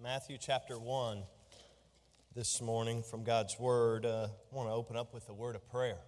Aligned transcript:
Matthew 0.00 0.38
chapter 0.38 0.78
1 0.78 1.24
this 2.32 2.62
morning 2.62 3.02
from 3.02 3.24
God's 3.24 3.58
Word. 3.58 4.06
Uh, 4.06 4.28
I 4.30 4.54
want 4.54 4.68
to 4.68 4.72
open 4.72 4.96
up 4.96 5.12
with 5.12 5.28
a 5.28 5.34
word 5.34 5.56
of 5.56 5.68
prayer. 5.68 5.98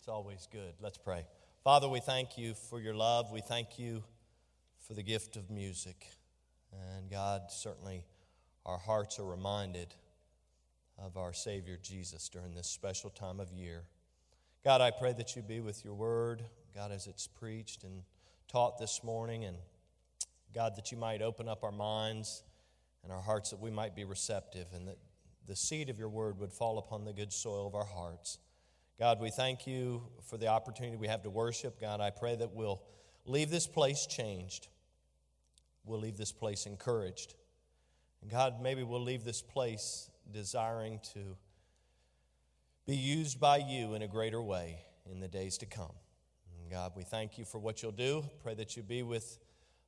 It's 0.00 0.08
always 0.08 0.48
good. 0.50 0.74
Let's 0.80 0.98
pray. 0.98 1.26
Father, 1.62 1.88
we 1.88 2.00
thank 2.00 2.36
you 2.36 2.54
for 2.54 2.80
your 2.80 2.94
love. 2.94 3.30
We 3.30 3.40
thank 3.40 3.78
you 3.78 4.02
for 4.80 4.94
the 4.94 5.04
gift 5.04 5.36
of 5.36 5.48
music. 5.48 6.08
And 6.72 7.08
God, 7.08 7.52
certainly 7.52 8.02
our 8.64 8.78
hearts 8.78 9.20
are 9.20 9.26
reminded 9.26 9.94
of 10.98 11.16
our 11.16 11.32
Savior 11.32 11.78
Jesus 11.80 12.28
during 12.28 12.52
this 12.52 12.66
special 12.66 13.10
time 13.10 13.38
of 13.38 13.52
year. 13.52 13.84
God, 14.64 14.80
I 14.80 14.90
pray 14.90 15.12
that 15.12 15.36
you 15.36 15.42
be 15.42 15.60
with 15.60 15.84
your 15.84 15.94
word, 15.94 16.42
God, 16.74 16.90
as 16.90 17.06
it's 17.06 17.28
preached 17.28 17.84
and 17.84 18.02
taught 18.48 18.76
this 18.76 19.04
morning, 19.04 19.44
and 19.44 19.56
God, 20.52 20.74
that 20.74 20.90
you 20.90 20.98
might 20.98 21.22
open 21.22 21.48
up 21.48 21.62
our 21.62 21.70
minds 21.70 22.42
and 23.06 23.12
our 23.12 23.22
hearts 23.22 23.50
that 23.50 23.60
we 23.60 23.70
might 23.70 23.94
be 23.94 24.02
receptive 24.02 24.66
and 24.74 24.88
that 24.88 24.98
the 25.46 25.54
seed 25.54 25.90
of 25.90 25.96
your 25.96 26.08
word 26.08 26.40
would 26.40 26.52
fall 26.52 26.76
upon 26.76 27.04
the 27.04 27.12
good 27.12 27.32
soil 27.32 27.64
of 27.64 27.76
our 27.76 27.84
hearts. 27.84 28.38
God, 28.98 29.20
we 29.20 29.30
thank 29.30 29.64
you 29.64 30.02
for 30.28 30.36
the 30.36 30.48
opportunity 30.48 30.96
we 30.96 31.06
have 31.06 31.22
to 31.22 31.30
worship. 31.30 31.80
God, 31.80 32.00
I 32.00 32.10
pray 32.10 32.34
that 32.34 32.52
we'll 32.52 32.82
leave 33.24 33.48
this 33.48 33.68
place 33.68 34.06
changed. 34.06 34.66
We'll 35.84 36.00
leave 36.00 36.16
this 36.16 36.32
place 36.32 36.66
encouraged. 36.66 37.36
And 38.22 38.28
God, 38.28 38.60
maybe 38.60 38.82
we'll 38.82 39.04
leave 39.04 39.22
this 39.22 39.40
place 39.40 40.10
desiring 40.32 40.98
to 41.14 41.36
be 42.88 42.96
used 42.96 43.38
by 43.38 43.58
you 43.58 43.94
in 43.94 44.02
a 44.02 44.08
greater 44.08 44.42
way 44.42 44.80
in 45.08 45.20
the 45.20 45.28
days 45.28 45.58
to 45.58 45.66
come. 45.66 45.94
And 46.60 46.72
God, 46.72 46.90
we 46.96 47.04
thank 47.04 47.38
you 47.38 47.44
for 47.44 47.60
what 47.60 47.84
you'll 47.84 47.92
do. 47.92 48.24
Pray 48.42 48.54
that 48.54 48.76
you 48.76 48.82
be 48.82 49.04
with 49.04 49.38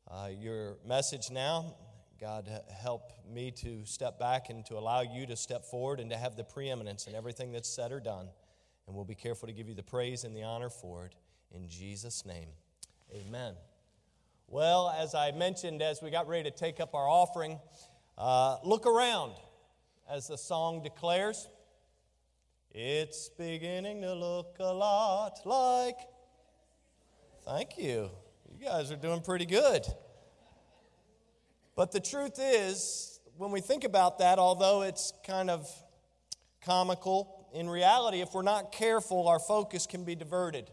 uh, 0.08 0.28
your 0.38 0.76
message 0.86 1.32
now 1.32 1.74
God, 2.20 2.50
help 2.82 3.12
me 3.32 3.52
to 3.52 3.84
step 3.84 4.18
back 4.18 4.50
and 4.50 4.66
to 4.66 4.76
allow 4.76 5.02
you 5.02 5.24
to 5.26 5.36
step 5.36 5.64
forward 5.64 6.00
and 6.00 6.10
to 6.10 6.16
have 6.16 6.34
the 6.34 6.42
preeminence 6.42 7.06
in 7.06 7.14
everything 7.14 7.52
that's 7.52 7.68
said 7.68 7.92
or 7.92 8.00
done. 8.00 8.26
And 8.86 8.96
we'll 8.96 9.04
be 9.04 9.14
careful 9.14 9.46
to 9.46 9.54
give 9.54 9.68
you 9.68 9.74
the 9.74 9.84
praise 9.84 10.24
and 10.24 10.34
the 10.34 10.42
honor 10.42 10.68
for 10.68 11.06
it. 11.06 11.14
In 11.54 11.68
Jesus' 11.68 12.26
name, 12.26 12.48
amen. 13.14 13.54
Well, 14.48 14.92
as 14.98 15.14
I 15.14 15.30
mentioned 15.30 15.80
as 15.80 16.02
we 16.02 16.10
got 16.10 16.26
ready 16.26 16.50
to 16.50 16.56
take 16.56 16.80
up 16.80 16.92
our 16.92 17.08
offering, 17.08 17.60
uh, 18.16 18.56
look 18.64 18.84
around 18.84 19.34
as 20.10 20.26
the 20.26 20.38
song 20.38 20.82
declares. 20.82 21.48
It's 22.72 23.28
beginning 23.28 24.02
to 24.02 24.12
look 24.12 24.56
a 24.58 24.72
lot 24.72 25.38
like. 25.44 25.98
Thank 27.44 27.78
you. 27.78 28.10
You 28.50 28.66
guys 28.66 28.90
are 28.90 28.96
doing 28.96 29.20
pretty 29.20 29.46
good. 29.46 29.86
But 31.78 31.92
the 31.92 32.00
truth 32.00 32.40
is, 32.42 33.20
when 33.36 33.52
we 33.52 33.60
think 33.60 33.84
about 33.84 34.18
that, 34.18 34.40
although 34.40 34.82
it's 34.82 35.12
kind 35.24 35.48
of 35.48 35.70
comical, 36.60 37.48
in 37.54 37.70
reality, 37.70 38.20
if 38.20 38.34
we're 38.34 38.42
not 38.42 38.72
careful, 38.72 39.28
our 39.28 39.38
focus 39.38 39.86
can 39.86 40.02
be 40.02 40.16
diverted. 40.16 40.72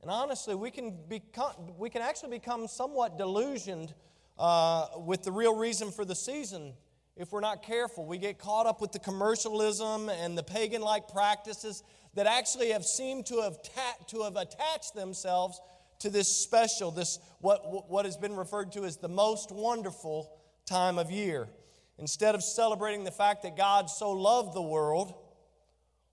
And 0.00 0.12
honestly, 0.12 0.54
we 0.54 0.70
can, 0.70 0.96
become, 1.08 1.54
we 1.76 1.90
can 1.90 2.02
actually 2.02 2.38
become 2.38 2.68
somewhat 2.68 3.18
delusioned 3.18 3.92
uh, 4.38 4.86
with 4.98 5.24
the 5.24 5.32
real 5.32 5.56
reason 5.56 5.90
for 5.90 6.04
the 6.04 6.14
season 6.14 6.74
if 7.16 7.32
we're 7.32 7.40
not 7.40 7.64
careful. 7.64 8.06
We 8.06 8.18
get 8.18 8.38
caught 8.38 8.66
up 8.66 8.80
with 8.80 8.92
the 8.92 9.00
commercialism 9.00 10.08
and 10.08 10.38
the 10.38 10.44
pagan 10.44 10.82
like 10.82 11.08
practices 11.08 11.82
that 12.14 12.28
actually 12.28 12.70
have 12.70 12.84
seemed 12.84 13.26
to 13.26 13.40
have, 13.40 13.60
ta- 13.60 14.04
to 14.06 14.22
have 14.22 14.36
attached 14.36 14.94
themselves 14.94 15.60
to 16.04 16.10
this 16.10 16.28
special, 16.28 16.90
this 16.90 17.18
what, 17.40 17.90
what 17.90 18.04
has 18.04 18.18
been 18.18 18.36
referred 18.36 18.72
to 18.72 18.84
as 18.84 18.98
the 18.98 19.08
most 19.08 19.50
wonderful 19.50 20.30
time 20.66 20.98
of 20.98 21.10
year. 21.10 21.48
Instead 21.98 22.34
of 22.34 22.42
celebrating 22.42 23.04
the 23.04 23.10
fact 23.10 23.42
that 23.42 23.56
God 23.56 23.88
so 23.88 24.10
loved 24.10 24.54
the 24.54 24.62
world, 24.62 25.14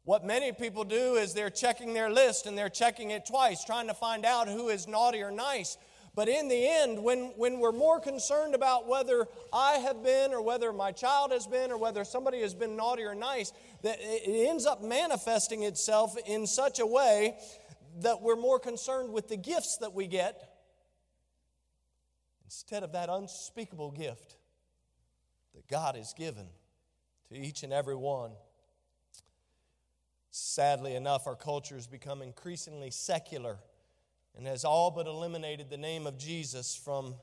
what 0.06 0.26
many 0.26 0.54
people 0.54 0.86
do 0.86 1.16
is 1.16 1.34
they're 1.34 1.50
checking 1.50 1.94
their 1.94 2.10
list 2.10 2.46
and 2.46 2.58
they're 2.58 2.70
checking 2.70 3.12
it 3.12 3.26
twice, 3.26 3.66
trying 3.66 3.88
to 3.88 3.94
find 3.94 4.26
out 4.26 4.48
who 4.48 4.70
is 4.70 4.88
naughty 4.88 5.22
or 5.22 5.30
nice. 5.30 5.78
But 6.16 6.30
in 6.30 6.48
the 6.48 6.68
end, 6.68 7.04
when, 7.04 7.34
when 7.36 7.60
we're 7.60 7.74
more 7.74 8.00
concerned 8.00 8.56
about 8.56 8.88
whether 8.88 9.28
I 9.52 9.74
have 9.74 10.04
been 10.04 10.34
or 10.34 10.42
whether 10.42 10.72
my 10.72 10.94
child 10.94 11.32
has 11.34 11.48
been 11.48 11.70
or 11.70 11.78
whether 11.78 12.06
somebody 12.06 12.42
has 12.42 12.54
been 12.54 12.78
naughty 12.78 13.04
or 13.04 13.16
nice, 13.16 13.52
that 13.82 13.98
it 14.00 14.50
ends 14.50 14.66
up 14.66 14.82
manifesting 14.82 15.64
itself 15.64 16.16
in 16.26 16.48
such 16.48 16.80
a 16.80 16.86
way 16.86 17.38
that 18.00 18.22
we're 18.22 18.36
more 18.36 18.60
concerned 18.60 19.12
with 19.12 19.28
the 19.28 19.38
gifts 19.38 19.78
that 19.78 19.94
we 19.94 20.08
get 20.08 20.50
instead 22.46 22.84
of 22.84 22.92
that 22.94 23.10
unspeakable 23.10 23.92
gift 23.92 24.36
that 25.56 25.68
God 25.68 25.96
has 25.96 26.14
given 26.14 26.48
to 27.30 27.38
each 27.38 27.64
and 27.64 27.72
every 27.72 27.96
one. 27.96 28.32
Sadly 30.32 30.96
enough, 30.96 31.28
our 31.28 31.36
culture 31.36 31.76
has 31.76 31.88
become 31.88 32.22
increasingly 32.22 32.90
secular 32.92 33.58
and 34.38 34.48
has 34.48 34.64
all 34.64 34.92
but 34.92 35.08
eliminated 35.08 35.70
the 35.70 35.78
name 35.78 36.08
of 36.08 36.18
Jesus 36.18 36.76
from 36.76 37.16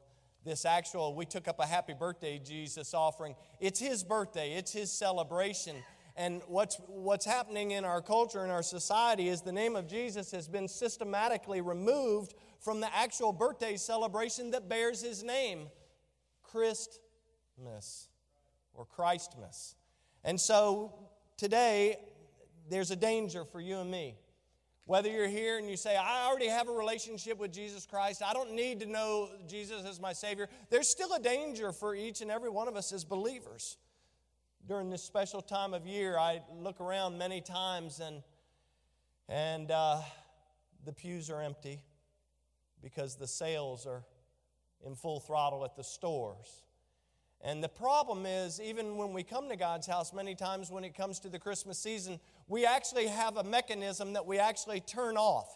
this 0.44 0.64
actual. 0.64 1.14
We 1.14 1.24
took 1.24 1.48
up 1.48 1.58
a 1.60 1.66
happy 1.66 1.94
birthday 1.94 2.38
Jesus 2.38 2.94
offering. 2.94 3.34
It's 3.60 3.80
his 3.80 4.04
birthday, 4.04 4.52
it's 4.52 4.72
his 4.72 4.92
celebration. 4.92 5.76
And 6.18 6.42
what's, 6.48 6.80
what's 6.88 7.24
happening 7.24 7.70
in 7.70 7.84
our 7.84 8.02
culture, 8.02 8.44
in 8.44 8.50
our 8.50 8.64
society, 8.64 9.28
is 9.28 9.40
the 9.40 9.52
name 9.52 9.76
of 9.76 9.86
Jesus 9.86 10.32
has 10.32 10.48
been 10.48 10.66
systematically 10.66 11.60
removed 11.60 12.34
from 12.58 12.80
the 12.80 12.92
actual 12.92 13.32
birthday 13.32 13.76
celebration 13.76 14.50
that 14.50 14.68
bears 14.68 15.00
his 15.00 15.22
name 15.22 15.68
Christmas 16.42 18.08
or 18.74 18.84
Christmas. 18.84 19.76
And 20.24 20.40
so 20.40 20.92
today, 21.36 21.98
there's 22.68 22.90
a 22.90 22.96
danger 22.96 23.44
for 23.44 23.60
you 23.60 23.78
and 23.78 23.88
me. 23.88 24.16
Whether 24.86 25.10
you're 25.10 25.28
here 25.28 25.58
and 25.58 25.70
you 25.70 25.76
say, 25.76 25.96
I 25.96 26.26
already 26.26 26.48
have 26.48 26.68
a 26.68 26.72
relationship 26.72 27.38
with 27.38 27.52
Jesus 27.52 27.86
Christ, 27.86 28.22
I 28.26 28.32
don't 28.32 28.54
need 28.54 28.80
to 28.80 28.86
know 28.86 29.28
Jesus 29.46 29.84
as 29.84 30.00
my 30.00 30.14
Savior, 30.14 30.48
there's 30.68 30.88
still 30.88 31.12
a 31.14 31.20
danger 31.20 31.70
for 31.70 31.94
each 31.94 32.22
and 32.22 32.30
every 32.30 32.50
one 32.50 32.66
of 32.66 32.74
us 32.74 32.90
as 32.92 33.04
believers 33.04 33.76
during 34.68 34.90
this 34.90 35.02
special 35.02 35.40
time 35.40 35.72
of 35.72 35.86
year, 35.86 36.18
I 36.18 36.42
look 36.60 36.78
around 36.78 37.16
many 37.16 37.40
times 37.40 38.00
and, 38.00 38.22
and 39.26 39.70
uh, 39.70 40.02
the 40.84 40.92
pews 40.92 41.30
are 41.30 41.40
empty 41.40 41.80
because 42.82 43.16
the 43.16 43.26
sales 43.26 43.86
are 43.86 44.04
in 44.84 44.94
full 44.94 45.20
throttle 45.20 45.64
at 45.64 45.74
the 45.74 45.82
stores. 45.82 46.64
And 47.40 47.64
the 47.64 47.68
problem 47.68 48.26
is, 48.26 48.60
even 48.60 48.98
when 48.98 49.14
we 49.14 49.22
come 49.22 49.48
to 49.48 49.56
God's 49.56 49.86
house, 49.86 50.12
many 50.12 50.34
times 50.34 50.70
when 50.70 50.84
it 50.84 50.94
comes 50.94 51.18
to 51.20 51.30
the 51.30 51.38
Christmas 51.38 51.78
season, 51.78 52.20
we 52.46 52.66
actually 52.66 53.06
have 53.06 53.38
a 53.38 53.44
mechanism 53.44 54.12
that 54.12 54.26
we 54.26 54.38
actually 54.38 54.80
turn 54.80 55.16
off. 55.16 55.48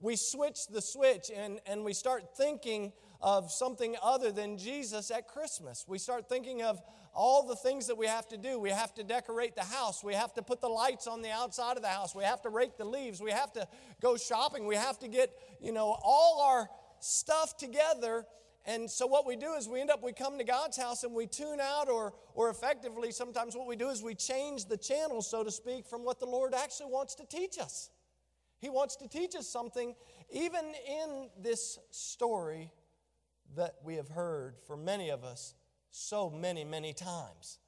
We 0.00 0.16
switch 0.16 0.66
the 0.66 0.82
switch 0.82 1.30
and, 1.34 1.60
and 1.66 1.84
we 1.84 1.92
start 1.92 2.36
thinking 2.36 2.92
of 3.26 3.50
something 3.50 3.96
other 4.04 4.30
than 4.30 4.56
Jesus 4.56 5.10
at 5.10 5.26
Christmas. 5.26 5.84
We 5.88 5.98
start 5.98 6.28
thinking 6.28 6.62
of 6.62 6.80
all 7.12 7.44
the 7.44 7.56
things 7.56 7.88
that 7.88 7.98
we 7.98 8.06
have 8.06 8.28
to 8.28 8.36
do. 8.36 8.60
We 8.60 8.70
have 8.70 8.94
to 8.94 9.02
decorate 9.02 9.56
the 9.56 9.64
house. 9.64 10.04
We 10.04 10.14
have 10.14 10.32
to 10.34 10.42
put 10.42 10.60
the 10.60 10.68
lights 10.68 11.08
on 11.08 11.22
the 11.22 11.32
outside 11.32 11.76
of 11.76 11.82
the 11.82 11.88
house. 11.88 12.14
We 12.14 12.22
have 12.22 12.40
to 12.42 12.50
rake 12.50 12.76
the 12.76 12.84
leaves. 12.84 13.20
We 13.20 13.32
have 13.32 13.52
to 13.54 13.66
go 14.00 14.16
shopping. 14.16 14.64
We 14.64 14.76
have 14.76 15.00
to 15.00 15.08
get, 15.08 15.32
you 15.60 15.72
know, 15.72 15.98
all 16.04 16.40
our 16.40 16.68
stuff 17.00 17.56
together. 17.56 18.26
And 18.64 18.88
so 18.88 19.08
what 19.08 19.26
we 19.26 19.34
do 19.34 19.54
is 19.54 19.68
we 19.68 19.80
end 19.80 19.90
up, 19.90 20.04
we 20.04 20.12
come 20.12 20.38
to 20.38 20.44
God's 20.44 20.76
house 20.76 21.02
and 21.02 21.12
we 21.12 21.26
tune 21.26 21.58
out, 21.60 21.88
or, 21.88 22.14
or 22.34 22.48
effectively, 22.48 23.10
sometimes 23.10 23.56
what 23.56 23.66
we 23.66 23.74
do 23.74 23.88
is 23.88 24.04
we 24.04 24.14
change 24.14 24.66
the 24.66 24.76
channel, 24.76 25.20
so 25.20 25.42
to 25.42 25.50
speak, 25.50 25.88
from 25.88 26.04
what 26.04 26.20
the 26.20 26.26
Lord 26.26 26.54
actually 26.54 26.92
wants 26.92 27.16
to 27.16 27.26
teach 27.26 27.58
us. 27.58 27.90
He 28.60 28.70
wants 28.70 28.94
to 28.96 29.08
teach 29.08 29.34
us 29.34 29.48
something, 29.48 29.96
even 30.30 30.64
in 30.88 31.28
this 31.42 31.80
story 31.90 32.70
that 33.56 33.76
we 33.82 33.94
have 33.96 34.08
heard 34.08 34.56
for 34.66 34.76
many 34.76 35.10
of 35.10 35.24
us 35.24 35.54
so 35.90 36.30
many, 36.30 36.64
many 36.64 36.92
times. 36.92 37.58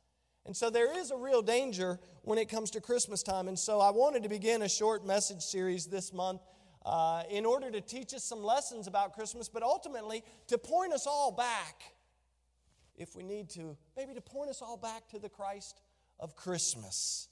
And 0.46 0.56
so 0.56 0.70
there 0.70 0.98
is 0.98 1.10
a 1.10 1.16
real 1.16 1.42
danger 1.42 1.98
when 2.22 2.38
it 2.38 2.48
comes 2.48 2.70
to 2.70 2.80
Christmas 2.80 3.22
time. 3.22 3.48
And 3.48 3.58
so 3.58 3.80
I 3.80 3.90
wanted 3.90 4.22
to 4.22 4.28
begin 4.28 4.62
a 4.62 4.68
short 4.68 5.06
message 5.06 5.42
series 5.42 5.86
this 5.86 6.12
month 6.12 6.40
uh, 6.86 7.22
in 7.30 7.44
order 7.44 7.70
to 7.70 7.80
teach 7.80 8.14
us 8.14 8.24
some 8.24 8.42
lessons 8.42 8.86
about 8.86 9.12
Christmas, 9.12 9.48
but 9.48 9.62
ultimately 9.62 10.22
to 10.46 10.56
point 10.56 10.92
us 10.92 11.06
all 11.06 11.32
back, 11.32 11.82
if 12.96 13.14
we 13.14 13.22
need 13.22 13.50
to, 13.50 13.76
maybe 13.96 14.14
to 14.14 14.20
point 14.20 14.48
us 14.48 14.62
all 14.62 14.76
back 14.76 15.08
to 15.08 15.18
the 15.18 15.28
Christ 15.28 15.80
of 16.18 16.34
Christmas. 16.34 17.28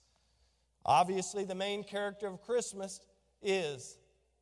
Obviously, 0.84 1.44
the 1.44 1.54
main 1.54 1.84
character 1.84 2.26
of 2.26 2.40
Christmas 2.42 3.00
is 3.42 3.98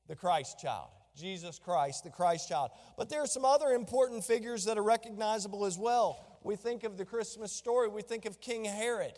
the 0.09 0.17
Christ 0.17 0.59
child. 0.61 0.91
Jesus 1.17 1.59
Christ, 1.59 2.05
the 2.05 2.11
Christ 2.11 2.49
child. 2.49 2.71
But 2.97 3.09
there 3.09 3.23
are 3.23 3.27
some 3.27 3.45
other 3.45 3.69
important 3.69 4.25
figures 4.25 4.65
that 4.65 4.77
are 4.79 4.83
recognizable 4.83 5.65
as 5.65 5.79
well. 5.79 6.25
We 6.43 6.57
think 6.57 6.85
of 6.85 6.97
the 6.99 7.05
Christmas 7.05 7.53
story, 7.53 7.89
we 7.89 8.03
think 8.03 8.25
of 8.27 8.41
King 8.41 8.65
Herod. 8.65 9.15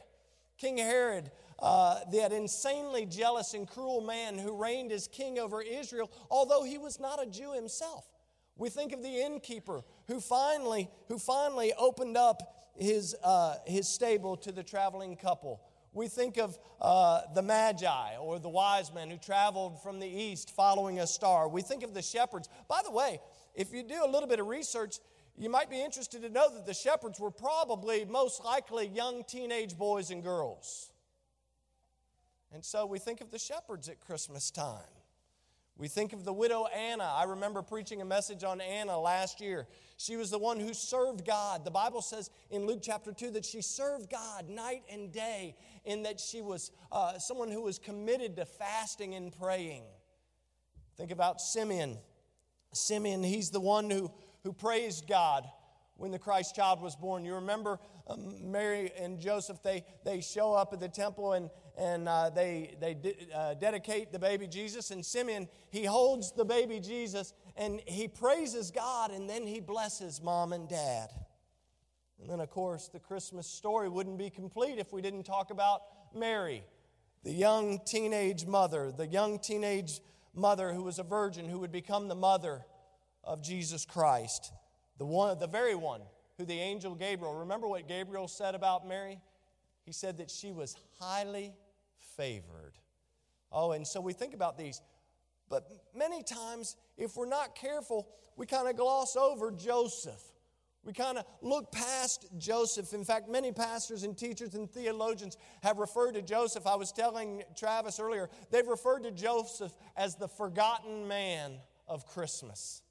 King 0.58 0.78
Herod, 0.78 1.30
uh, 1.58 2.00
that 2.12 2.32
insanely 2.32 3.04
jealous 3.04 3.54
and 3.54 3.68
cruel 3.68 4.00
man 4.00 4.38
who 4.38 4.56
reigned 4.56 4.92
as 4.92 5.06
king 5.08 5.38
over 5.38 5.60
Israel, 5.60 6.10
although 6.30 6.62
he 6.62 6.78
was 6.78 6.98
not 6.98 7.22
a 7.22 7.26
Jew 7.26 7.52
himself. 7.52 8.06
We 8.56 8.70
think 8.70 8.92
of 8.92 9.02
the 9.02 9.22
innkeeper 9.22 9.82
who 10.06 10.20
finally, 10.20 10.88
who 11.08 11.18
finally 11.18 11.74
opened 11.78 12.16
up 12.16 12.70
his, 12.78 13.14
uh, 13.22 13.56
his 13.66 13.86
stable 13.86 14.36
to 14.38 14.52
the 14.52 14.62
traveling 14.62 15.16
couple. 15.16 15.60
We 15.96 16.08
think 16.08 16.36
of 16.36 16.58
uh, 16.78 17.22
the 17.34 17.40
Magi 17.40 18.16
or 18.18 18.38
the 18.38 18.50
wise 18.50 18.92
men 18.92 19.08
who 19.08 19.16
traveled 19.16 19.82
from 19.82 19.98
the 19.98 20.06
east 20.06 20.50
following 20.50 21.00
a 21.00 21.06
star. 21.06 21.48
We 21.48 21.62
think 21.62 21.82
of 21.82 21.94
the 21.94 22.02
shepherds. 22.02 22.50
By 22.68 22.82
the 22.84 22.90
way, 22.90 23.18
if 23.54 23.72
you 23.72 23.82
do 23.82 24.04
a 24.04 24.10
little 24.10 24.28
bit 24.28 24.38
of 24.38 24.46
research, 24.46 24.98
you 25.38 25.48
might 25.48 25.70
be 25.70 25.82
interested 25.82 26.20
to 26.20 26.28
know 26.28 26.52
that 26.52 26.66
the 26.66 26.74
shepherds 26.74 27.18
were 27.18 27.30
probably 27.30 28.04
most 28.04 28.44
likely 28.44 28.88
young 28.88 29.24
teenage 29.24 29.78
boys 29.78 30.10
and 30.10 30.22
girls. 30.22 30.92
And 32.52 32.62
so 32.62 32.84
we 32.84 32.98
think 32.98 33.22
of 33.22 33.30
the 33.30 33.38
shepherds 33.38 33.88
at 33.88 33.98
Christmas 33.98 34.50
time. 34.50 34.82
We 35.78 35.88
think 35.88 36.14
of 36.14 36.24
the 36.24 36.32
widow 36.32 36.66
Anna. 36.74 37.04
I 37.04 37.24
remember 37.24 37.60
preaching 37.60 38.00
a 38.00 38.04
message 38.04 38.44
on 38.44 38.62
Anna 38.62 38.98
last 38.98 39.42
year. 39.42 39.66
She 39.98 40.16
was 40.16 40.30
the 40.30 40.38
one 40.38 40.58
who 40.58 40.72
served 40.72 41.26
God. 41.26 41.66
The 41.66 41.70
Bible 41.70 42.00
says 42.00 42.30
in 42.50 42.66
Luke 42.66 42.80
chapter 42.82 43.12
2 43.12 43.32
that 43.32 43.44
she 43.44 43.60
served 43.60 44.10
God 44.10 44.48
night 44.48 44.84
and 44.90 45.12
day, 45.12 45.54
in 45.86 46.02
that 46.02 46.20
she 46.20 46.42
was 46.42 46.72
uh, 46.92 47.18
someone 47.18 47.50
who 47.50 47.62
was 47.62 47.78
committed 47.78 48.36
to 48.36 48.44
fasting 48.44 49.14
and 49.14 49.32
praying. 49.38 49.84
Think 50.96 51.10
about 51.10 51.40
Simeon. 51.40 51.98
Simeon, 52.72 53.22
he's 53.22 53.50
the 53.50 53.60
one 53.60 53.90
who, 53.90 54.10
who 54.42 54.52
praised 54.52 55.08
God 55.08 55.46
when 55.96 56.10
the 56.10 56.18
Christ 56.18 56.54
child 56.54 56.82
was 56.82 56.94
born. 56.94 57.24
You 57.24 57.36
remember 57.36 57.78
um, 58.06 58.50
Mary 58.50 58.92
and 58.98 59.18
Joseph, 59.18 59.62
they, 59.62 59.84
they 60.04 60.20
show 60.20 60.52
up 60.52 60.72
at 60.72 60.80
the 60.80 60.88
temple 60.88 61.32
and, 61.32 61.50
and 61.78 62.08
uh, 62.08 62.30
they, 62.30 62.76
they 62.80 62.94
de- 62.94 63.28
uh, 63.34 63.54
dedicate 63.54 64.12
the 64.12 64.18
baby 64.18 64.46
Jesus. 64.46 64.90
And 64.90 65.04
Simeon, 65.04 65.48
he 65.70 65.84
holds 65.84 66.32
the 66.32 66.44
baby 66.44 66.80
Jesus 66.80 67.32
and 67.56 67.80
he 67.86 68.08
praises 68.08 68.70
God 68.70 69.10
and 69.10 69.28
then 69.28 69.46
he 69.46 69.60
blesses 69.60 70.20
mom 70.22 70.52
and 70.52 70.68
dad. 70.68 71.08
Of 72.46 72.52
course, 72.52 72.86
the 72.86 73.00
Christmas 73.00 73.44
story 73.44 73.88
wouldn't 73.88 74.18
be 74.18 74.30
complete 74.30 74.78
if 74.78 74.92
we 74.92 75.02
didn't 75.02 75.24
talk 75.24 75.50
about 75.50 75.80
Mary, 76.14 76.62
the 77.24 77.32
young 77.32 77.80
teenage 77.84 78.46
mother, 78.46 78.92
the 78.96 79.08
young 79.08 79.40
teenage 79.40 80.00
mother 80.32 80.72
who 80.72 80.84
was 80.84 81.00
a 81.00 81.02
virgin 81.02 81.48
who 81.48 81.58
would 81.58 81.72
become 81.72 82.06
the 82.06 82.14
mother 82.14 82.64
of 83.24 83.42
Jesus 83.42 83.84
Christ, 83.84 84.52
the, 84.96 85.04
one, 85.04 85.36
the 85.40 85.48
very 85.48 85.74
one 85.74 86.02
who 86.38 86.44
the 86.44 86.54
angel 86.54 86.94
Gabriel, 86.94 87.34
remember 87.34 87.66
what 87.66 87.88
Gabriel 87.88 88.28
said 88.28 88.54
about 88.54 88.86
Mary? 88.86 89.18
He 89.84 89.90
said 89.90 90.18
that 90.18 90.30
she 90.30 90.52
was 90.52 90.76
highly 91.00 91.52
favored. 92.16 92.74
Oh, 93.50 93.72
and 93.72 93.84
so 93.84 94.00
we 94.00 94.12
think 94.12 94.34
about 94.34 94.56
these. 94.56 94.80
But 95.50 95.68
many 95.96 96.22
times, 96.22 96.76
if 96.96 97.16
we're 97.16 97.26
not 97.26 97.56
careful, 97.56 98.06
we 98.36 98.46
kind 98.46 98.68
of 98.68 98.76
gloss 98.76 99.16
over 99.16 99.50
Joseph. 99.50 100.22
We 100.86 100.92
kind 100.92 101.18
of 101.18 101.24
look 101.42 101.72
past 101.72 102.26
Joseph. 102.38 102.94
In 102.94 103.04
fact, 103.04 103.28
many 103.28 103.50
pastors 103.50 104.04
and 104.04 104.16
teachers 104.16 104.54
and 104.54 104.70
theologians 104.70 105.36
have 105.64 105.78
referred 105.78 106.12
to 106.12 106.22
Joseph. 106.22 106.64
I 106.64 106.76
was 106.76 106.92
telling 106.92 107.42
Travis 107.56 107.98
earlier, 107.98 108.30
they've 108.52 108.66
referred 108.66 109.02
to 109.02 109.10
Joseph 109.10 109.72
as 109.96 110.14
the 110.14 110.28
forgotten 110.28 111.08
man 111.08 111.56
of 111.88 112.06
Christmas. 112.06 112.82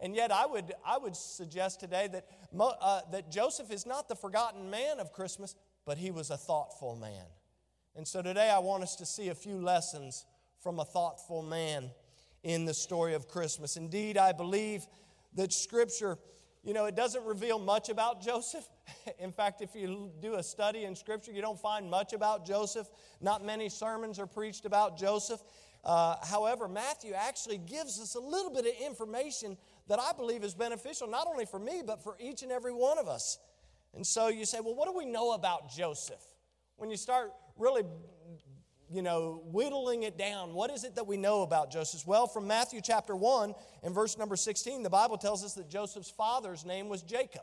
And 0.00 0.16
yet, 0.16 0.32
I 0.32 0.46
would, 0.46 0.72
I 0.86 0.96
would 0.96 1.14
suggest 1.14 1.78
today 1.78 2.08
that, 2.10 2.26
uh, 2.58 3.02
that 3.12 3.30
Joseph 3.30 3.70
is 3.70 3.84
not 3.84 4.08
the 4.08 4.16
forgotten 4.16 4.70
man 4.70 4.98
of 4.98 5.12
Christmas, 5.12 5.56
but 5.84 5.98
he 5.98 6.10
was 6.10 6.30
a 6.30 6.38
thoughtful 6.38 6.96
man. 6.96 7.26
And 7.96 8.08
so 8.08 8.22
today, 8.22 8.48
I 8.48 8.60
want 8.60 8.82
us 8.82 8.96
to 8.96 9.04
see 9.04 9.28
a 9.28 9.34
few 9.34 9.60
lessons 9.60 10.24
from 10.62 10.78
a 10.78 10.86
thoughtful 10.86 11.42
man 11.42 11.90
in 12.42 12.64
the 12.64 12.72
story 12.72 13.12
of 13.12 13.28
Christmas. 13.28 13.76
Indeed, 13.76 14.16
I 14.16 14.32
believe 14.32 14.86
that 15.34 15.52
Scripture, 15.52 16.16
you 16.68 16.74
know, 16.74 16.84
it 16.84 16.94
doesn't 16.94 17.24
reveal 17.24 17.58
much 17.58 17.88
about 17.88 18.20
Joseph. 18.20 18.68
in 19.18 19.32
fact, 19.32 19.62
if 19.62 19.74
you 19.74 20.10
do 20.20 20.34
a 20.34 20.42
study 20.42 20.84
in 20.84 20.94
Scripture, 20.94 21.32
you 21.32 21.40
don't 21.40 21.58
find 21.58 21.88
much 21.88 22.12
about 22.12 22.44
Joseph. 22.44 22.86
Not 23.22 23.42
many 23.42 23.70
sermons 23.70 24.18
are 24.18 24.26
preached 24.26 24.66
about 24.66 24.98
Joseph. 24.98 25.40
Uh, 25.82 26.16
however, 26.26 26.68
Matthew 26.68 27.14
actually 27.14 27.56
gives 27.56 27.98
us 27.98 28.16
a 28.16 28.20
little 28.20 28.50
bit 28.50 28.66
of 28.66 28.86
information 28.86 29.56
that 29.86 29.98
I 29.98 30.12
believe 30.12 30.44
is 30.44 30.52
beneficial, 30.52 31.08
not 31.08 31.26
only 31.26 31.46
for 31.46 31.58
me, 31.58 31.82
but 31.86 32.04
for 32.04 32.18
each 32.20 32.42
and 32.42 32.52
every 32.52 32.74
one 32.74 32.98
of 32.98 33.08
us. 33.08 33.38
And 33.94 34.06
so 34.06 34.28
you 34.28 34.44
say, 34.44 34.60
well, 34.60 34.74
what 34.74 34.88
do 34.88 34.94
we 34.94 35.06
know 35.06 35.32
about 35.32 35.70
Joseph? 35.70 36.22
When 36.76 36.90
you 36.90 36.98
start 36.98 37.32
really, 37.56 37.84
you 38.90 39.02
know, 39.02 39.42
whittling 39.46 40.02
it 40.04 40.16
down, 40.16 40.54
what 40.54 40.70
is 40.70 40.84
it 40.84 40.94
that 40.96 41.06
we 41.06 41.16
know 41.16 41.42
about 41.42 41.70
Joseph? 41.70 42.06
Well, 42.06 42.26
from 42.26 42.46
Matthew 42.46 42.80
chapter 42.82 43.14
1 43.14 43.54
and 43.82 43.94
verse 43.94 44.16
number 44.16 44.36
16, 44.36 44.82
the 44.82 44.90
Bible 44.90 45.18
tells 45.18 45.44
us 45.44 45.54
that 45.54 45.68
Joseph's 45.68 46.10
father's 46.10 46.64
name 46.64 46.88
was 46.88 47.02
Jacob. 47.02 47.42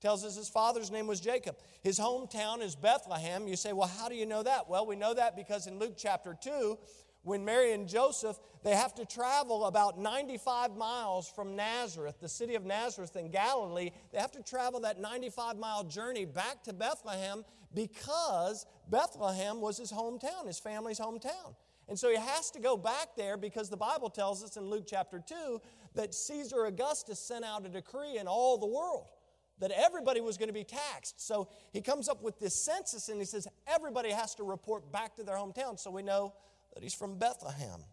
Tells 0.00 0.24
us 0.24 0.36
his 0.36 0.48
father's 0.48 0.90
name 0.90 1.06
was 1.06 1.20
Jacob. 1.20 1.56
His 1.82 1.98
hometown 1.98 2.62
is 2.62 2.76
Bethlehem. 2.76 3.48
You 3.48 3.56
say, 3.56 3.72
well, 3.72 3.90
how 3.98 4.08
do 4.08 4.14
you 4.14 4.26
know 4.26 4.42
that? 4.42 4.68
Well, 4.68 4.86
we 4.86 4.94
know 4.96 5.14
that 5.14 5.36
because 5.36 5.66
in 5.66 5.78
Luke 5.78 5.94
chapter 5.96 6.36
2, 6.38 6.78
when 7.22 7.44
Mary 7.44 7.72
and 7.72 7.88
Joseph, 7.88 8.38
they 8.62 8.76
have 8.76 8.94
to 8.94 9.04
travel 9.04 9.64
about 9.64 9.98
95 9.98 10.76
miles 10.76 11.28
from 11.28 11.56
Nazareth, 11.56 12.20
the 12.20 12.28
city 12.28 12.54
of 12.54 12.64
Nazareth 12.64 13.16
in 13.16 13.30
Galilee. 13.30 13.90
They 14.12 14.18
have 14.18 14.30
to 14.32 14.42
travel 14.42 14.80
that 14.80 15.00
95 15.00 15.56
mile 15.56 15.82
journey 15.82 16.24
back 16.24 16.62
to 16.64 16.72
Bethlehem 16.72 17.44
because 17.76 18.66
Bethlehem 18.88 19.60
was 19.60 19.76
his 19.76 19.92
hometown, 19.92 20.46
his 20.46 20.58
family's 20.58 20.98
hometown. 20.98 21.54
And 21.88 21.96
so 21.96 22.10
he 22.10 22.16
has 22.16 22.50
to 22.52 22.58
go 22.58 22.76
back 22.76 23.10
there 23.16 23.36
because 23.36 23.68
the 23.70 23.76
Bible 23.76 24.10
tells 24.10 24.42
us 24.42 24.56
in 24.56 24.64
Luke 24.64 24.84
chapter 24.88 25.22
2 25.24 25.60
that 25.94 26.14
Caesar 26.14 26.64
Augustus 26.64 27.20
sent 27.20 27.44
out 27.44 27.64
a 27.66 27.68
decree 27.68 28.18
in 28.18 28.26
all 28.26 28.58
the 28.58 28.66
world 28.66 29.10
that 29.58 29.70
everybody 29.70 30.20
was 30.20 30.36
going 30.36 30.48
to 30.48 30.54
be 30.54 30.64
taxed. 30.64 31.20
So 31.24 31.48
he 31.72 31.80
comes 31.80 32.08
up 32.08 32.22
with 32.22 32.40
this 32.40 32.54
census 32.54 33.08
and 33.08 33.18
he 33.18 33.24
says 33.24 33.46
everybody 33.66 34.10
has 34.10 34.34
to 34.36 34.42
report 34.42 34.90
back 34.90 35.14
to 35.16 35.22
their 35.22 35.36
hometown. 35.36 35.78
So 35.78 35.90
we 35.90 36.02
know 36.02 36.34
that 36.74 36.82
he's 36.82 36.94
from 36.94 37.18
Bethlehem. 37.18 37.84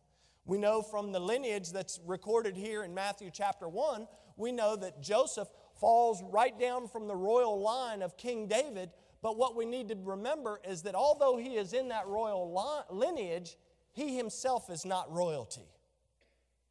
We 0.46 0.58
know 0.58 0.82
from 0.82 1.12
the 1.12 1.20
lineage 1.20 1.72
that's 1.72 2.00
recorded 2.06 2.58
here 2.58 2.84
in 2.84 2.94
Matthew 2.94 3.30
chapter 3.32 3.70
1, 3.70 4.08
we 4.36 4.52
know 4.52 4.76
that 4.76 5.02
Joseph 5.02 5.48
falls 5.80 6.22
right 6.32 6.58
down 6.60 6.88
from 6.88 7.08
the 7.08 7.16
royal 7.16 7.62
line 7.62 8.02
of 8.02 8.18
King 8.18 8.48
David. 8.48 8.90
But 9.24 9.38
what 9.38 9.56
we 9.56 9.66
need 9.66 9.88
to 9.88 9.96
remember 10.04 10.60
is 10.68 10.82
that 10.82 10.96
although 10.96 11.38
he 11.38 11.56
is 11.56 11.72
in 11.72 11.88
that 11.88 12.06
royal 12.08 12.86
lineage, 12.92 13.56
he 13.94 14.18
himself 14.18 14.70
is 14.70 14.86
not 14.86 15.10
royalty. 15.12 15.66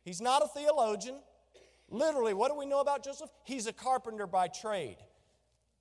He's 0.04 0.20
not 0.20 0.42
a 0.42 0.48
theologian. 0.48 1.16
Literally, 1.88 2.34
what 2.34 2.52
do 2.52 2.58
we 2.58 2.66
know 2.66 2.80
about 2.80 3.02
Joseph? 3.02 3.30
He's 3.44 3.66
a 3.66 3.72
carpenter 3.72 4.26
by 4.26 4.48
trade. 4.48 4.98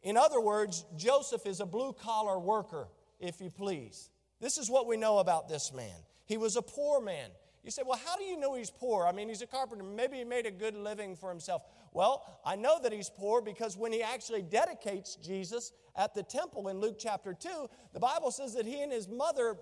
In 0.02 0.16
other 0.16 0.40
words, 0.40 0.86
Joseph 0.96 1.46
is 1.46 1.60
a 1.60 1.66
blue 1.66 1.92
collar 1.92 2.40
worker, 2.40 2.88
if 3.20 3.42
you 3.42 3.50
please. 3.50 4.10
This 4.40 4.58
is 4.58 4.70
what 4.70 4.88
we 4.88 4.96
know 4.96 5.20
about 5.20 5.50
this 5.50 5.74
man. 5.74 5.96
He 6.26 6.38
was 6.38 6.56
a 6.56 6.62
poor 6.62 7.02
man. 7.02 7.32
You 7.64 7.70
say, 7.70 7.84
well, 7.86 8.00
how 8.04 8.18
do 8.18 8.24
you 8.24 8.40
know 8.40 8.56
he's 8.56 8.72
poor? 8.72 9.06
I 9.06 9.12
mean, 9.12 9.30
he's 9.30 9.44
a 9.44 9.48
carpenter. 9.48 9.84
Maybe 9.84 10.18
he 10.18 10.24
made 10.24 10.48
a 10.48 10.52
good 10.52 10.76
living 10.76 11.16
for 11.16 11.30
himself. 11.30 11.62
Well, 11.94 12.40
I 12.44 12.56
know 12.56 12.80
that 12.82 12.92
he's 12.92 13.10
poor 13.10 13.42
because 13.42 13.78
when 13.78 13.92
he 13.92 14.02
actually 14.02 14.42
dedicates 14.42 15.16
Jesus 15.16 15.72
at 15.96 16.16
the 16.16 16.24
temple 16.24 16.70
in 16.70 16.80
Luke 16.80 16.96
chapter 16.98 17.34
2, 17.34 17.70
the 17.94 18.00
Bible 18.00 18.32
says 18.32 18.56
that 18.56 18.66
he 18.66 18.82
and 18.82 18.92
his 18.92 19.08
mother 19.08 19.58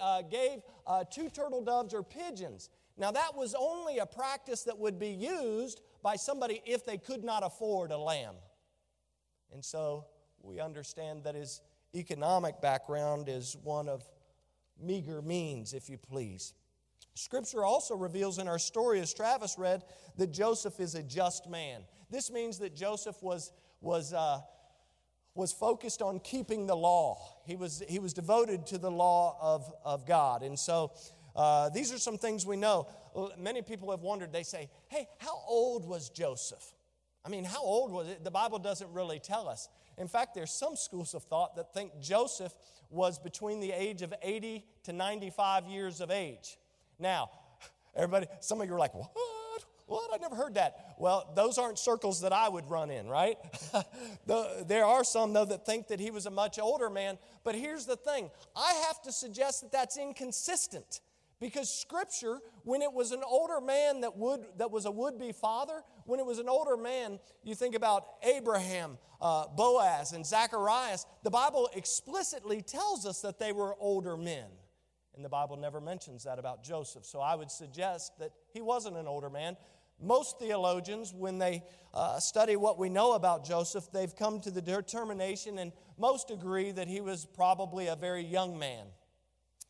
uh, 0.00 0.22
gave 0.22 0.62
uh, 0.86 1.04
two 1.04 1.28
turtle 1.28 1.62
doves 1.62 1.92
or 1.92 2.02
pigeons. 2.02 2.70
Now, 2.96 3.10
that 3.10 3.36
was 3.36 3.54
only 3.58 3.98
a 3.98 4.06
practice 4.06 4.62
that 4.62 4.78
would 4.78 4.98
be 4.98 5.10
used 5.10 5.82
by 6.02 6.16
somebody 6.16 6.62
if 6.64 6.86
they 6.86 6.96
could 6.96 7.22
not 7.22 7.44
afford 7.44 7.90
a 7.90 7.98
lamb. 7.98 8.36
And 9.52 9.62
so 9.62 10.06
we 10.40 10.60
understand 10.60 11.24
that 11.24 11.34
his 11.34 11.60
economic 11.94 12.62
background 12.62 13.28
is 13.28 13.56
one 13.62 13.88
of 13.88 14.08
meager 14.80 15.20
means, 15.20 15.74
if 15.74 15.90
you 15.90 15.98
please. 15.98 16.54
Scripture 17.16 17.64
also 17.64 17.96
reveals 17.96 18.38
in 18.38 18.46
our 18.46 18.58
story, 18.58 19.00
as 19.00 19.14
Travis 19.14 19.56
read, 19.58 19.84
that 20.18 20.32
Joseph 20.32 20.78
is 20.80 20.94
a 20.94 21.02
just 21.02 21.48
man. 21.48 21.80
This 22.10 22.30
means 22.30 22.58
that 22.58 22.76
Joseph 22.76 23.22
was, 23.22 23.52
was, 23.80 24.12
uh, 24.12 24.40
was 25.34 25.50
focused 25.50 26.02
on 26.02 26.20
keeping 26.20 26.66
the 26.66 26.76
law. 26.76 27.18
He 27.46 27.56
was, 27.56 27.82
he 27.88 27.98
was 27.98 28.12
devoted 28.12 28.66
to 28.66 28.78
the 28.78 28.90
law 28.90 29.38
of, 29.40 29.72
of 29.82 30.06
God. 30.06 30.42
And 30.42 30.58
so 30.58 30.92
uh, 31.34 31.70
these 31.70 31.90
are 31.90 31.98
some 31.98 32.18
things 32.18 32.44
we 32.44 32.56
know. 32.56 32.86
Many 33.38 33.62
people 33.62 33.90
have 33.92 34.02
wondered, 34.02 34.30
they 34.30 34.42
say, 34.42 34.68
hey, 34.88 35.08
how 35.18 35.40
old 35.48 35.88
was 35.88 36.10
Joseph? 36.10 36.74
I 37.24 37.30
mean, 37.30 37.44
how 37.44 37.62
old 37.62 37.92
was 37.92 38.08
it? 38.08 38.24
The 38.24 38.30
Bible 38.30 38.58
doesn't 38.58 38.92
really 38.92 39.20
tell 39.20 39.48
us. 39.48 39.70
In 39.96 40.06
fact, 40.06 40.34
there's 40.34 40.52
some 40.52 40.76
schools 40.76 41.14
of 41.14 41.22
thought 41.22 41.56
that 41.56 41.72
think 41.72 41.98
Joseph 41.98 42.52
was 42.90 43.18
between 43.18 43.60
the 43.60 43.72
age 43.72 44.02
of 44.02 44.12
80 44.22 44.66
to 44.84 44.92
95 44.92 45.66
years 45.66 46.02
of 46.02 46.10
age. 46.10 46.58
Now, 46.98 47.30
everybody, 47.94 48.26
some 48.40 48.60
of 48.60 48.68
you 48.68 48.74
are 48.74 48.78
like, 48.78 48.94
what? 48.94 49.10
What? 49.86 50.10
I 50.12 50.18
never 50.18 50.34
heard 50.34 50.54
that. 50.54 50.96
Well, 50.98 51.32
those 51.36 51.58
aren't 51.58 51.78
circles 51.78 52.22
that 52.22 52.32
I 52.32 52.48
would 52.48 52.68
run 52.68 52.90
in, 52.90 53.08
right? 53.08 53.36
there 54.66 54.84
are 54.84 55.04
some, 55.04 55.32
though, 55.32 55.44
that 55.44 55.64
think 55.64 55.88
that 55.88 56.00
he 56.00 56.10
was 56.10 56.26
a 56.26 56.30
much 56.30 56.58
older 56.58 56.90
man. 56.90 57.18
But 57.44 57.54
here's 57.54 57.86
the 57.86 57.96
thing 57.96 58.30
I 58.56 58.72
have 58.88 59.00
to 59.02 59.12
suggest 59.12 59.62
that 59.62 59.70
that's 59.70 59.96
inconsistent 59.96 61.00
Because 61.38 61.72
scripture, 61.72 62.40
when 62.64 62.82
it 62.82 62.92
was 62.92 63.12
an 63.12 63.22
older 63.24 63.60
man 63.60 64.00
that 64.00 64.16
would 64.16 64.40
that 64.56 64.72
was 64.72 64.86
a 64.86 64.90
would-be 64.90 65.30
father, 65.30 65.82
when 66.04 66.18
it 66.18 66.26
was 66.26 66.40
an 66.40 66.48
older 66.48 66.76
man, 66.76 67.20
you 67.44 67.54
think 67.54 67.76
about 67.76 68.06
Abraham, 68.24 68.98
uh, 69.20 69.46
Boaz, 69.54 70.12
and 70.12 70.26
Zacharias, 70.26 71.06
the 71.22 71.30
Bible 71.30 71.70
explicitly 71.76 72.60
tells 72.60 73.06
us 73.06 73.20
that 73.20 73.38
they 73.38 73.52
were 73.52 73.76
older 73.78 74.16
men. 74.16 74.46
And 75.16 75.24
the 75.24 75.28
Bible 75.28 75.56
never 75.56 75.80
mentions 75.80 76.24
that 76.24 76.38
about 76.38 76.62
Joseph. 76.62 77.04
So 77.04 77.20
I 77.20 77.34
would 77.34 77.50
suggest 77.50 78.18
that 78.18 78.32
he 78.52 78.60
wasn't 78.60 78.96
an 78.96 79.06
older 79.06 79.30
man. 79.30 79.56
Most 80.00 80.38
theologians, 80.38 81.14
when 81.14 81.38
they 81.38 81.62
uh, 81.94 82.20
study 82.20 82.54
what 82.54 82.78
we 82.78 82.90
know 82.90 83.14
about 83.14 83.44
Joseph, 83.44 83.90
they've 83.92 84.14
come 84.14 84.40
to 84.40 84.50
the 84.50 84.60
determination, 84.60 85.58
and 85.58 85.72
most 85.96 86.30
agree 86.30 86.70
that 86.72 86.86
he 86.86 87.00
was 87.00 87.24
probably 87.24 87.86
a 87.86 87.96
very 87.96 88.22
young 88.22 88.58
man 88.58 88.86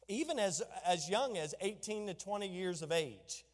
even 0.08 0.38
as, 0.38 0.62
as 0.86 1.08
young 1.08 1.36
as 1.36 1.54
18 1.60 2.08
to 2.08 2.14
20 2.14 2.48
years 2.48 2.82
of 2.82 2.92
age. 2.92 3.44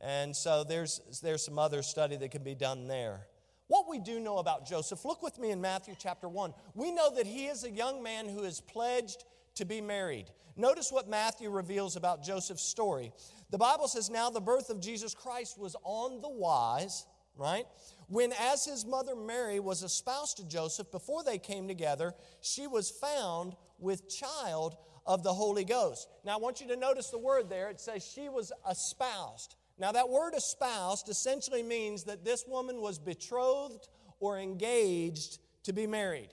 And 0.00 0.34
so 0.34 0.64
there's, 0.64 1.20
there's 1.22 1.44
some 1.44 1.58
other 1.58 1.82
study 1.82 2.16
that 2.16 2.30
can 2.30 2.42
be 2.42 2.54
done 2.54 2.86
there. 2.86 3.26
What 3.66 3.88
we 3.88 3.98
do 3.98 4.18
know 4.18 4.38
about 4.38 4.66
Joseph, 4.66 5.04
look 5.04 5.22
with 5.22 5.38
me 5.38 5.50
in 5.50 5.60
Matthew 5.60 5.94
chapter 5.98 6.28
1. 6.28 6.54
We 6.74 6.90
know 6.90 7.14
that 7.14 7.26
he 7.26 7.46
is 7.46 7.64
a 7.64 7.70
young 7.70 8.02
man 8.02 8.28
who 8.28 8.42
is 8.42 8.60
pledged 8.60 9.24
to 9.56 9.64
be 9.64 9.80
married. 9.80 10.26
Notice 10.60 10.92
what 10.92 11.08
Matthew 11.08 11.48
reveals 11.48 11.96
about 11.96 12.22
Joseph's 12.22 12.62
story. 12.62 13.12
The 13.50 13.56
Bible 13.56 13.88
says, 13.88 14.10
Now 14.10 14.28
the 14.28 14.42
birth 14.42 14.68
of 14.68 14.78
Jesus 14.78 15.14
Christ 15.14 15.58
was 15.58 15.74
on 15.84 16.20
the 16.20 16.28
wise, 16.28 17.06
right? 17.34 17.64
When, 18.08 18.34
as 18.38 18.66
his 18.66 18.84
mother 18.84 19.16
Mary 19.16 19.58
was 19.58 19.82
espoused 19.82 20.36
to 20.36 20.46
Joseph, 20.46 20.90
before 20.90 21.24
they 21.24 21.38
came 21.38 21.66
together, 21.66 22.12
she 22.42 22.66
was 22.66 22.90
found 22.90 23.56
with 23.78 24.10
child 24.10 24.76
of 25.06 25.22
the 25.22 25.32
Holy 25.32 25.64
Ghost. 25.64 26.08
Now, 26.26 26.34
I 26.34 26.40
want 26.40 26.60
you 26.60 26.68
to 26.68 26.76
notice 26.76 27.08
the 27.08 27.16
word 27.16 27.48
there. 27.48 27.70
It 27.70 27.80
says 27.80 28.04
she 28.04 28.28
was 28.28 28.52
espoused. 28.70 29.56
Now, 29.78 29.92
that 29.92 30.10
word 30.10 30.34
espoused 30.36 31.08
essentially 31.08 31.62
means 31.62 32.04
that 32.04 32.22
this 32.22 32.44
woman 32.46 32.82
was 32.82 32.98
betrothed 32.98 33.88
or 34.18 34.38
engaged 34.38 35.38
to 35.62 35.72
be 35.72 35.86
married. 35.86 36.28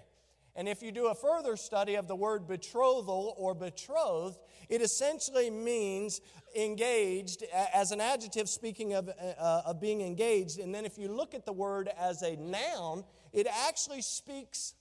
And 0.57 0.67
if 0.67 0.81
you 0.81 0.91
do 0.91 1.07
a 1.07 1.15
further 1.15 1.55
study 1.55 1.95
of 1.95 2.07
the 2.07 2.15
word 2.15 2.47
betrothal 2.47 3.35
or 3.37 3.53
betrothed, 3.53 4.39
it 4.69 4.81
essentially 4.81 5.51
means 5.51 6.19
engaged 6.55 7.43
as 7.73 7.91
an 7.91 8.01
adjective 8.01 8.49
speaking 8.49 8.93
of, 8.93 9.07
uh, 9.07 9.61
of 9.65 9.79
being 9.79 10.01
engaged. 10.01 10.57
And 10.57 10.73
then 10.73 10.83
if 10.83 10.97
you 10.97 11.09
look 11.09 11.35
at 11.35 11.45
the 11.45 11.53
word 11.53 11.89
as 11.95 12.23
a 12.23 12.35
noun, 12.37 13.03
it 13.31 13.45
actually 13.67 14.01
speaks 14.01 14.73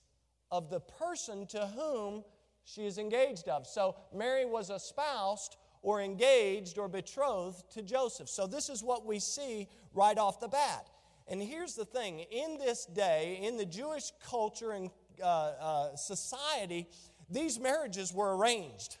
of 0.49 0.71
the 0.71 0.79
person 0.79 1.45
to 1.47 1.67
whom 1.67 2.23
she 2.63 2.87
is 2.87 2.97
engaged 2.97 3.47
of. 3.47 3.67
So 3.67 3.95
Mary 4.11 4.45
was 4.45 4.71
espoused 4.71 5.57
or 5.83 6.01
engaged 6.01 6.79
or 6.79 6.89
betrothed 6.89 7.71
to 7.73 7.83
Joseph. 7.83 8.29
So 8.29 8.47
this 8.47 8.67
is 8.67 8.83
what 8.83 9.05
we 9.05 9.19
see 9.19 9.67
right 9.93 10.17
off 10.17 10.39
the 10.39 10.47
bat. 10.47 10.89
And 11.27 11.41
here's 11.41 11.75
the 11.75 11.85
thing 11.85 12.21
in 12.31 12.57
this 12.57 12.85
day, 12.85 13.39
in 13.43 13.57
the 13.57 13.65
Jewish 13.65 14.11
culture 14.25 14.71
and 14.71 14.89
uh, 15.21 15.25
uh, 15.25 15.95
society, 15.95 16.87
these 17.29 17.59
marriages 17.59 18.13
were 18.13 18.35
arranged 18.35 18.97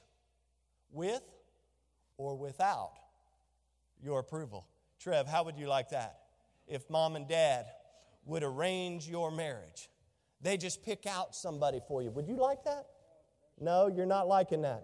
with 0.91 1.23
or 2.17 2.35
without 2.35 2.93
your 4.01 4.19
approval. 4.19 4.67
Trev, 4.99 5.27
how 5.27 5.43
would 5.43 5.57
you 5.57 5.67
like 5.67 5.89
that? 5.89 6.19
If 6.67 6.89
mom 6.89 7.15
and 7.15 7.27
dad 7.27 7.65
would 8.25 8.43
arrange 8.43 9.07
your 9.07 9.31
marriage, 9.31 9.89
they 10.41 10.57
just 10.57 10.83
pick 10.83 11.05
out 11.05 11.35
somebody 11.35 11.79
for 11.87 12.01
you. 12.01 12.11
Would 12.11 12.27
you 12.27 12.35
like 12.35 12.63
that? 12.65 12.87
No, 13.59 13.87
you're 13.87 14.05
not 14.05 14.27
liking 14.27 14.61
that. 14.63 14.83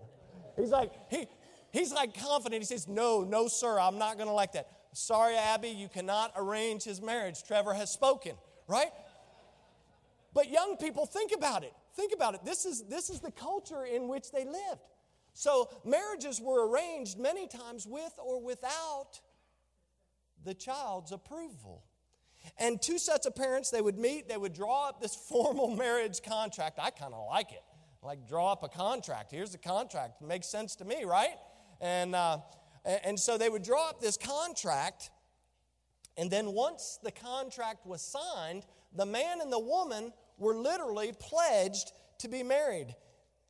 He's 0.55 0.69
like, 0.69 0.91
he, 1.09 1.27
he's 1.71 1.91
like 1.91 2.17
confident. 2.19 2.61
He 2.61 2.65
says, 2.65 2.87
No, 2.87 3.23
no, 3.23 3.47
sir, 3.47 3.79
I'm 3.79 3.97
not 3.97 4.17
going 4.17 4.27
to 4.27 4.33
like 4.33 4.53
that. 4.53 4.67
Sorry, 4.93 5.35
Abby, 5.35 5.69
you 5.69 5.89
cannot 5.89 6.31
arrange 6.35 6.83
his 6.83 7.01
marriage. 7.01 7.43
Trevor 7.43 7.73
has 7.73 7.91
spoken, 7.91 8.33
right? 8.67 8.91
Young 10.73 10.77
people, 10.89 11.05
think 11.05 11.31
about 11.35 11.63
it. 11.63 11.73
Think 11.95 12.13
about 12.13 12.33
it. 12.33 12.43
This 12.43 12.65
is, 12.65 12.83
this 12.85 13.11
is 13.11 13.19
the 13.19 13.31
culture 13.31 13.85
in 13.85 14.07
which 14.07 14.31
they 14.31 14.43
lived. 14.43 14.81
So 15.33 15.69
marriages 15.85 16.41
were 16.41 16.67
arranged 16.67 17.19
many 17.19 17.47
times 17.47 17.85
with 17.85 18.13
or 18.17 18.41
without 18.41 19.19
the 20.43 20.55
child's 20.55 21.11
approval. 21.11 21.83
And 22.57 22.81
two 22.81 22.97
sets 22.97 23.27
of 23.27 23.35
parents, 23.35 23.69
they 23.69 23.81
would 23.81 23.99
meet, 23.99 24.27
they 24.27 24.37
would 24.37 24.53
draw 24.53 24.89
up 24.89 24.99
this 24.99 25.15
formal 25.29 25.75
marriage 25.75 26.21
contract. 26.23 26.79
I 26.81 26.89
kind 26.89 27.13
of 27.13 27.27
like 27.29 27.51
it 27.51 27.61
like 28.01 28.27
draw 28.27 28.51
up 28.51 28.63
a 28.63 28.67
contract. 28.67 29.31
Here's 29.31 29.51
the 29.51 29.57
contract. 29.57 30.21
It 30.21 30.27
makes 30.27 30.47
sense 30.47 30.75
to 30.77 30.85
me, 30.85 31.05
right? 31.05 31.37
And, 31.81 32.15
uh, 32.15 32.39
and 32.83 33.19
so 33.19 33.37
they 33.37 33.47
would 33.47 33.63
draw 33.63 33.89
up 33.89 34.01
this 34.01 34.17
contract. 34.17 35.09
And 36.17 36.29
then 36.29 36.53
once 36.53 36.99
the 37.01 37.11
contract 37.11 37.85
was 37.85 38.01
signed, 38.01 38.65
the 38.93 39.05
man 39.05 39.39
and 39.39 39.51
the 39.51 39.59
woman 39.59 40.11
were 40.37 40.55
literally 40.55 41.13
pledged 41.19 41.91
to 42.19 42.27
be 42.27 42.43
married. 42.43 42.95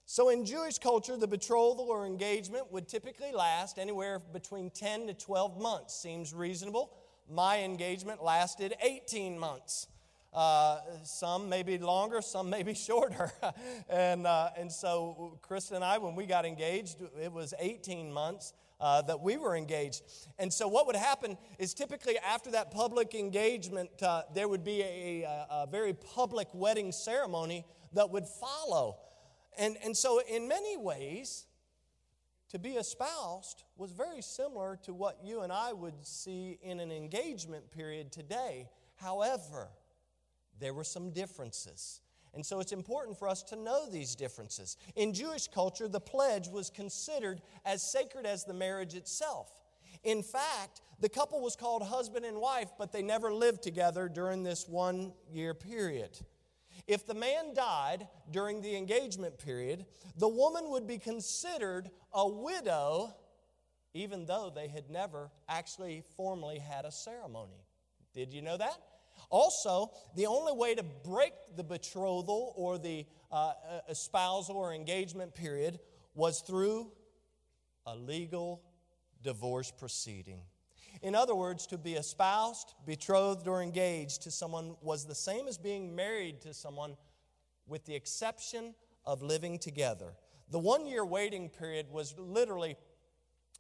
So 0.06 0.30
in 0.30 0.46
Jewish 0.46 0.80
culture, 0.80 1.16
the 1.18 1.28
betrothal 1.28 1.90
or 1.90 2.06
engagement 2.06 2.72
would 2.72 2.88
typically 2.88 3.32
last 3.32 3.80
anywhere 3.80 4.20
between 4.20 4.70
10 4.70 5.08
to 5.08 5.14
12 5.14 5.62
months. 5.62 5.96
Seems 5.96 6.34
reasonable. 6.34 6.94
My 7.30 7.64
engagement 7.64 8.22
lasted 8.22 8.76
18 8.82 9.40
months. 9.40 9.88
Uh, 10.34 10.80
some 11.04 11.48
may 11.48 11.64
be 11.64 11.78
longer, 11.78 12.22
some 12.22 12.50
may 12.50 12.64
be 12.64 12.74
shorter. 12.74 13.32
and, 13.90 14.28
uh, 14.28 14.50
and 14.58 14.72
so, 14.72 15.40
Krista 15.48 15.74
and 15.74 15.84
I, 15.84 16.00
when 16.00 16.16
we 16.16 16.26
got 16.26 16.46
engaged, 16.46 16.98
it 17.22 17.32
was 17.32 17.54
18 17.60 18.12
months. 18.12 18.54
Uh, 18.84 19.02
that 19.02 19.22
we 19.22 19.38
were 19.38 19.56
engaged. 19.56 20.02
And 20.38 20.52
so, 20.52 20.68
what 20.68 20.88
would 20.88 20.98
happen 20.98 21.38
is 21.58 21.74
typically 21.74 22.18
after 22.18 22.52
that 22.52 22.70
public 22.70 23.16
engagement, 23.16 23.90
uh, 24.02 24.24
there 24.36 24.50
would 24.50 24.66
be 24.66 24.82
a, 24.82 25.24
a, 25.24 25.48
a, 25.50 25.68
very 25.72 25.94
public 25.94 26.50
wedding 26.54 26.92
ceremony 26.92 27.66
that 27.94 28.10
would 28.10 28.28
follow. 28.28 28.98
And, 29.58 29.78
and 29.86 29.96
so, 29.96 30.20
in 30.20 30.50
many 30.50 30.76
ways, 30.76 31.46
to 32.50 32.60
be 32.60 32.72
espoused 32.72 33.64
was 33.78 33.94
very 33.94 34.22
similar 34.22 34.78
to 34.84 34.94
what 34.94 35.18
you 35.24 35.44
and 35.44 35.54
I 35.54 35.72
would 35.72 36.06
see 36.06 36.60
in 36.62 36.82
an 36.82 36.92
engagement 36.92 37.72
period 37.72 38.12
today. 38.12 38.68
However, 38.98 39.70
there 40.60 40.74
were 40.74 40.84
some 40.84 41.12
differences. 41.12 42.02
And 42.34 42.46
so 42.46 42.60
it's 42.60 42.72
important 42.72 43.18
for 43.18 43.28
us 43.28 43.44
to 43.44 43.56
know 43.56 43.90
these 43.90 44.16
differences. 44.16 44.78
In 44.96 45.14
Jewish 45.14 45.48
culture, 45.48 45.88
the 45.88 46.00
pledge 46.00 46.48
was 46.48 46.70
considered 46.70 47.42
as 47.64 47.84
sacred 47.84 48.26
as 48.26 48.44
the 48.44 48.54
marriage 48.54 48.96
itself. 48.96 49.52
In 50.04 50.24
fact, 50.24 50.82
the 51.00 51.10
couple 51.10 51.42
was 51.42 51.56
called 51.56 51.84
husband 51.84 52.26
and 52.26 52.38
wife, 52.38 52.72
but 52.78 52.92
they 52.92 53.04
never 53.04 53.32
lived 53.32 53.62
together 53.62 54.10
during 54.10 54.44
this 54.44 54.68
one 54.68 55.14
year 55.32 55.54
period. 55.54 56.20
If 56.88 57.06
the 57.06 57.14
man 57.14 57.54
died 57.54 58.08
during 58.32 58.62
the 58.62 58.76
engagement 58.76 59.38
period, 59.38 59.86
the 60.18 60.28
woman 60.28 60.70
would 60.70 60.88
be 60.88 60.98
considered 60.98 61.90
a 62.14 62.28
widow, 62.28 63.14
even 63.94 64.26
though 64.26 64.52
they 64.54 64.68
had 64.68 64.90
never 64.90 65.32
actually 65.48 66.04
formally 66.18 66.60
had 66.60 66.84
a 66.86 66.92
ceremony. 66.92 67.64
Did 68.14 68.34
you 68.34 68.42
know 68.42 68.58
that? 68.58 68.78
Also, 69.34 69.90
the 70.16 70.28
only 70.28 70.54
way 70.54 70.76
to 70.76 70.84
break 70.84 71.34
the 71.56 71.64
betrothal 71.64 72.54
or 72.56 72.78
the 72.78 73.04
uh, 73.32 73.54
espousal 73.90 74.56
or 74.56 74.76
engagement 74.76 75.34
period 75.34 75.80
was 76.14 76.42
through 76.42 76.92
a 77.88 77.96
legal 77.96 78.62
divorce 79.24 79.72
proceeding. 79.72 80.42
In 81.02 81.16
other 81.16 81.34
words, 81.34 81.66
to 81.68 81.80
be 81.80 81.96
espoused, 81.96 82.76
betrothed, 82.86 83.48
or 83.48 83.64
engaged 83.64 84.22
to 84.22 84.30
someone 84.30 84.76
was 84.84 85.08
the 85.08 85.16
same 85.16 85.48
as 85.48 85.58
being 85.58 85.96
married 85.96 86.40
to 86.42 86.54
someone, 86.54 86.96
with 87.66 87.86
the 87.86 87.96
exception 87.96 88.76
of 89.04 89.24
living 89.24 89.58
together. 89.58 90.14
The 90.52 90.60
one 90.60 90.86
year 90.86 91.04
waiting 91.04 91.50
period 91.50 91.88
was 91.90 92.14
literally, 92.20 92.76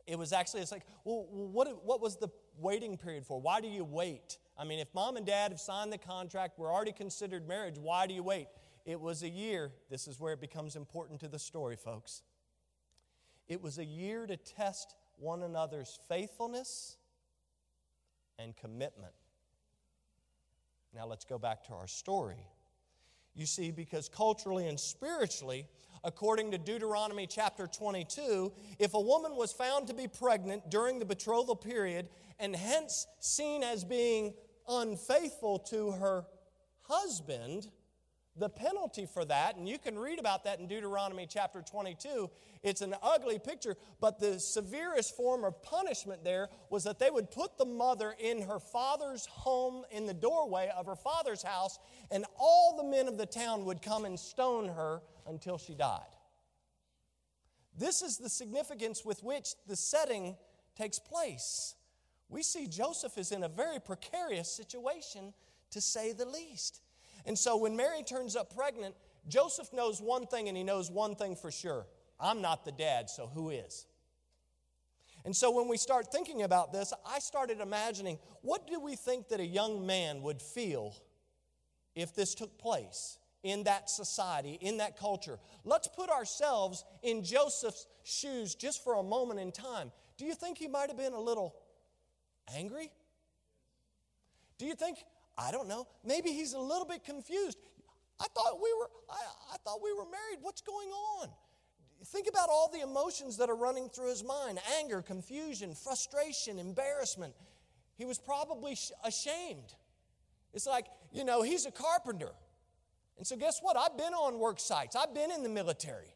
it 0.06 0.20
was 0.20 0.34
actually, 0.34 0.62
it's 0.62 0.72
like, 0.72 0.86
well, 1.04 1.26
what, 1.32 1.84
what 1.84 2.00
was 2.00 2.18
the 2.18 2.30
waiting 2.60 2.96
period 2.96 3.26
for? 3.26 3.42
Why 3.42 3.60
do 3.60 3.68
you 3.68 3.84
wait? 3.84 4.38
I 4.58 4.66
mean, 4.66 4.80
if 4.80 4.94
mom 4.94 5.18
and 5.18 5.26
dad 5.26 5.52
have 5.52 5.60
signed 5.60 5.92
the 5.92 5.98
contract, 5.98 6.60
we're 6.60 6.72
already 6.72 6.92
considered 6.92 7.48
marriage, 7.48 7.78
why 7.78 8.06
do 8.06 8.14
you 8.14 8.24
wait? 8.24 8.48
It 8.86 9.00
was 9.00 9.24
a 9.24 9.30
year. 9.30 9.72
This 9.90 10.08
is 10.08 10.20
where 10.20 10.34
it 10.34 10.42
becomes 10.42 10.76
important 10.76 11.20
to 11.22 11.28
the 11.28 11.40
story, 11.40 11.76
folks. 11.76 12.22
It 13.48 13.62
was 13.62 13.78
a 13.78 13.86
year 13.86 14.28
to 14.28 14.38
test 14.38 14.96
one 15.18 15.44
another's 15.44 16.00
faithfulness 16.08 16.98
and 18.38 18.56
commitment. 18.56 19.14
Now 20.94 21.08
let's 21.08 21.26
go 21.26 21.38
back 21.38 21.64
to 21.66 21.74
our 21.74 21.88
story. 21.88 22.48
You 23.36 23.46
see, 23.48 23.72
because 23.72 24.10
culturally 24.10 24.68
and 24.68 24.80
spiritually, 24.80 25.68
according 26.04 26.52
to 26.52 26.58
Deuteronomy 26.58 27.26
chapter 27.26 27.66
22, 27.66 28.52
if 28.78 28.94
a 28.94 29.00
woman 29.00 29.36
was 29.36 29.52
found 29.52 29.88
to 29.88 29.94
be 29.94 30.08
pregnant 30.08 30.70
during 30.70 31.00
the 31.00 31.06
betrothal 31.06 31.56
period 31.56 32.10
and 32.40 32.56
hence 32.56 33.08
seen 33.20 33.64
as 33.64 33.84
being 33.84 34.34
unfaithful 34.68 35.60
to 35.60 35.92
her 35.92 36.26
husband, 36.84 37.68
The 38.36 38.50
penalty 38.50 39.06
for 39.06 39.24
that, 39.26 39.58
and 39.58 39.70
you 39.70 39.78
can 39.78 39.98
read 39.98 40.18
about 40.18 40.44
that 40.46 40.60
in 40.60 40.68
Deuteronomy 40.68 41.28
chapter 41.30 41.62
22, 41.62 42.32
it's 42.64 42.82
an 42.82 42.96
ugly 43.04 43.38
picture, 43.38 43.76
but 44.02 44.20
the 44.20 44.40
severest 44.40 45.16
form 45.16 45.44
of 45.44 45.62
punishment 45.62 46.24
there 46.24 46.50
was 46.72 46.84
that 46.86 46.98
they 46.98 47.12
would 47.12 47.30
put 47.30 47.60
the 47.60 47.66
mother 47.66 48.16
in 48.18 48.42
her 48.42 48.58
father's 48.58 49.28
home 49.28 49.84
in 49.92 50.08
the 50.08 50.16
doorway 50.16 50.72
of 50.76 50.88
her 50.88 50.96
father's 50.96 51.44
house, 51.44 51.78
and 52.10 52.26
all 52.40 52.76
the 52.76 52.84
men 52.90 53.08
of 53.08 53.20
the 53.20 53.28
town 53.28 53.66
would 53.66 53.84
come 53.84 54.04
and 54.04 54.20
stone 54.20 54.68
her 54.68 55.04
until 55.28 55.60
she 55.60 55.76
died. 55.76 56.02
This 57.78 58.02
is 58.02 58.18
the 58.18 58.30
significance 58.30 59.06
with 59.06 59.24
which 59.24 59.50
the 59.68 59.76
setting 59.76 60.38
takes 60.76 60.98
place. 60.98 61.76
We 62.34 62.42
see 62.42 62.66
Joseph 62.66 63.20
is 63.20 63.32
in 63.32 63.44
a 63.44 63.48
very 63.48 63.80
precarious 63.80 64.52
situation, 64.52 65.36
to 65.70 65.80
say 65.80 66.14
the 66.14 66.26
least. 66.26 66.82
And 67.28 67.38
so 67.38 67.58
when 67.58 67.76
Mary 67.76 68.02
turns 68.02 68.36
up 68.36 68.56
pregnant, 68.56 68.96
Joseph 69.28 69.72
knows 69.72 70.02
one 70.02 70.26
thing 70.26 70.48
and 70.48 70.58
he 70.58 70.64
knows 70.64 70.90
one 70.90 71.16
thing 71.16 71.36
for 71.36 71.52
sure 71.52 71.86
I'm 72.20 72.42
not 72.42 72.66
the 72.66 72.72
dad, 72.72 73.12
so 73.12 73.28
who 73.28 73.52
is? 73.52 73.86
And 75.26 75.36
so 75.36 75.52
when 75.52 75.68
we 75.68 75.78
start 75.78 76.12
thinking 76.12 76.42
about 76.42 76.74
this, 76.74 76.92
I 77.06 77.20
started 77.20 77.62
imagining 77.62 78.18
what 78.42 78.66
do 78.66 78.80
we 78.80 78.96
think 78.96 79.30
that 79.30 79.40
a 79.40 79.46
young 79.46 79.86
man 79.86 80.24
would 80.24 80.42
feel 80.42 80.96
if 81.96 82.16
this 82.16 82.34
took 82.34 82.58
place 82.58 83.20
in 83.44 83.66
that 83.66 83.92
society, 83.92 84.58
in 84.60 84.78
that 84.78 84.98
culture? 84.98 85.38
Let's 85.66 85.88
put 85.88 86.10
ourselves 86.10 86.84
in 87.04 87.24
Joseph's 87.24 87.86
shoes 88.04 88.56
just 88.56 88.84
for 88.84 88.96
a 88.96 89.04
moment 89.04 89.40
in 89.40 89.52
time. 89.52 89.92
Do 90.18 90.26
you 90.26 90.34
think 90.34 90.58
he 90.58 90.68
might 90.68 90.90
have 90.90 90.98
been 90.98 91.14
a 91.14 91.20
little 91.20 91.56
angry? 92.56 92.92
Do 94.58 94.66
you 94.66 94.76
think 94.76 94.98
I 95.38 95.52
don't 95.52 95.68
know. 95.68 95.88
Maybe 96.06 96.32
he's 96.32 96.54
a 96.54 96.60
little 96.60 96.86
bit 96.86 97.04
confused. 97.04 97.58
I 98.20 98.26
thought 98.36 98.60
we 98.62 98.74
were, 98.80 98.90
I, 99.10 99.54
I 99.54 99.58
thought 99.64 99.80
we 99.84 99.92
were 99.94 100.06
married. 100.06 100.40
What's 100.42 100.62
going 100.62 100.90
on? 100.90 101.30
Think 102.06 102.28
about 102.28 102.50
all 102.50 102.70
the 102.72 102.82
emotions 102.82 103.38
that 103.38 103.50
are 103.50 103.56
running 103.56 103.90
through 103.90 104.10
his 104.10 104.24
mind 104.24 104.60
anger, 104.80 105.02
confusion, 105.02 105.74
frustration, 105.74 106.60
embarrassment. 106.60 107.34
He 107.96 108.06
was 108.06 108.20
probably 108.20 108.78
ashamed. 109.04 109.74
It's 110.54 110.68
like, 110.68 110.86
you 111.12 111.24
know, 111.24 111.42
he's 111.42 111.66
a 111.66 111.72
carpenter. 111.72 112.32
And 113.18 113.26
so, 113.26 113.36
guess 113.36 113.60
what? 113.62 113.78
I've 113.78 113.98
been 113.98 114.14
on 114.14 114.38
work 114.40 114.60
sites, 114.60 114.96
I've 114.96 115.14
been 115.14 115.32
in 115.32 115.44
the 115.44 115.50
military, 115.50 116.14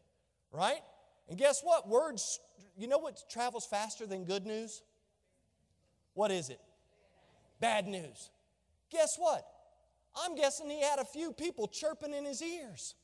right? 0.52 0.80
And 1.28 1.38
guess 1.38 1.62
what? 1.62 1.88
Words, 1.88 2.38
you 2.76 2.86
know 2.86 2.98
what 2.98 3.22
travels 3.30 3.66
faster 3.66 4.06
than 4.06 4.24
good 4.24 4.46
news? 4.46 4.82
What 6.18 6.32
is 6.32 6.50
it? 6.50 6.58
Bad 7.60 7.86
news. 7.86 8.30
Guess 8.90 9.18
what? 9.20 9.46
I'm 10.16 10.34
guessing 10.34 10.68
he 10.68 10.82
had 10.82 10.98
a 10.98 11.04
few 11.04 11.32
people 11.32 11.68
chirping 11.68 12.12
in 12.12 12.24
his 12.24 12.42
ears. 12.42 12.96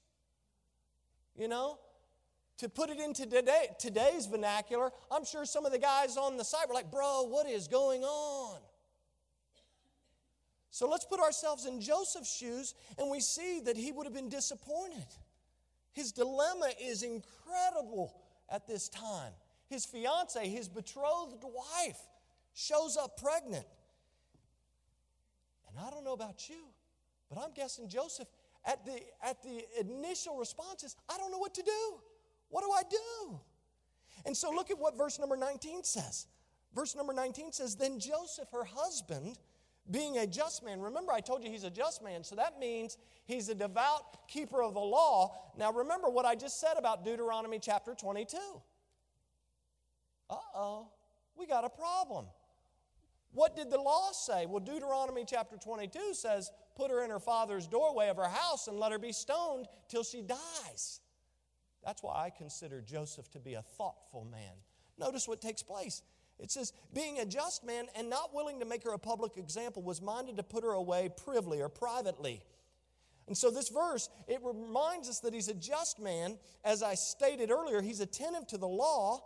You 1.37 1.47
know? 1.47 1.79
To 2.59 2.69
put 2.69 2.91
it 2.91 2.99
into 2.99 3.25
today, 3.27 3.69
today's 3.79 4.27
vernacular, 4.27 4.91
I'm 5.13 5.25
sure 5.25 5.45
some 5.45 5.65
of 5.65 5.71
the 5.71 5.79
guys 5.79 6.17
on 6.17 6.37
the 6.37 6.45
site 6.45 6.67
were 6.67 6.75
like, 6.75 6.91
Bro, 6.91 7.29
what 7.29 7.49
is 7.49 7.69
going 7.69 8.03
on? 8.03 8.59
So 10.73 10.89
let's 10.89 11.05
put 11.05 11.21
ourselves 11.21 11.67
in 11.67 11.81
Joseph's 11.81 12.37
shoes 12.37 12.75
and 12.99 13.09
we 13.13 13.21
see 13.21 13.61
that 13.61 13.77
he 13.77 13.93
would 13.93 14.07
have 14.07 14.15
been 14.15 14.29
disappointed. 14.29 15.07
His 15.93 16.11
dilemma 16.11 16.71
is 16.83 17.05
incredible 17.05 18.13
at 18.51 18.67
this 18.67 18.89
time. 18.89 19.31
His 19.69 19.87
fiance, 19.87 20.49
his 20.49 20.69
betrothed 20.69 21.45
wife, 21.45 22.01
shows 22.55 22.97
up 22.97 23.21
pregnant. 23.21 23.67
And 25.69 25.79
I 25.85 25.91
don't 25.91 26.05
know 26.05 26.13
about 26.13 26.49
you, 26.49 26.69
but 27.29 27.39
I'm 27.39 27.53
guessing 27.53 27.89
Joseph, 27.89 28.29
at 28.65 28.85
the, 28.87 28.99
at 29.23 29.43
the 29.43 29.65
initial 29.81 30.39
responses, 30.39 30.97
I 31.09 31.19
don't 31.19 31.31
know 31.31 31.39
what 31.39 31.55
to 31.55 31.63
do. 31.63 31.99
What 32.49 32.63
do 32.63 32.71
I 32.71 32.83
do? 32.89 33.41
And 34.25 34.37
so 34.37 34.51
look 34.51 34.71
at 34.71 34.79
what 34.79 34.97
verse 34.97 35.19
number 35.19 35.37
19 35.37 35.85
says. 35.85 36.27
Verse 36.75 36.97
number 36.97 37.13
19 37.13 37.53
says, 37.53 37.77
Then 37.77 37.99
Joseph, 37.99 38.49
her 38.53 38.65
husband, 38.65 39.39
being 39.91 40.19
a 40.19 40.27
just 40.27 40.65
man, 40.65 40.81
remember 40.81 41.13
I 41.13 41.21
told 41.21 41.45
you 41.45 41.51
he's 41.51 41.65
a 41.65 41.71
just 41.71 42.03
man, 42.03 42.25
so 42.25 42.37
that 42.37 42.59
means 42.59 42.97
he's 43.27 43.49
a 43.51 43.55
devout 43.55 44.29
keeper 44.29 44.63
of 44.63 44.73
the 44.75 44.81
law. 44.81 45.37
Now 45.59 45.73
remember 45.73 46.09
what 46.09 46.25
I 46.25 46.35
just 46.35 46.59
said 46.59 46.75
about 46.79 47.05
Deuteronomy 47.05 47.59
chapter 47.59 47.95
22. 47.95 48.39
Uh 50.31 50.37
oh, 50.55 50.89
we 51.37 51.47
got 51.47 51.65
a 51.65 51.69
problem. 51.69 52.27
What 53.35 53.57
did 53.57 53.71
the 53.71 53.81
law 53.81 54.13
say? 54.13 54.47
Well, 54.47 54.61
Deuteronomy 54.61 55.25
chapter 55.27 55.57
22 55.57 56.15
says, 56.15 56.51
Put 56.77 56.91
her 56.91 57.03
in 57.05 57.11
her 57.11 57.19
father's 57.19 57.67
doorway 57.67 58.09
of 58.09 58.17
her 58.17 58.29
house 58.29 58.69
and 58.69 58.79
let 58.79 58.93
her 58.93 58.99
be 58.99 59.13
stoned 59.13 59.67
till 59.89 60.05
she 60.05 60.23
dies. 60.23 61.01
That's 61.85 62.03
why 62.03 62.15
I 62.25 62.31
consider 62.31 62.81
Joseph 62.81 63.31
to 63.33 63.41
be 63.41 63.55
a 63.55 63.63
thoughtful 63.63 64.25
man. 64.31 64.55
Notice 64.99 65.27
what 65.27 65.41
takes 65.41 65.63
place. 65.63 66.03
It 66.39 66.51
says, 66.51 66.73
being 66.93 67.19
a 67.19 67.27
just 67.27 67.65
man 67.65 67.87
and 67.97 68.09
not 68.09 68.35
willing 68.35 68.61
to 68.61 68.65
make 68.65 68.85
her 68.85 68.93
a 68.93 68.99
public 68.99 69.37
example, 69.37 69.83
was 69.83 70.01
minded 70.01 70.37
to 70.37 70.43
put 70.43 70.65
her 70.65 70.73
away 70.73 71.11
privily 71.17 71.61
or 71.61 71.69
privately. 71.69 72.43
And 73.27 73.37
so, 73.37 73.51
this 73.51 73.69
verse, 73.69 74.11
it 74.29 74.41
reminds 74.45 75.09
us 75.09 75.21
that 75.21 75.33
he's 75.33 75.49
a 75.49 75.55
just 75.55 75.99
man. 75.99 76.39
As 76.65 76.83
I 76.83 76.95
stated 76.95 77.51
earlier, 77.51 77.81
he's 77.81 78.01
attentive 78.01 78.47
to 78.49 78.59
the 78.59 78.69
law, 78.69 79.25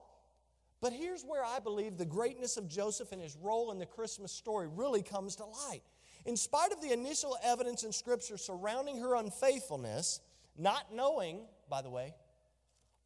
but 0.81 0.93
here's 0.93 1.23
where 1.23 1.45
I 1.45 1.59
believe 1.59 1.97
the 1.97 2.05
greatness 2.05 2.57
of 2.57 2.69
Joseph 2.69 3.13
and 3.13 3.21
his 3.21 3.37
role 3.37 3.73
in 3.73 3.79
the 3.79 3.87
Christmas 3.87 4.33
story 4.33 4.69
really 4.69 5.03
comes 5.03 5.37
to 5.37 5.45
light. 5.45 5.83
In 6.25 6.37
spite 6.37 6.73
of 6.73 6.81
the 6.81 6.93
initial 6.93 7.37
evidence 7.43 7.85
in 7.85 7.93
Scripture 7.93 8.37
surrounding 8.37 8.99
her 8.99 9.17
unfaithfulness, 9.17 10.21
not 10.57 10.93
knowing, 10.93 11.47
by 11.69 11.83
the 11.83 11.91
way, 11.91 12.15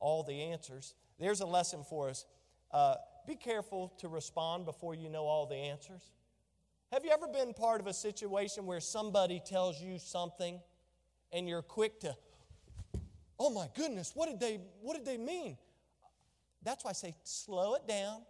all 0.01 0.23
the 0.23 0.43
answers, 0.43 0.95
there's 1.19 1.41
a 1.41 1.47
lesson 1.47 1.85
for 1.89 2.09
us. 2.09 2.27
Uh, 2.71 2.97
be 3.27 3.37
careful 3.37 3.93
to 3.99 4.09
respond 4.09 4.65
before 4.65 4.95
you 4.95 5.09
know 5.09 5.25
all 5.25 5.47
the 5.47 5.55
answers. 5.55 6.03
Have 6.91 7.05
you 7.05 7.11
ever 7.11 7.29
been 7.29 7.55
part 7.55 7.81
of 7.81 7.87
a 7.87 7.95
situation 7.95 8.67
where 8.67 8.81
somebody 8.81 9.41
tells 9.41 9.81
you 9.81 9.99
something 9.99 10.61
and 11.33 11.49
you're 11.49 11.63
quick 11.63 12.01
to, 12.01 12.15
oh 13.39 13.51
my 13.51 13.69
goodness, 13.75 14.13
what 14.15 14.29
did 14.29 14.41
they, 14.41 14.61
what 14.81 14.97
did 14.97 15.07
they 15.07 15.17
mean? 15.17 15.57
That's 16.65 16.85
why 16.85 16.91
I 16.91 16.95
say 16.95 17.15
slow 17.25 17.75
it 17.75 17.87
down, 17.89 18.23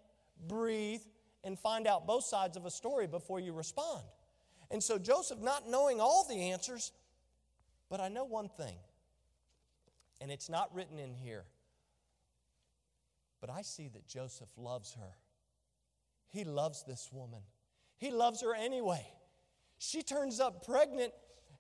breathe, 0.49 1.03
and 1.45 1.59
find 1.59 1.87
out 1.87 2.07
both 2.07 2.25
sides 2.25 2.57
of 2.57 2.65
a 2.65 2.71
story 2.71 3.07
before 3.07 3.41
you 3.41 3.53
respond. 3.53 4.03
And 4.71 4.83
so 4.83 4.99
Joseph, 4.99 5.41
not 5.41 5.69
knowing 5.69 6.01
all 6.01 6.27
the 6.29 6.51
answers, 6.51 6.93
but 7.91 8.01
I 8.01 8.09
know 8.09 8.25
one 8.25 8.49
thing, 8.49 8.77
and 10.21 10.31
it's 10.31 10.49
not 10.49 10.75
written 10.75 10.99
in 10.99 11.15
here, 11.15 11.45
but 13.41 13.51
I 13.51 13.63
see 13.63 13.89
that 13.89 14.07
Joseph 14.07 14.49
loves 14.57 14.95
her. 14.95 15.17
He 16.29 16.45
loves 16.45 16.85
this 16.85 17.11
woman, 17.13 17.43
he 17.99 18.11
loves 18.11 18.41
her 18.41 18.55
anyway. 18.55 19.07
She 19.79 20.03
turns 20.03 20.39
up 20.39 20.65
pregnant, 20.65 21.13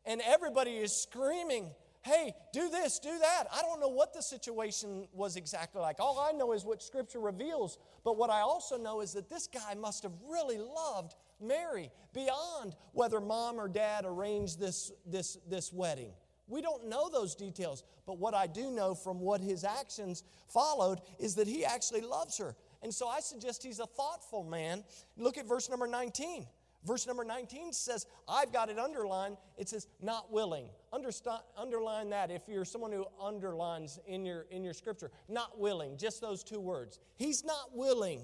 and 0.06 0.22
everybody 0.24 0.76
is 0.76 0.96
screaming, 0.96 1.72
hey, 2.02 2.34
do 2.52 2.68
this, 2.68 2.98
do 2.98 3.18
that. 3.18 3.44
I 3.52 3.62
don't 3.62 3.80
know 3.80 3.88
what 3.88 4.12
the 4.12 4.22
situation 4.22 5.06
was 5.12 5.36
exactly 5.36 5.80
like. 5.80 5.96
All 6.00 6.18
I 6.18 6.32
know 6.32 6.52
is 6.52 6.64
what 6.64 6.82
Scripture 6.82 7.20
reveals. 7.20 7.78
But 8.04 8.16
what 8.16 8.30
I 8.30 8.40
also 8.40 8.76
know 8.76 9.00
is 9.00 9.12
that 9.12 9.30
this 9.30 9.46
guy 9.46 9.74
must 9.74 10.02
have 10.02 10.12
really 10.28 10.58
loved 10.58 11.14
Mary 11.40 11.90
beyond 12.12 12.74
whether 12.92 13.20
mom 13.20 13.60
or 13.60 13.68
dad 13.68 14.04
arranged 14.06 14.58
this, 14.58 14.92
this, 15.06 15.38
this 15.48 15.72
wedding. 15.72 16.12
We 16.48 16.60
don't 16.60 16.88
know 16.88 17.08
those 17.08 17.34
details. 17.34 17.84
But 18.06 18.18
what 18.18 18.34
I 18.34 18.46
do 18.46 18.70
know 18.70 18.94
from 18.94 19.20
what 19.20 19.40
his 19.40 19.64
actions 19.64 20.24
followed 20.48 21.00
is 21.18 21.36
that 21.36 21.46
he 21.46 21.64
actually 21.64 22.00
loves 22.00 22.36
her. 22.38 22.56
And 22.82 22.92
so 22.92 23.06
I 23.06 23.20
suggest 23.20 23.62
he's 23.62 23.78
a 23.78 23.86
thoughtful 23.86 24.42
man. 24.42 24.82
Look 25.16 25.38
at 25.38 25.46
verse 25.46 25.70
number 25.70 25.86
19. 25.86 26.46
Verse 26.84 27.06
number 27.06 27.24
19 27.24 27.72
says, 27.72 28.06
I've 28.28 28.52
got 28.52 28.68
it 28.68 28.78
underlined. 28.78 29.36
It 29.56 29.68
says, 29.68 29.86
not 30.00 30.32
willing. 30.32 30.68
Underline 30.92 32.10
that 32.10 32.30
if 32.30 32.42
you're 32.48 32.64
someone 32.64 32.92
who 32.92 33.06
underlines 33.20 33.98
in 34.06 34.24
your, 34.24 34.46
in 34.50 34.62
your 34.62 34.74
scripture. 34.74 35.10
Not 35.28 35.58
willing, 35.58 35.96
just 35.96 36.20
those 36.20 36.44
two 36.44 36.60
words. 36.60 36.98
He's 37.16 37.44
not 37.44 37.74
willing 37.74 38.22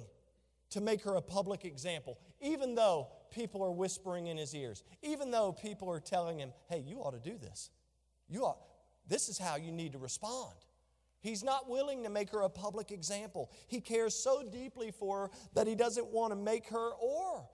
to 0.71 0.81
make 0.81 1.03
her 1.05 1.15
a 1.15 1.23
public 1.23 1.65
example, 1.65 2.19
even 2.41 2.75
though 2.75 3.09
people 3.31 3.63
are 3.63 3.73
whispering 3.73 4.27
in 4.27 4.37
his 4.37 4.55
ears, 4.55 4.85
even 5.03 5.31
though 5.31 5.53
people 5.53 5.91
are 5.91 6.01
telling 6.01 6.39
him, 6.39 6.53
hey, 6.69 6.85
you 6.87 6.99
ought 6.99 7.13
to 7.13 7.31
do 7.31 7.39
this. 7.39 7.71
You 8.29 8.45
ought, 8.45 8.59
this 9.07 9.31
is 9.31 9.39
how 9.39 9.57
you 9.57 9.73
need 9.73 9.93
to 9.93 9.99
respond. 9.99 10.55
He's 11.21 11.43
not 11.43 11.71
willing 11.71 12.05
to 12.05 12.11
make 12.11 12.31
her 12.31 12.43
a 12.43 12.51
public 12.51 12.93
example. 12.93 13.51
He 13.67 13.81
cares 13.81 14.15
so 14.15 14.43
deeply 14.43 14.91
for 14.91 15.23
her 15.23 15.31
that 15.55 15.67
he 15.67 15.75
doesn't 15.75 16.07
want 16.09 16.33
to 16.33 16.37
make 16.37 16.69
her 16.69 16.91
or 17.01 17.49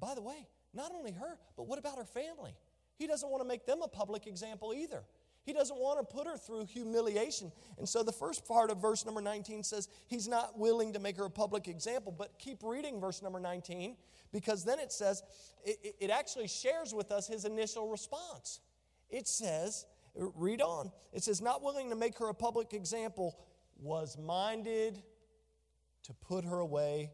by 0.00 0.14
the 0.14 0.22
way, 0.22 0.48
not 0.72 0.92
only 0.94 1.12
her, 1.12 1.38
but 1.56 1.66
what 1.66 1.78
about 1.78 1.96
her 1.98 2.04
family? 2.04 2.54
He 2.96 3.06
doesn't 3.06 3.28
want 3.28 3.42
to 3.42 3.48
make 3.48 3.66
them 3.66 3.82
a 3.82 3.88
public 3.88 4.26
example 4.26 4.72
either. 4.74 5.02
He 5.44 5.52
doesn't 5.52 5.76
want 5.76 5.98
to 5.98 6.04
put 6.04 6.26
her 6.26 6.38
through 6.38 6.66
humiliation. 6.66 7.52
And 7.76 7.86
so 7.86 8.02
the 8.02 8.12
first 8.12 8.46
part 8.46 8.70
of 8.70 8.80
verse 8.80 9.04
number 9.04 9.20
19 9.20 9.62
says 9.62 9.88
he's 10.06 10.26
not 10.26 10.58
willing 10.58 10.94
to 10.94 10.98
make 10.98 11.18
her 11.18 11.26
a 11.26 11.30
public 11.30 11.68
example. 11.68 12.14
But 12.16 12.38
keep 12.38 12.62
reading 12.62 12.98
verse 12.98 13.20
number 13.20 13.38
19 13.40 13.96
because 14.32 14.64
then 14.64 14.78
it 14.78 14.90
says, 14.90 15.22
it, 15.62 15.96
it 16.00 16.10
actually 16.10 16.48
shares 16.48 16.94
with 16.94 17.12
us 17.12 17.26
his 17.26 17.44
initial 17.44 17.88
response. 17.88 18.60
It 19.10 19.28
says, 19.28 19.84
Read 20.16 20.62
on. 20.62 20.92
It 21.12 21.24
says, 21.24 21.40
not 21.40 21.62
willing 21.62 21.90
to 21.90 21.96
make 21.96 22.18
her 22.18 22.28
a 22.28 22.34
public 22.34 22.72
example, 22.72 23.36
was 23.80 24.16
minded 24.16 25.02
to 26.04 26.12
put 26.14 26.44
her 26.44 26.58
away 26.58 27.10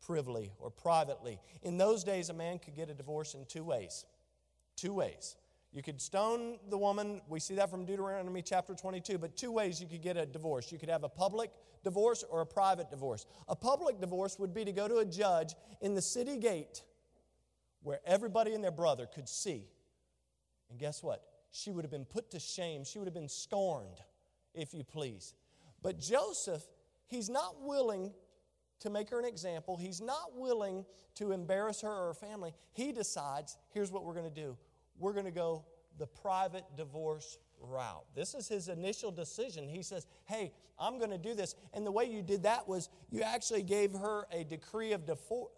privily 0.00 0.52
or 0.58 0.70
privately. 0.70 1.38
In 1.62 1.76
those 1.76 2.04
days, 2.04 2.30
a 2.30 2.32
man 2.32 2.58
could 2.58 2.74
get 2.74 2.88
a 2.88 2.94
divorce 2.94 3.34
in 3.34 3.44
two 3.44 3.64
ways. 3.64 4.06
Two 4.78 4.92
ways. 4.92 5.34
You 5.72 5.82
could 5.82 6.00
stone 6.00 6.58
the 6.70 6.78
woman. 6.78 7.20
We 7.28 7.40
see 7.40 7.56
that 7.56 7.68
from 7.68 7.84
Deuteronomy 7.84 8.42
chapter 8.42 8.74
22. 8.74 9.18
But 9.18 9.36
two 9.36 9.50
ways 9.50 9.80
you 9.80 9.88
could 9.88 10.02
get 10.02 10.16
a 10.16 10.24
divorce. 10.24 10.70
You 10.70 10.78
could 10.78 10.88
have 10.88 11.02
a 11.02 11.08
public 11.08 11.50
divorce 11.82 12.24
or 12.30 12.42
a 12.42 12.46
private 12.46 12.88
divorce. 12.88 13.26
A 13.48 13.56
public 13.56 14.00
divorce 14.00 14.38
would 14.38 14.54
be 14.54 14.64
to 14.64 14.72
go 14.72 14.86
to 14.86 14.98
a 14.98 15.04
judge 15.04 15.54
in 15.80 15.94
the 15.94 16.00
city 16.00 16.36
gate 16.36 16.84
where 17.82 17.98
everybody 18.06 18.54
and 18.54 18.62
their 18.62 18.70
brother 18.70 19.06
could 19.06 19.28
see. 19.28 19.66
And 20.70 20.78
guess 20.78 21.02
what? 21.02 21.24
She 21.50 21.72
would 21.72 21.84
have 21.84 21.90
been 21.90 22.04
put 22.04 22.30
to 22.30 22.38
shame. 22.38 22.84
She 22.84 23.00
would 23.00 23.08
have 23.08 23.14
been 23.14 23.28
scorned, 23.28 23.98
if 24.54 24.72
you 24.74 24.84
please. 24.84 25.34
But 25.82 25.98
Joseph, 25.98 26.62
he's 27.08 27.28
not 27.28 27.62
willing 27.62 28.12
to 28.80 28.90
make 28.90 29.10
her 29.10 29.18
an 29.18 29.24
example. 29.24 29.76
He's 29.76 30.00
not 30.00 30.36
willing 30.36 30.84
to 31.16 31.32
embarrass 31.32 31.80
her 31.80 31.90
or 31.90 32.06
her 32.08 32.14
family. 32.14 32.52
He 32.72 32.92
decides 32.92 33.56
here's 33.70 33.90
what 33.90 34.04
we're 34.04 34.14
going 34.14 34.32
to 34.32 34.40
do 34.40 34.56
we're 34.98 35.12
going 35.12 35.24
to 35.24 35.30
go 35.30 35.64
the 35.98 36.06
private 36.06 36.64
divorce 36.76 37.38
route. 37.60 38.04
This 38.14 38.34
is 38.34 38.48
his 38.48 38.68
initial 38.68 39.10
decision. 39.10 39.68
He 39.68 39.82
says, 39.82 40.06
Hey, 40.26 40.52
I'm 40.78 40.98
going 40.98 41.10
to 41.10 41.18
do 41.18 41.34
this. 41.34 41.54
And 41.74 41.84
the 41.86 41.90
way 41.90 42.04
you 42.04 42.22
did 42.22 42.44
that 42.44 42.68
was 42.68 42.88
you 43.10 43.22
actually 43.22 43.62
gave 43.62 43.92
her 43.92 44.26
a 44.32 44.44
decree 44.44 44.92
of, 44.92 45.02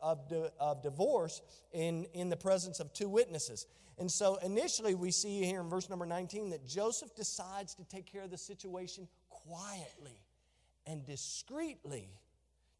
of, 0.02 0.28
di- 0.28 0.48
of 0.58 0.82
divorce 0.82 1.42
in, 1.72 2.06
in 2.14 2.30
the 2.30 2.36
presence 2.36 2.80
of 2.80 2.92
two 2.92 3.08
witnesses. 3.08 3.66
And 3.98 4.10
so 4.10 4.36
initially, 4.36 4.94
we 4.94 5.10
see 5.10 5.44
here 5.44 5.60
in 5.60 5.68
verse 5.68 5.90
number 5.90 6.06
19 6.06 6.50
that 6.50 6.66
Joseph 6.66 7.14
decides 7.14 7.74
to 7.74 7.84
take 7.84 8.10
care 8.10 8.22
of 8.22 8.30
the 8.30 8.38
situation 8.38 9.06
quietly 9.28 10.18
and 10.86 11.04
discreetly 11.04 12.08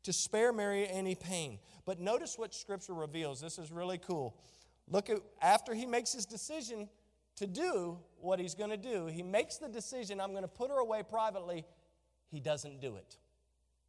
to 0.04 0.14
spare 0.14 0.50
Mary 0.50 0.88
any 0.88 1.14
pain. 1.14 1.58
But 1.84 2.00
notice 2.00 2.38
what 2.38 2.54
Scripture 2.54 2.94
reveals. 2.94 3.38
This 3.38 3.58
is 3.58 3.70
really 3.70 3.98
cool. 3.98 4.34
Look 4.90 5.08
at 5.08 5.18
after 5.40 5.72
he 5.72 5.86
makes 5.86 6.12
his 6.12 6.26
decision 6.26 6.88
to 7.36 7.46
do 7.46 7.98
what 8.20 8.38
he's 8.38 8.54
going 8.54 8.70
to 8.70 8.76
do, 8.76 9.06
he 9.06 9.22
makes 9.22 9.56
the 9.56 9.68
decision, 9.68 10.20
I'm 10.20 10.32
going 10.32 10.42
to 10.42 10.48
put 10.48 10.70
her 10.70 10.78
away 10.78 11.02
privately. 11.08 11.64
He 12.30 12.40
doesn't 12.40 12.80
do 12.80 12.96
it. 12.96 13.16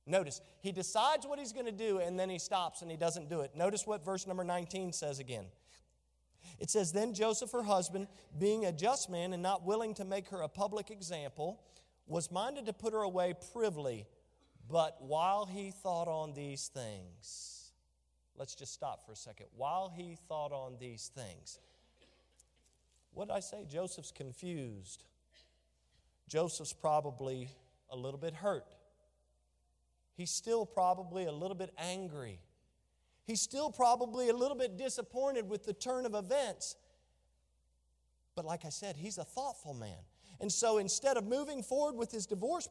Notice, 0.08 0.42
he 0.62 0.72
decides 0.72 1.28
what 1.28 1.38
he's 1.38 1.54
going 1.54 1.66
to 1.66 1.72
do 1.72 2.00
and 2.00 2.20
then 2.20 2.30
he 2.30 2.40
stops 2.40 2.82
and 2.82 2.90
he 2.90 2.98
doesn't 2.98 3.30
do 3.30 3.42
it. 3.42 3.56
Notice 3.56 3.86
what 3.86 4.06
verse 4.06 4.26
number 4.26 4.44
19 4.44 4.94
says 4.94 5.20
again. 5.20 5.46
It 6.60 6.70
says, 6.70 6.92
Then 6.92 7.14
Joseph, 7.14 7.52
her 7.52 7.64
husband, 7.64 8.08
being 8.38 8.66
a 8.66 8.72
just 8.72 9.10
man 9.10 9.34
and 9.34 9.44
not 9.44 9.66
willing 9.66 9.94
to 9.96 10.06
make 10.06 10.30
her 10.30 10.42
a 10.42 10.48
public 10.48 10.90
example, 10.90 11.62
was 12.08 12.32
minded 12.32 12.66
to 12.66 12.74
put 12.74 12.94
her 12.94 13.02
away 13.02 13.34
privily. 13.54 14.06
But 14.70 14.98
while 15.02 15.46
he 15.46 15.72
thought 15.72 16.08
on 16.08 16.34
these 16.34 16.68
things, 16.68 17.61
let's 18.38 18.56
just 18.56 18.74
stop 18.74 19.06
for 19.06 19.12
a 19.12 19.16
second. 19.16 19.48
While 19.56 19.92
he 19.96 20.18
thought 20.28 20.52
on 20.52 20.78
these 20.80 21.12
things, 21.16 21.60
what 23.14 23.28
did 23.28 23.34
I 23.34 23.40
say? 23.40 23.66
Joseph's 23.70 24.12
confused. 24.12 25.04
Joseph's 26.28 26.74
probably 26.74 27.50
a 27.90 27.98
little 27.98 28.20
bit 28.20 28.34
hurt. 28.34 28.74
He's 30.16 30.32
still 30.32 30.66
probably 30.66 31.26
a 31.26 31.32
little 31.32 31.56
bit 31.56 31.74
angry. 31.78 32.40
He's 33.26 33.42
still 33.42 33.70
probably 33.70 34.30
a 34.30 34.34
little 34.34 34.58
bit 34.58 34.78
disappointed 34.78 35.50
with 35.50 35.66
the 35.66 35.74
turn 35.74 36.06
of 36.06 36.16
events. 36.16 36.76
But 38.36 38.46
like 38.46 38.66
I 38.66 38.70
said, 38.70 38.96
he's 38.96 39.18
a 39.18 39.24
thoughtful 39.24 39.74
man. 39.74 39.98
And 40.40 40.52
so 40.52 40.78
instead 40.80 41.18
of 41.18 41.26
moving 41.26 41.62
forward 41.62 41.96
with 41.96 42.12
his 42.12 42.26
divorce 42.26 42.68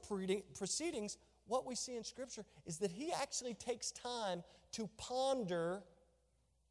proceedings, 0.57 1.19
what 1.51 1.67
we 1.67 1.75
see 1.75 1.97
in 1.97 2.05
Scripture 2.05 2.45
is 2.65 2.79
that 2.79 2.93
he 2.93 3.11
actually 3.13 3.55
takes 3.55 3.91
time 3.91 4.43
to 4.73 4.89
ponder 4.97 5.83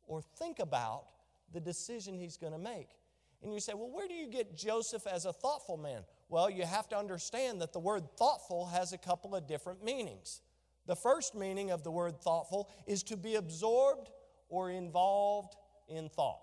or 0.07 0.21
think 0.21 0.59
about 0.59 1.03
the 1.51 1.59
decision 1.59 2.15
he's 2.15 2.37
going 2.37 2.53
to 2.53 2.59
make. 2.59 2.87
And 3.43 3.53
you 3.53 3.59
say, 3.59 3.73
well, 3.73 3.89
where 3.91 4.07
do 4.07 4.13
you 4.13 4.27
get 4.27 4.55
Joseph 4.55 5.05
as 5.05 5.25
a 5.25 5.33
thoughtful 5.33 5.77
man? 5.77 6.03
Well, 6.29 6.49
you 6.49 6.63
have 6.63 6.87
to 6.89 6.97
understand 6.97 7.61
that 7.61 7.73
the 7.73 7.79
word 7.79 8.03
thoughtful 8.17 8.67
has 8.67 8.93
a 8.93 8.97
couple 8.97 9.35
of 9.35 9.47
different 9.47 9.83
meanings. 9.83 10.41
The 10.87 10.95
first 10.95 11.35
meaning 11.35 11.71
of 11.71 11.83
the 11.83 11.91
word 11.91 12.21
thoughtful 12.21 12.69
is 12.87 13.03
to 13.03 13.17
be 13.17 13.35
absorbed 13.35 14.09
or 14.47 14.71
involved 14.71 15.55
in 15.87 16.09
thought. 16.09 16.41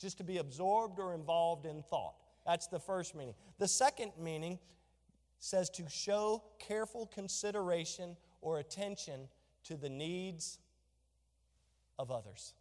Just 0.00 0.18
to 0.18 0.24
be 0.24 0.38
absorbed 0.38 0.98
or 0.98 1.14
involved 1.14 1.64
in 1.64 1.82
thought. 1.82 2.16
That's 2.44 2.66
the 2.66 2.80
first 2.80 3.14
meaning. 3.14 3.34
The 3.58 3.68
second 3.68 4.12
meaning 4.20 4.58
says 5.44 5.68
to 5.68 5.86
show 5.90 6.42
careful 6.58 7.04
consideration 7.06 8.16
or 8.40 8.58
attention 8.58 9.28
to 9.62 9.76
the 9.76 9.90
needs 9.90 10.58
of 11.98 12.10
others. 12.10 12.54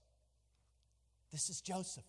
This 1.32 1.50
is 1.50 1.62
Joseph. 1.62 2.04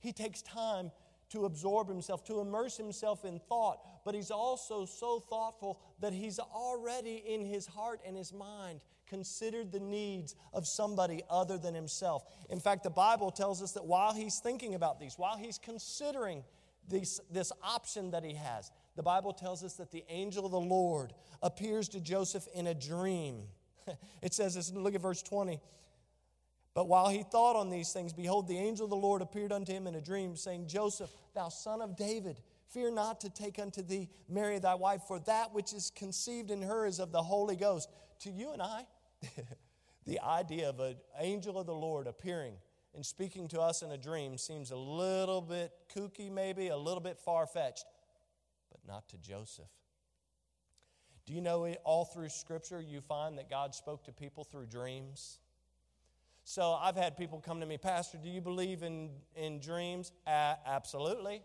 He 0.00 0.12
takes 0.12 0.42
time 0.42 0.90
to 1.30 1.44
absorb 1.44 1.88
himself, 1.88 2.24
to 2.24 2.40
immerse 2.40 2.76
himself 2.76 3.24
in 3.24 3.38
thought, 3.38 3.78
but 4.04 4.12
he's 4.12 4.32
also 4.32 4.86
so 4.86 5.20
thoughtful 5.20 5.78
that 6.00 6.12
he's 6.12 6.40
already 6.40 7.22
in 7.24 7.44
his 7.44 7.66
heart 7.66 8.00
and 8.04 8.16
his 8.16 8.32
mind 8.32 8.80
considered 9.06 9.70
the 9.70 9.78
needs 9.78 10.34
of 10.52 10.66
somebody 10.66 11.22
other 11.30 11.58
than 11.58 11.74
himself. 11.74 12.24
In 12.50 12.58
fact, 12.58 12.82
the 12.82 12.90
Bible 12.90 13.30
tells 13.30 13.62
us 13.62 13.70
that 13.72 13.84
while 13.84 14.14
he's 14.14 14.40
thinking 14.40 14.74
about 14.74 14.98
these, 14.98 15.16
while 15.16 15.36
he's 15.36 15.58
considering 15.58 16.42
this, 16.88 17.20
this 17.30 17.52
option 17.62 18.10
that 18.12 18.24
he 18.24 18.34
has, 18.34 18.70
the 18.96 19.02
Bible 19.02 19.32
tells 19.32 19.62
us 19.62 19.74
that 19.74 19.90
the 19.90 20.04
angel 20.08 20.44
of 20.44 20.52
the 20.52 20.60
Lord 20.60 21.12
appears 21.42 21.88
to 21.90 22.00
Joseph 22.00 22.46
in 22.54 22.66
a 22.66 22.74
dream. 22.74 23.44
it 24.22 24.34
says 24.34 24.54
this, 24.54 24.72
look 24.72 24.94
at 24.94 25.00
verse 25.00 25.22
20. 25.22 25.60
But 26.74 26.88
while 26.88 27.08
he 27.08 27.22
thought 27.22 27.56
on 27.56 27.70
these 27.70 27.92
things, 27.92 28.12
behold, 28.12 28.46
the 28.46 28.58
angel 28.58 28.84
of 28.84 28.90
the 28.90 28.96
Lord 28.96 29.22
appeared 29.22 29.52
unto 29.52 29.72
him 29.72 29.86
in 29.86 29.94
a 29.94 30.00
dream, 30.00 30.36
saying, 30.36 30.68
Joseph, 30.68 31.10
thou 31.34 31.48
son 31.48 31.82
of 31.82 31.96
David, 31.96 32.40
fear 32.68 32.90
not 32.90 33.20
to 33.22 33.30
take 33.30 33.58
unto 33.58 33.82
thee 33.82 34.08
Mary 34.28 34.58
thy 34.58 34.74
wife, 34.74 35.02
for 35.08 35.18
that 35.20 35.52
which 35.52 35.72
is 35.72 35.90
conceived 35.90 36.50
in 36.50 36.62
her 36.62 36.86
is 36.86 37.00
of 37.00 37.10
the 37.10 37.22
Holy 37.22 37.56
Ghost. 37.56 37.88
To 38.20 38.30
you 38.30 38.52
and 38.52 38.62
I, 38.62 38.86
the 40.06 40.20
idea 40.20 40.68
of 40.68 40.78
an 40.78 40.96
angel 41.18 41.58
of 41.58 41.66
the 41.66 41.74
Lord 41.74 42.06
appearing 42.06 42.54
and 42.98 43.06
speaking 43.06 43.46
to 43.46 43.60
us 43.60 43.82
in 43.82 43.92
a 43.92 43.96
dream 43.96 44.36
seems 44.36 44.72
a 44.72 44.76
little 44.76 45.40
bit 45.40 45.70
kooky, 45.94 46.32
maybe, 46.32 46.66
a 46.66 46.76
little 46.76 47.00
bit 47.00 47.16
far 47.16 47.46
fetched, 47.46 47.84
but 48.72 48.80
not 48.92 49.08
to 49.08 49.16
Joseph. 49.18 49.70
Do 51.24 51.32
you 51.32 51.40
know 51.40 51.72
all 51.84 52.04
through 52.04 52.30
Scripture 52.30 52.80
you 52.80 53.00
find 53.00 53.38
that 53.38 53.48
God 53.48 53.72
spoke 53.76 54.02
to 54.06 54.12
people 54.12 54.42
through 54.42 54.66
dreams? 54.66 55.38
So 56.42 56.72
I've 56.72 56.96
had 56.96 57.16
people 57.16 57.38
come 57.38 57.60
to 57.60 57.66
me, 57.66 57.78
Pastor, 57.78 58.18
do 58.20 58.28
you 58.28 58.40
believe 58.40 58.82
in, 58.82 59.10
in 59.36 59.60
dreams? 59.60 60.10
Absolutely. 60.26 61.42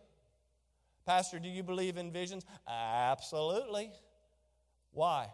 Pastor, 1.06 1.38
do 1.38 1.50
you 1.50 1.62
believe 1.62 1.98
in 1.98 2.12
visions? 2.12 2.48
Absolutely. 2.68 3.92
Why? 4.92 5.28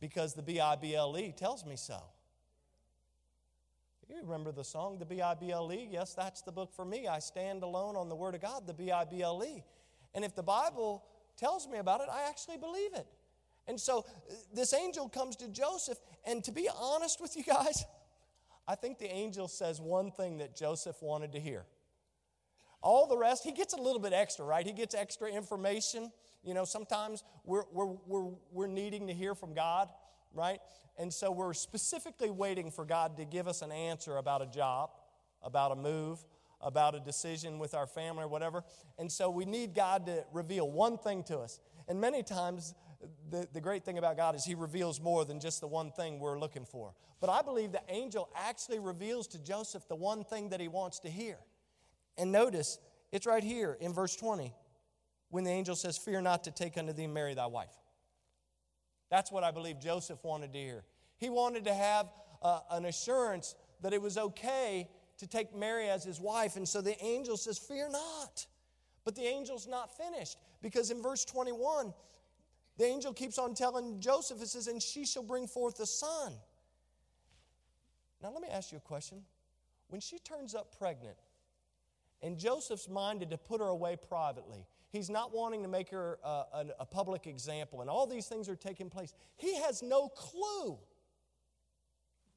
Because 0.00 0.32
the 0.32 0.42
B 0.42 0.58
I 0.58 0.76
B 0.76 0.94
L 0.94 1.18
E 1.18 1.34
tells 1.36 1.66
me 1.66 1.76
so. 1.76 2.00
You 4.10 4.16
remember 4.24 4.50
the 4.50 4.64
song, 4.64 4.98
the 4.98 5.06
B 5.06 5.22
I 5.22 5.34
B 5.34 5.52
L 5.52 5.72
E? 5.72 5.88
Yes, 5.88 6.14
that's 6.14 6.42
the 6.42 6.50
book 6.50 6.74
for 6.74 6.84
me. 6.84 7.06
I 7.06 7.20
stand 7.20 7.62
alone 7.62 7.94
on 7.94 8.08
the 8.08 8.16
Word 8.16 8.34
of 8.34 8.40
God, 8.40 8.66
the 8.66 8.74
B 8.74 8.90
I 8.90 9.04
B 9.04 9.22
L 9.22 9.40
E. 9.46 9.62
And 10.16 10.24
if 10.24 10.34
the 10.34 10.42
Bible 10.42 11.04
tells 11.36 11.68
me 11.68 11.78
about 11.78 12.00
it, 12.00 12.08
I 12.10 12.28
actually 12.28 12.56
believe 12.56 12.92
it. 12.94 13.06
And 13.68 13.78
so 13.78 14.00
uh, 14.00 14.34
this 14.52 14.74
angel 14.74 15.08
comes 15.08 15.36
to 15.36 15.48
Joseph, 15.48 15.98
and 16.26 16.42
to 16.42 16.50
be 16.50 16.68
honest 16.76 17.20
with 17.20 17.36
you 17.36 17.44
guys, 17.44 17.84
I 18.66 18.74
think 18.74 18.98
the 18.98 19.08
angel 19.08 19.46
says 19.46 19.80
one 19.80 20.10
thing 20.10 20.38
that 20.38 20.56
Joseph 20.56 20.96
wanted 21.00 21.30
to 21.32 21.40
hear. 21.40 21.64
All 22.82 23.06
the 23.06 23.16
rest, 23.16 23.44
he 23.44 23.52
gets 23.52 23.74
a 23.74 23.80
little 23.80 24.00
bit 24.00 24.12
extra, 24.12 24.44
right? 24.44 24.66
He 24.66 24.72
gets 24.72 24.94
extra 24.94 25.30
information. 25.30 26.10
You 26.42 26.54
know, 26.54 26.64
sometimes 26.64 27.22
we're, 27.44 27.64
we're, 27.72 27.94
we're, 28.06 28.30
we're 28.50 28.66
needing 28.66 29.06
to 29.06 29.14
hear 29.14 29.36
from 29.36 29.54
God, 29.54 29.88
right? 30.34 30.60
And 30.98 31.12
so 31.12 31.30
we're 31.30 31.54
specifically 31.54 32.30
waiting 32.30 32.70
for 32.70 32.84
God 32.84 33.16
to 33.16 33.24
give 33.24 33.48
us 33.48 33.62
an 33.62 33.72
answer 33.72 34.16
about 34.16 34.42
a 34.42 34.46
job, 34.46 34.90
about 35.42 35.72
a 35.72 35.76
move, 35.76 36.24
about 36.60 36.94
a 36.94 37.00
decision 37.00 37.58
with 37.58 37.74
our 37.74 37.86
family 37.86 38.24
or 38.24 38.28
whatever. 38.28 38.64
And 38.98 39.10
so 39.10 39.30
we 39.30 39.44
need 39.44 39.74
God 39.74 40.06
to 40.06 40.24
reveal 40.32 40.70
one 40.70 40.98
thing 40.98 41.22
to 41.24 41.38
us. 41.38 41.58
And 41.88 42.00
many 42.00 42.22
times 42.22 42.74
the, 43.30 43.48
the 43.52 43.60
great 43.60 43.84
thing 43.84 43.98
about 43.98 44.16
God 44.16 44.34
is 44.34 44.44
He 44.44 44.54
reveals 44.54 45.00
more 45.00 45.24
than 45.24 45.40
just 45.40 45.60
the 45.60 45.66
one 45.66 45.90
thing 45.90 46.20
we're 46.20 46.38
looking 46.38 46.64
for. 46.64 46.92
But 47.20 47.30
I 47.30 47.42
believe 47.42 47.72
the 47.72 47.82
angel 47.88 48.28
actually 48.34 48.78
reveals 48.78 49.26
to 49.28 49.38
Joseph 49.38 49.86
the 49.88 49.96
one 49.96 50.24
thing 50.24 50.50
that 50.50 50.60
he 50.60 50.68
wants 50.68 51.00
to 51.00 51.10
hear. 51.10 51.38
And 52.16 52.32
notice, 52.32 52.78
it's 53.12 53.26
right 53.26 53.44
here 53.44 53.76
in 53.80 53.92
verse 53.92 54.16
20 54.16 54.54
when 55.28 55.44
the 55.44 55.50
angel 55.50 55.76
says, 55.76 55.98
Fear 55.98 56.22
not 56.22 56.44
to 56.44 56.50
take 56.50 56.76
unto 56.78 56.92
thee 56.92 57.06
Mary 57.06 57.34
thy 57.34 57.46
wife. 57.46 57.72
That's 59.10 59.32
what 59.32 59.44
I 59.44 59.50
believe 59.50 59.80
Joseph 59.80 60.22
wanted 60.22 60.52
to 60.52 60.58
hear. 60.58 60.84
He 61.18 61.28
wanted 61.28 61.64
to 61.64 61.74
have 61.74 62.10
uh, 62.42 62.60
an 62.70 62.84
assurance 62.86 63.54
that 63.82 63.92
it 63.92 64.00
was 64.00 64.16
okay 64.16 64.88
to 65.18 65.26
take 65.26 65.54
Mary 65.54 65.88
as 65.88 66.04
his 66.04 66.20
wife. 66.20 66.56
And 66.56 66.66
so 66.66 66.80
the 66.80 67.02
angel 67.04 67.36
says, 67.36 67.58
Fear 67.58 67.90
not. 67.90 68.46
But 69.04 69.16
the 69.16 69.26
angel's 69.26 69.66
not 69.66 69.96
finished 69.96 70.38
because 70.62 70.90
in 70.90 71.02
verse 71.02 71.24
21, 71.24 71.92
the 72.76 72.84
angel 72.84 73.12
keeps 73.12 73.38
on 73.38 73.54
telling 73.54 74.00
Joseph, 74.00 74.40
it 74.40 74.48
says, 74.48 74.66
And 74.66 74.82
she 74.82 75.04
shall 75.04 75.22
bring 75.22 75.46
forth 75.46 75.80
a 75.80 75.86
son. 75.86 76.34
Now, 78.22 78.30
let 78.30 78.42
me 78.42 78.48
ask 78.48 78.70
you 78.70 78.78
a 78.78 78.82
question. 78.82 79.22
When 79.88 80.00
she 80.00 80.18
turns 80.18 80.54
up 80.54 80.78
pregnant, 80.78 81.16
and 82.22 82.38
Joseph's 82.38 82.88
minded 82.88 83.30
to 83.30 83.38
put 83.38 83.60
her 83.60 83.66
away 83.66 83.96
privately, 83.96 84.66
he's 84.90 85.10
not 85.10 85.34
wanting 85.34 85.62
to 85.62 85.68
make 85.68 85.90
her 85.90 86.18
uh, 86.24 86.28
a, 86.28 86.58
a, 86.58 86.66
a 86.80 86.86
public 86.86 87.26
example, 87.26 87.80
and 87.80 87.90
all 87.90 88.06
these 88.06 88.26
things 88.26 88.48
are 88.48 88.56
taking 88.56 88.90
place. 88.90 89.14
He 89.36 89.56
has 89.56 89.82
no 89.82 90.08
clue 90.08 90.78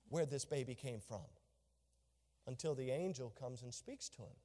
where 0.10 0.26
this 0.26 0.46
baby 0.46 0.76
came 0.76 1.00
from 1.00 1.26
until 2.48 2.76
the 2.76 2.92
angel 2.92 3.34
comes 3.40 3.62
and 3.62 3.74
speaks 3.74 4.10
to 4.10 4.22
him. 4.22 4.36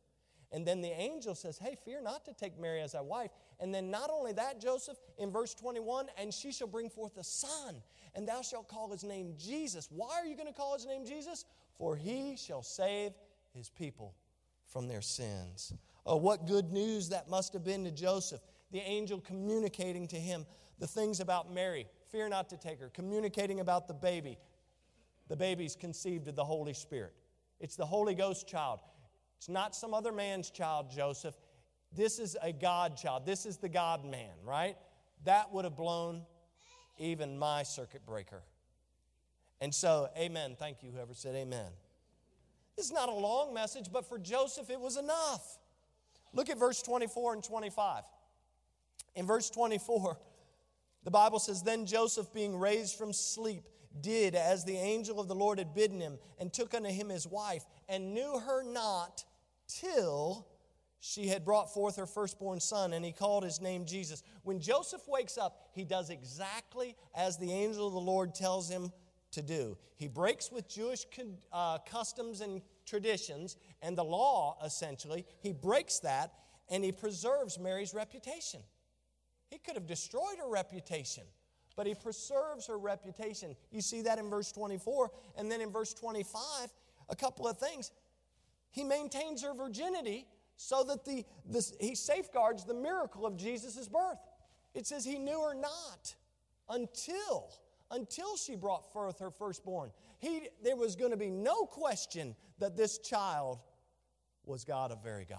And 0.51 0.67
then 0.67 0.81
the 0.81 0.89
angel 0.89 1.35
says, 1.35 1.59
Hey, 1.59 1.77
fear 1.85 2.01
not 2.01 2.25
to 2.25 2.33
take 2.33 2.59
Mary 2.59 2.81
as 2.81 2.93
thy 2.93 3.03
wife. 3.03 3.31
And 3.61 3.75
then 3.75 3.91
not 3.91 4.11
only 4.11 4.33
that, 4.33 4.61
Joseph, 4.61 4.97
in 5.19 5.31
verse 5.31 5.53
21, 5.55 6.07
and 6.17 6.33
she 6.33 6.53
shall 6.53 6.69
bring 6.69 6.89
forth 6.89 7.17
a 7.19 7.25
son, 7.25 7.83
and 8.15 8.27
thou 8.27 8.41
shalt 8.41 8.69
call 8.69 8.91
his 8.91 9.05
name 9.05 9.35
Jesus. 9.37 9.89
Why 9.91 10.19
are 10.19 10.25
you 10.25 10.37
going 10.37 10.49
to 10.49 10.55
call 10.55 10.75
his 10.75 10.87
name 10.87 11.05
Jesus? 11.05 11.45
For 11.77 11.97
he 11.97 12.37
shall 12.37 12.63
save 12.63 13.13
his 13.53 13.69
people 13.69 14.15
from 14.67 14.89
their 14.89 15.03
sins. 15.03 15.75
Oh, 16.09 16.17
what 16.17 16.47
good 16.47 16.73
news 16.73 17.11
that 17.11 17.29
must 17.29 17.53
have 17.53 17.63
been 17.63 17.85
to 17.85 17.91
Joseph. 17.91 18.41
The 18.73 18.79
angel 18.79 19.21
communicating 19.21 20.09
to 20.09 20.17
him 20.17 20.47
the 20.79 20.87
things 20.87 21.21
about 21.21 21.53
Mary. 21.53 21.87
Fear 22.11 22.31
not 22.31 22.49
to 22.49 22.57
take 22.57 22.81
her. 22.81 22.89
Communicating 22.89 23.61
about 23.61 23.89
the 23.89 23.95
baby. 23.95 24.39
The 25.29 25.37
baby's 25.37 25.77
conceived 25.77 26.27
of 26.27 26.35
the 26.35 26.45
Holy 26.45 26.73
Spirit. 26.73 27.13
It's 27.61 27.77
the 27.77 27.85
Holy 27.85 28.15
Ghost 28.15 28.49
child. 28.49 28.81
It's 29.37 29.51
not 29.51 29.77
some 29.77 29.93
other 29.93 30.11
man's 30.11 30.49
child, 30.49 30.91
Joseph. 30.91 31.35
This 31.95 32.19
is 32.19 32.39
a 32.43 32.55
God 32.55 32.97
child. 32.97 33.27
This 33.27 33.45
is 33.45 33.59
the 33.59 33.69
God 33.69 34.07
man, 34.07 34.33
right? 34.43 34.79
That 35.25 35.53
would 35.53 35.67
have 35.67 35.77
blown 35.77 36.23
even 36.97 37.39
my 37.39 37.65
circuit 37.65 38.07
breaker. 38.07 38.43
And 39.61 39.75
so, 39.75 40.09
amen. 40.17 40.57
Thank 40.59 40.83
you, 40.83 40.91
whoever 40.91 41.13
said 41.13 41.35
amen. 41.35 41.71
This 42.77 42.87
is 42.87 42.93
not 42.93 43.11
a 43.11 43.15
long 43.15 43.53
message, 43.53 43.93
but 43.93 44.09
for 44.09 44.19
Joseph, 44.19 44.71
it 44.71 44.81
was 44.81 44.97
enough. 44.97 45.59
Look 46.33 46.51
at 46.51 46.59
verse 46.59 46.83
24 46.83 47.35
and 47.35 47.45
25. 47.45 48.05
In 49.15 49.27
verse 49.27 49.51
24, 49.51 50.19
the 51.05 51.11
Bible 51.11 51.39
says, 51.39 51.63
Then 51.63 51.87
Joseph, 51.87 52.33
being 52.33 52.57
raised 52.57 52.97
from 52.97 53.13
sleep, 53.13 53.65
did 54.01 54.35
as 54.35 54.65
the 54.65 54.77
angel 54.77 55.19
of 55.19 55.29
the 55.29 55.35
Lord 55.35 55.59
had 55.59 55.75
bidden 55.75 56.01
him, 56.01 56.19
and 56.39 56.53
took 56.53 56.75
unto 56.75 56.91
him 56.91 57.09
his 57.09 57.27
wife, 57.27 57.65
and 57.89 58.15
knew 58.15 58.39
her 58.39 58.63
not 58.63 59.25
till 59.67 60.47
she 61.01 61.29
had 61.29 61.45
brought 61.45 61.73
forth 61.73 61.97
her 61.97 62.07
firstborn 62.07 62.61
son, 62.61 62.93
and 62.93 63.05
he 63.05 63.13
called 63.13 63.45
his 63.45 63.61
name 63.61 63.87
Jesus. 63.87 64.23
When 64.43 64.61
Joseph 64.61 65.07
wakes 65.07 65.39
up, 65.39 65.69
he 65.73 65.85
does 65.85 66.11
exactly 66.11 66.97
as 67.15 67.39
the 67.39 67.53
angel 67.53 67.87
of 67.87 67.93
the 67.93 68.01
Lord 68.01 68.35
tells 68.35 68.69
him 68.69 68.93
to 69.39 69.43
do. 69.43 69.77
He 69.97 70.09
breaks 70.09 70.51
with 70.51 70.69
Jewish 70.69 71.07
uh, 71.53 71.79
customs 71.89 72.41
and 72.41 72.61
traditions 72.85 73.57
and 73.83 73.97
the 73.97 74.05
law, 74.05 74.59
essentially. 74.65 75.25
He 75.41 75.53
breaks 75.53 76.01
that, 76.01 76.33
and 76.69 76.85
he 76.85 76.93
preserves 76.93 77.59
Mary's 77.59 77.95
reputation. 77.95 78.61
He 79.49 79.59
could 79.59 79.75
have 79.75 79.87
destroyed 79.87 80.39
her 80.39 80.51
reputation, 80.51 81.23
but 81.77 81.87
he 81.87 81.95
preserves 81.95 82.67
her 82.67 82.79
reputation. 82.79 83.57
You 83.71 83.81
see 83.81 84.03
that 84.03 84.19
in 84.19 84.29
verse 84.29 84.53
24. 84.53 85.11
And 85.37 85.51
then 85.51 85.61
in 85.61 85.71
verse 85.71 85.95
25, 85.95 86.41
a 87.09 87.17
couple 87.17 87.47
of 87.47 87.59
things. 87.59 87.93
He 88.71 88.85
maintains 88.85 89.43
her 89.43 89.55
virginity 89.55 90.27
so 90.57 90.83
that 90.85 91.05
the, 91.05 91.25
this, 91.47 91.73
he 91.81 91.95
safeguards 91.95 92.65
the 92.65 92.75
miracle 92.75 93.25
of 93.25 93.37
Jesus' 93.37 93.89
birth. 93.89 94.19
It 94.75 94.87
says 94.87 95.05
he 95.05 95.19
knew 95.19 95.41
her 95.41 95.55
not 95.55 96.15
until 96.69 97.51
until 97.91 98.37
she 98.37 98.57
brought 98.57 98.93
forth 98.93 99.19
her 99.21 99.31
firstborn. 99.31 99.91
He, 100.19 100.49
there 100.63 100.77
was 100.77 100.97
going 100.97 101.11
to 101.11 101.17
be 101.17 101.31
no 101.31 101.65
question 101.65 102.35
that 102.59 102.77
this 102.77 102.99
child 102.99 103.61
was 104.45 104.65
God 104.65 104.93
of 104.93 105.03
very 105.03 105.25
God. 105.25 105.39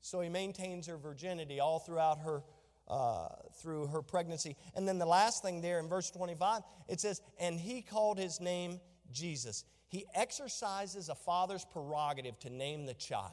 So 0.00 0.20
he 0.20 0.28
maintains 0.28 0.86
her 0.86 0.96
virginity 0.96 1.60
all 1.60 1.78
throughout 1.78 2.20
her 2.20 2.42
uh, 2.88 3.28
through 3.60 3.88
her 3.88 4.02
pregnancy. 4.02 4.56
And 4.74 4.86
then 4.86 4.98
the 4.98 5.06
last 5.06 5.42
thing 5.42 5.60
there 5.60 5.80
in 5.80 5.88
verse 5.88 6.10
25, 6.10 6.62
it 6.88 7.00
says, 7.00 7.20
And 7.38 7.58
he 7.58 7.82
called 7.82 8.18
his 8.18 8.40
name 8.40 8.80
Jesus. 9.10 9.64
He 9.88 10.06
exercises 10.14 11.08
a 11.08 11.14
father's 11.14 11.64
prerogative 11.64 12.38
to 12.40 12.50
name 12.50 12.86
the 12.86 12.94
child. 12.94 13.32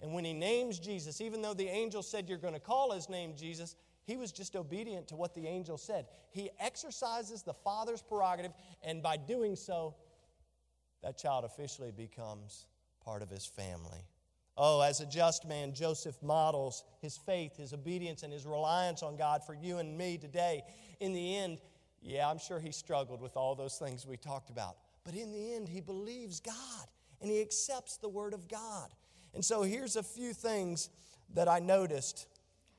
And 0.00 0.12
when 0.12 0.24
he 0.24 0.32
names 0.32 0.78
Jesus, 0.78 1.20
even 1.20 1.42
though 1.42 1.54
the 1.54 1.68
angel 1.68 2.02
said 2.02 2.28
you're 2.28 2.38
going 2.38 2.54
to 2.54 2.60
call 2.60 2.92
his 2.92 3.08
name 3.08 3.34
Jesus, 3.36 3.74
he 4.08 4.16
was 4.16 4.32
just 4.32 4.56
obedient 4.56 5.08
to 5.08 5.16
what 5.16 5.34
the 5.34 5.46
angel 5.46 5.76
said. 5.76 6.06
He 6.30 6.48
exercises 6.58 7.42
the 7.42 7.52
father's 7.52 8.00
prerogative, 8.00 8.52
and 8.82 9.02
by 9.02 9.18
doing 9.18 9.54
so, 9.54 9.96
that 11.02 11.18
child 11.18 11.44
officially 11.44 11.90
becomes 11.90 12.64
part 13.04 13.20
of 13.20 13.28
his 13.28 13.44
family. 13.44 14.00
Oh, 14.56 14.80
as 14.80 15.00
a 15.00 15.06
just 15.06 15.46
man, 15.46 15.74
Joseph 15.74 16.16
models 16.22 16.84
his 17.02 17.18
faith, 17.18 17.58
his 17.58 17.74
obedience, 17.74 18.22
and 18.22 18.32
his 18.32 18.46
reliance 18.46 19.02
on 19.02 19.18
God 19.18 19.44
for 19.44 19.52
you 19.54 19.76
and 19.76 19.98
me 19.98 20.16
today. 20.16 20.62
In 21.00 21.12
the 21.12 21.36
end, 21.36 21.58
yeah, 22.00 22.30
I'm 22.30 22.38
sure 22.38 22.58
he 22.58 22.72
struggled 22.72 23.20
with 23.20 23.36
all 23.36 23.54
those 23.54 23.76
things 23.76 24.06
we 24.06 24.16
talked 24.16 24.48
about. 24.48 24.78
But 25.04 25.16
in 25.16 25.32
the 25.32 25.54
end, 25.54 25.68
he 25.68 25.82
believes 25.82 26.40
God 26.40 26.86
and 27.20 27.30
he 27.30 27.42
accepts 27.42 27.98
the 27.98 28.08
word 28.08 28.32
of 28.32 28.48
God. 28.48 28.88
And 29.34 29.44
so 29.44 29.62
here's 29.62 29.96
a 29.96 30.02
few 30.02 30.32
things 30.32 30.88
that 31.34 31.46
I 31.46 31.58
noticed. 31.58 32.26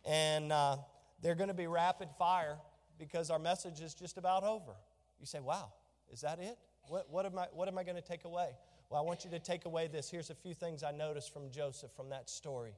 And 0.05 0.51
uh, 0.51 0.77
they're 1.21 1.35
going 1.35 1.49
to 1.49 1.53
be 1.53 1.67
rapid 1.67 2.09
fire 2.17 2.57
because 2.97 3.29
our 3.29 3.39
message 3.39 3.81
is 3.81 3.93
just 3.93 4.17
about 4.17 4.43
over. 4.43 4.73
You 5.19 5.25
say, 5.25 5.39
wow, 5.39 5.71
is 6.11 6.21
that 6.21 6.39
it? 6.39 6.57
What, 6.87 7.09
what 7.09 7.25
am 7.25 7.37
I, 7.37 7.47
what 7.53 7.67
am 7.67 7.77
I 7.77 7.83
going 7.83 7.95
to 7.95 8.01
take 8.01 8.25
away? 8.25 8.49
Well, 8.89 8.99
I 9.01 9.03
want 9.03 9.23
you 9.23 9.31
to 9.31 9.39
take 9.39 9.65
away 9.65 9.87
this. 9.87 10.09
Here's 10.09 10.29
a 10.29 10.35
few 10.35 10.53
things 10.53 10.83
I 10.83 10.91
noticed 10.91 11.31
from 11.31 11.51
Joseph 11.51 11.91
from 11.95 12.09
that 12.09 12.29
story. 12.29 12.73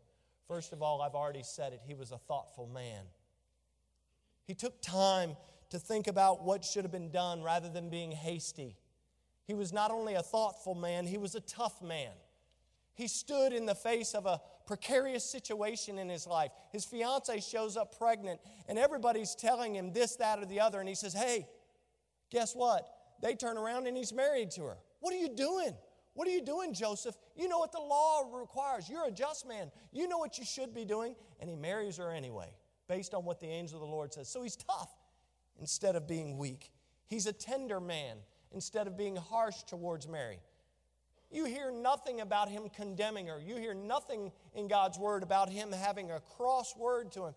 First 0.48 0.74
of 0.74 0.82
all, 0.82 1.02
I've 1.02 1.16
already 1.16 1.44
said 1.44 1.74
it, 1.74 1.82
he 1.86 1.94
was 1.94 2.12
a 2.12 2.18
thoughtful 2.18 2.68
man. 2.68 3.06
He 4.44 4.54
took 4.54 4.82
time 4.82 5.38
to 5.70 5.80
think 5.80 6.08
about 6.08 6.44
what 6.44 6.66
should 6.66 6.84
have 6.84 6.92
been 6.92 7.12
done 7.12 7.42
rather 7.42 7.70
than 7.70 7.90
being 7.90 8.12
hasty. 8.12 8.76
He 9.46 9.54
was 9.54 9.72
not 9.72 9.92
only 9.92 10.16
a 10.16 10.22
thoughtful 10.22 10.76
man, 10.76 11.08
he 11.08 11.18
was 11.18 11.36
a 11.36 11.40
tough 11.40 11.82
man. 11.82 12.12
He 12.94 13.08
stood 13.08 13.54
in 13.54 13.66
the 13.66 13.76
face 13.76 14.14
of 14.14 14.26
a 14.26 14.42
precarious 14.66 15.24
situation 15.24 15.98
in 15.98 16.10
his 16.10 16.28
life. 16.28 16.52
His 16.72 16.86
fiance 16.86 17.40
shows 17.42 17.78
up 17.78 17.98
pregnant, 17.98 18.40
and 18.68 18.78
everybody's 18.78 19.36
telling 19.36 19.76
him 19.76 19.94
this, 19.94 20.16
that, 20.18 20.40
or 20.40 20.46
the 20.46 20.60
other. 20.60 20.80
And 20.80 20.90
he 20.90 20.96
says, 20.96 21.14
Hey, 21.14 21.48
guess 22.30 22.56
what? 22.56 22.88
They 23.22 23.36
turn 23.36 23.58
around 23.58 23.88
and 23.88 23.96
he's 23.96 24.14
married 24.14 24.52
to 24.52 24.64
her. 24.64 24.78
What 25.00 25.14
are 25.14 25.18
you 25.18 25.30
doing? 25.30 25.74
What 26.14 26.28
are 26.28 26.32
you 26.32 26.44
doing, 26.44 26.74
Joseph? 26.74 27.16
You 27.36 27.48
know 27.48 27.60
what 27.60 27.72
the 27.72 27.80
law 27.80 28.30
requires. 28.34 28.90
You're 28.90 29.08
a 29.08 29.12
just 29.12 29.48
man. 29.48 29.72
You 29.92 30.08
know 30.08 30.18
what 30.18 30.38
you 30.38 30.46
should 30.46 30.74
be 30.74 30.86
doing. 30.86 31.16
And 31.40 31.50
he 31.50 31.56
marries 31.56 31.98
her 31.98 32.12
anyway, 32.12 32.50
based 32.88 33.14
on 33.14 33.24
what 33.24 33.40
the 33.40 33.48
angel 33.48 33.78
of 33.78 33.88
the 33.88 33.94
Lord 33.94 34.14
says. 34.14 34.28
So 34.28 34.44
he's 34.44 34.56
tough 34.56 34.92
instead 35.60 35.96
of 35.96 36.08
being 36.08 36.38
weak. 36.38 36.72
He's 37.08 37.28
a 37.28 37.34
tender 37.34 37.80
man 37.80 38.18
instead 38.52 38.88
of 38.88 38.98
being 38.98 39.16
harsh 39.16 39.64
towards 39.64 40.08
Mary. 40.08 40.40
You 41.32 41.46
hear 41.46 41.72
nothing 41.72 42.22
about 42.22 42.50
him 42.50 42.64
condemning 42.76 43.28
her. 43.28 43.40
You 43.40 43.56
hear 43.56 43.74
nothing 43.74 44.32
in 44.54 44.68
God's 44.68 45.00
word 45.00 45.24
about 45.24 45.50
him 45.50 45.72
having 45.72 46.12
a 46.12 46.20
cross 46.20 46.76
word 46.76 47.12
to 47.14 47.26
him. 47.26 47.34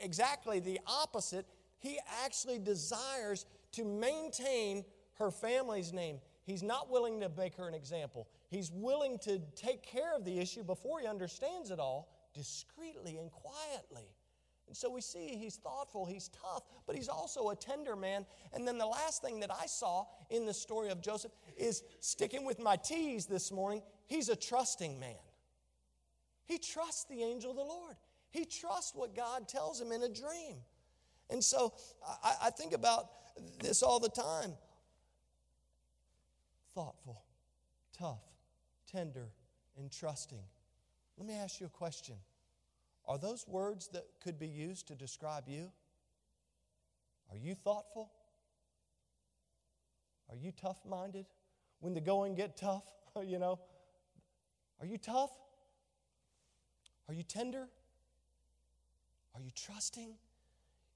Exactly 0.00 0.58
the 0.58 0.80
opposite. 0.86 1.46
He 1.78 1.98
actually 2.24 2.58
desires 2.58 3.46
to 3.72 3.84
maintain 3.84 4.84
her 5.14 5.30
family's 5.30 5.92
name. 5.92 6.18
He's 6.42 6.62
not 6.62 6.90
willing 6.90 7.20
to 7.20 7.28
make 7.36 7.56
her 7.56 7.68
an 7.68 7.74
example. 7.74 8.28
He's 8.48 8.70
willing 8.72 9.18
to 9.20 9.40
take 9.54 9.82
care 9.82 10.14
of 10.14 10.24
the 10.24 10.38
issue 10.38 10.64
before 10.64 11.00
he 11.00 11.06
understands 11.06 11.70
it 11.70 11.78
all 11.78 12.08
discreetly 12.34 13.18
and 13.18 13.30
quietly. 13.30 14.08
And 14.68 14.76
so 14.76 14.90
we 14.90 15.00
see 15.00 15.36
he's 15.36 15.56
thoughtful, 15.56 16.06
he's 16.06 16.28
tough, 16.28 16.64
but 16.86 16.96
he's 16.96 17.08
also 17.08 17.50
a 17.50 17.56
tender 17.56 17.94
man. 17.94 18.26
And 18.52 18.66
then 18.66 18.78
the 18.78 18.86
last 18.86 19.22
thing 19.22 19.40
that 19.40 19.50
I 19.50 19.66
saw 19.66 20.06
in 20.28 20.44
the 20.44 20.54
story 20.54 20.88
of 20.90 21.00
Joseph 21.00 21.32
is 21.56 21.82
sticking 22.00 22.44
with 22.44 22.58
my 22.58 22.76
T's 22.76 23.26
this 23.26 23.52
morning, 23.52 23.82
he's 24.06 24.28
a 24.28 24.36
trusting 24.36 24.98
man. 24.98 25.14
He 26.44 26.58
trusts 26.58 27.04
the 27.04 27.22
angel 27.22 27.50
of 27.50 27.56
the 27.56 27.64
Lord, 27.64 27.96
he 28.30 28.44
trusts 28.44 28.94
what 28.94 29.14
God 29.14 29.48
tells 29.48 29.80
him 29.80 29.92
in 29.92 30.02
a 30.02 30.08
dream. 30.08 30.56
And 31.30 31.42
so 31.42 31.74
I, 32.22 32.34
I 32.44 32.50
think 32.50 32.72
about 32.72 33.06
this 33.60 33.82
all 33.82 34.00
the 34.00 34.08
time 34.08 34.52
thoughtful, 36.74 37.22
tough, 37.98 38.20
tender, 38.86 39.30
and 39.78 39.90
trusting. 39.90 40.42
Let 41.16 41.26
me 41.26 41.34
ask 41.34 41.58
you 41.58 41.66
a 41.66 41.70
question. 41.70 42.16
Are 43.06 43.18
those 43.18 43.46
words 43.46 43.88
that 43.88 44.04
could 44.20 44.38
be 44.38 44.48
used 44.48 44.88
to 44.88 44.94
describe 44.94 45.44
you? 45.48 45.70
Are 47.30 47.36
you 47.36 47.54
thoughtful? 47.54 48.10
Are 50.28 50.36
you 50.36 50.52
tough 50.52 50.78
minded? 50.88 51.26
When 51.80 51.94
the 51.94 52.00
going 52.00 52.34
get 52.34 52.56
tough, 52.56 52.84
you 53.24 53.38
know, 53.38 53.60
are 54.80 54.86
you 54.86 54.98
tough? 54.98 55.30
Are 57.08 57.14
you 57.14 57.22
tender? 57.22 57.68
Are 59.34 59.40
you 59.40 59.50
trusting? 59.54 60.14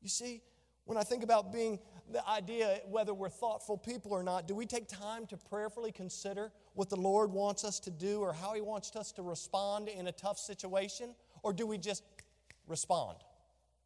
You 0.02 0.08
see, 0.08 0.42
when 0.84 0.98
I 0.98 1.02
think 1.02 1.22
about 1.22 1.52
being 1.52 1.78
the 2.10 2.26
idea 2.28 2.80
whether 2.88 3.14
we're 3.14 3.28
thoughtful 3.28 3.76
people 3.76 4.12
or 4.12 4.22
not, 4.22 4.48
do 4.48 4.54
we 4.54 4.66
take 4.66 4.88
time 4.88 5.26
to 5.26 5.36
prayerfully 5.36 5.92
consider 5.92 6.50
what 6.74 6.88
the 6.88 6.96
Lord 6.96 7.32
wants 7.32 7.64
us 7.64 7.80
to 7.80 7.90
do 7.90 8.20
or 8.20 8.32
how 8.32 8.54
He 8.54 8.60
wants 8.60 8.94
us 8.96 9.12
to 9.12 9.22
respond 9.22 9.88
in 9.88 10.06
a 10.06 10.12
tough 10.12 10.38
situation? 10.38 11.14
Or 11.42 11.52
do 11.52 11.66
we 11.66 11.78
just 11.78 12.02
respond? 12.66 13.18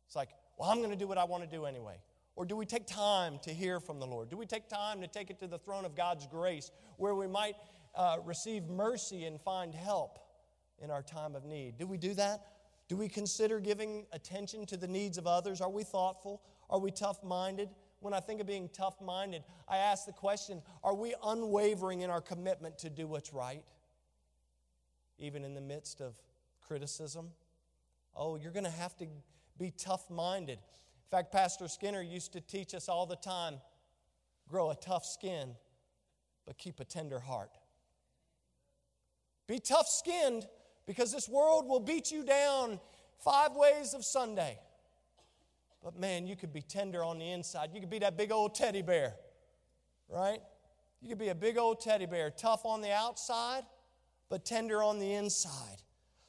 It's 0.07 0.17
like, 0.17 0.31
well, 0.59 0.71
I'm 0.71 0.79
going 0.79 0.91
to 0.91 0.97
do 0.97 1.07
what 1.07 1.19
I 1.19 1.25
want 1.25 1.43
to 1.43 1.49
do 1.49 1.65
anyway. 1.65 1.97
Or 2.37 2.45
do 2.45 2.57
we 2.57 2.67
take 2.67 2.87
time 2.87 3.39
to 3.43 3.51
hear 3.51 3.81
from 3.81 4.01
the 4.01 4.07
Lord? 4.07 4.29
Do 4.29 4.37
we 4.37 4.47
take 4.47 4.69
time 4.69 5.01
to 5.01 5.07
take 5.07 5.31
it 5.31 5.39
to 5.41 5.47
the 5.47 5.59
throne 5.59 5.85
of 5.85 5.95
God's 5.95 6.27
grace 6.27 6.71
where 6.97 7.15
we 7.15 7.29
might 7.29 7.55
uh, 7.95 8.19
receive 8.25 8.69
mercy 8.69 9.25
and 9.25 9.41
find 9.41 9.75
help 9.75 10.19
in 10.83 10.91
our 10.91 11.03
time 11.03 11.37
of 11.37 11.45
need? 11.45 11.79
Do 11.79 11.87
we 11.87 11.97
do 11.97 12.13
that? 12.15 12.47
Do 12.89 12.97
we 12.97 13.09
consider 13.09 13.61
giving 13.61 14.05
attention 14.13 14.67
to 14.67 14.77
the 14.77 14.89
needs 14.89 15.17
of 15.17 15.27
others? 15.27 15.61
Are 15.61 15.71
we 15.71 15.85
thoughtful? 15.85 16.43
Are 16.69 16.79
we 16.79 16.91
tough 16.91 17.23
minded? 17.23 17.71
When 18.05 18.13
I 18.13 18.21
think 18.21 18.43
of 18.43 18.47
being 18.47 18.69
tough 18.71 19.01
minded, 19.01 19.45
I 19.67 19.79
ask 19.79 20.05
the 20.05 20.13
question 20.13 20.61
are 20.83 20.95
we 20.95 21.15
unwavering 21.25 22.03
in 22.03 22.11
our 22.11 22.21
commitment 22.21 22.77
to 22.81 22.91
do 22.91 23.07
what's 23.07 23.33
right? 23.33 23.65
Even 25.19 25.43
in 25.43 25.55
the 25.55 25.63
midst 25.63 26.03
of 26.03 26.13
criticism? 26.61 27.31
Oh, 28.15 28.37
you're 28.37 28.53
going 28.53 28.67
to 28.67 28.71
have 28.71 28.95
to 28.99 29.07
be 29.59 29.73
tough 29.79 30.11
minded. 30.11 30.59
In 30.59 31.11
fact, 31.11 31.33
Pastor 31.33 31.67
Skinner 31.67 32.03
used 32.03 32.35
to 32.35 32.43
teach 32.43 32.75
us 32.75 32.91
all 32.91 33.07
the 33.07 33.17
time 33.17 33.55
grow 34.47 34.69
a 34.69 34.77
tough 34.77 35.07
skin, 35.07 35.57
but 36.45 36.59
keep 36.59 36.81
a 36.81 36.85
tender 36.85 37.21
heart. 37.21 37.57
Be 39.49 39.59
tough 39.59 39.89
skinned 39.89 40.47
because 40.87 41.11
this 41.11 41.27
world 41.27 41.67
will 41.67 41.81
beat 41.81 42.11
you 42.11 42.23
down 42.23 42.81
five 43.25 43.57
ways 43.57 43.95
of 43.95 44.05
Sunday. 44.05 44.59
But 45.85 46.01
man, 46.01 46.27
you 46.27 46.35
could 46.35 46.53
be 46.53 46.63
tender 46.63 47.05
on 47.05 47.19
the 47.19 47.31
inside. 47.31 47.71
You 47.75 47.81
could 47.81 47.91
be 47.91 47.99
that 47.99 48.17
big 48.17 48.33
old 48.33 48.55
teddy 48.55 48.81
bear, 48.81 49.17
right? 50.09 50.41
You 51.03 51.11
could 51.11 51.19
be 51.19 51.29
a 51.29 51.35
big 51.35 51.59
old 51.59 51.81
teddy 51.83 52.07
bear, 52.07 52.31
tough 52.31 52.65
on 52.65 52.81
the 52.81 52.91
outside, 52.91 53.65
but 54.31 54.47
tender 54.47 54.83
on 54.83 54.99
the 54.99 55.13
inside. 55.13 55.83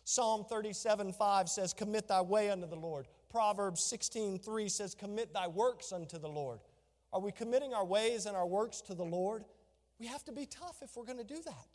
Psalm 0.04 0.46
37 0.50 1.14
5 1.14 1.50
says, 1.50 1.74
Commit 1.74 2.10
thy 2.10 2.22
way 2.22 2.50
unto 2.50 2.68
the 2.68 2.76
Lord. 2.76 3.08
Proverbs 3.30 3.82
16 3.86 4.40
3 4.40 4.70
says, 4.70 4.94
Commit 4.94 5.34
thy 5.34 5.48
works 5.48 5.94
unto 5.94 6.20
the 6.20 6.28
Lord. 6.28 6.60
Are 7.14 7.22
we 7.22 7.32
committing 7.32 7.74
our 7.74 7.86
ways 7.86 8.26
and 8.26 8.36
our 8.36 8.46
works 8.46 8.82
to 8.82 8.94
the 8.94 9.06
Lord? 9.06 9.46
We 10.00 10.08
have 10.08 10.26
to 10.26 10.34
be 10.34 10.46
tough 10.46 10.80
if 10.82 10.98
we're 10.98 11.06
going 11.06 11.18
to 11.18 11.24
do 11.24 11.42
that. 11.46 11.68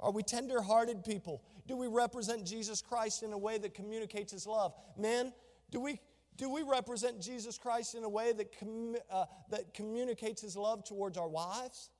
Are 0.00 0.10
we 0.10 0.24
tender 0.24 0.60
hearted 0.60 1.04
people? 1.04 1.42
Do 1.68 1.76
we 1.76 1.86
represent 1.86 2.44
Jesus 2.44 2.82
Christ 2.82 3.22
in 3.22 3.32
a 3.32 3.38
way 3.38 3.58
that 3.58 3.74
communicates 3.74 4.32
his 4.32 4.46
love? 4.46 4.74
Men, 4.96 5.32
do 5.70 5.80
we, 5.80 6.00
do 6.38 6.48
we 6.48 6.62
represent 6.62 7.20
Jesus 7.20 7.58
Christ 7.58 7.94
in 7.94 8.04
a 8.04 8.08
way 8.08 8.32
that, 8.32 8.58
com- 8.58 8.96
uh, 9.10 9.26
that 9.50 9.74
communicates 9.74 10.40
his 10.40 10.56
love 10.56 10.84
towards 10.84 11.18
our 11.18 11.28
wives? 11.28 11.90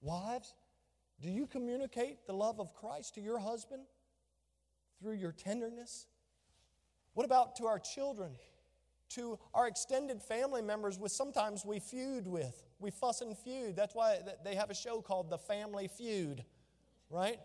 Wives, 0.00 0.54
do 1.20 1.28
you 1.28 1.46
communicate 1.46 2.26
the 2.26 2.32
love 2.32 2.60
of 2.60 2.72
Christ 2.72 3.16
to 3.16 3.20
your 3.20 3.38
husband 3.38 3.82
through 4.98 5.14
your 5.14 5.32
tenderness? 5.32 6.06
What 7.12 7.26
about 7.26 7.56
to 7.56 7.66
our 7.66 7.78
children, 7.78 8.30
to 9.10 9.38
our 9.52 9.68
extended 9.68 10.22
family 10.22 10.62
members, 10.62 10.98
with 10.98 11.12
sometimes 11.12 11.66
we 11.66 11.80
feud 11.80 12.26
with? 12.26 12.62
We 12.78 12.90
fuss 12.90 13.20
and 13.20 13.36
feud. 13.36 13.76
That's 13.76 13.94
why 13.94 14.20
they 14.44 14.54
have 14.54 14.70
a 14.70 14.74
show 14.74 15.02
called 15.02 15.28
The 15.28 15.38
Family 15.38 15.88
Feud 15.88 16.44
right? 17.10 17.38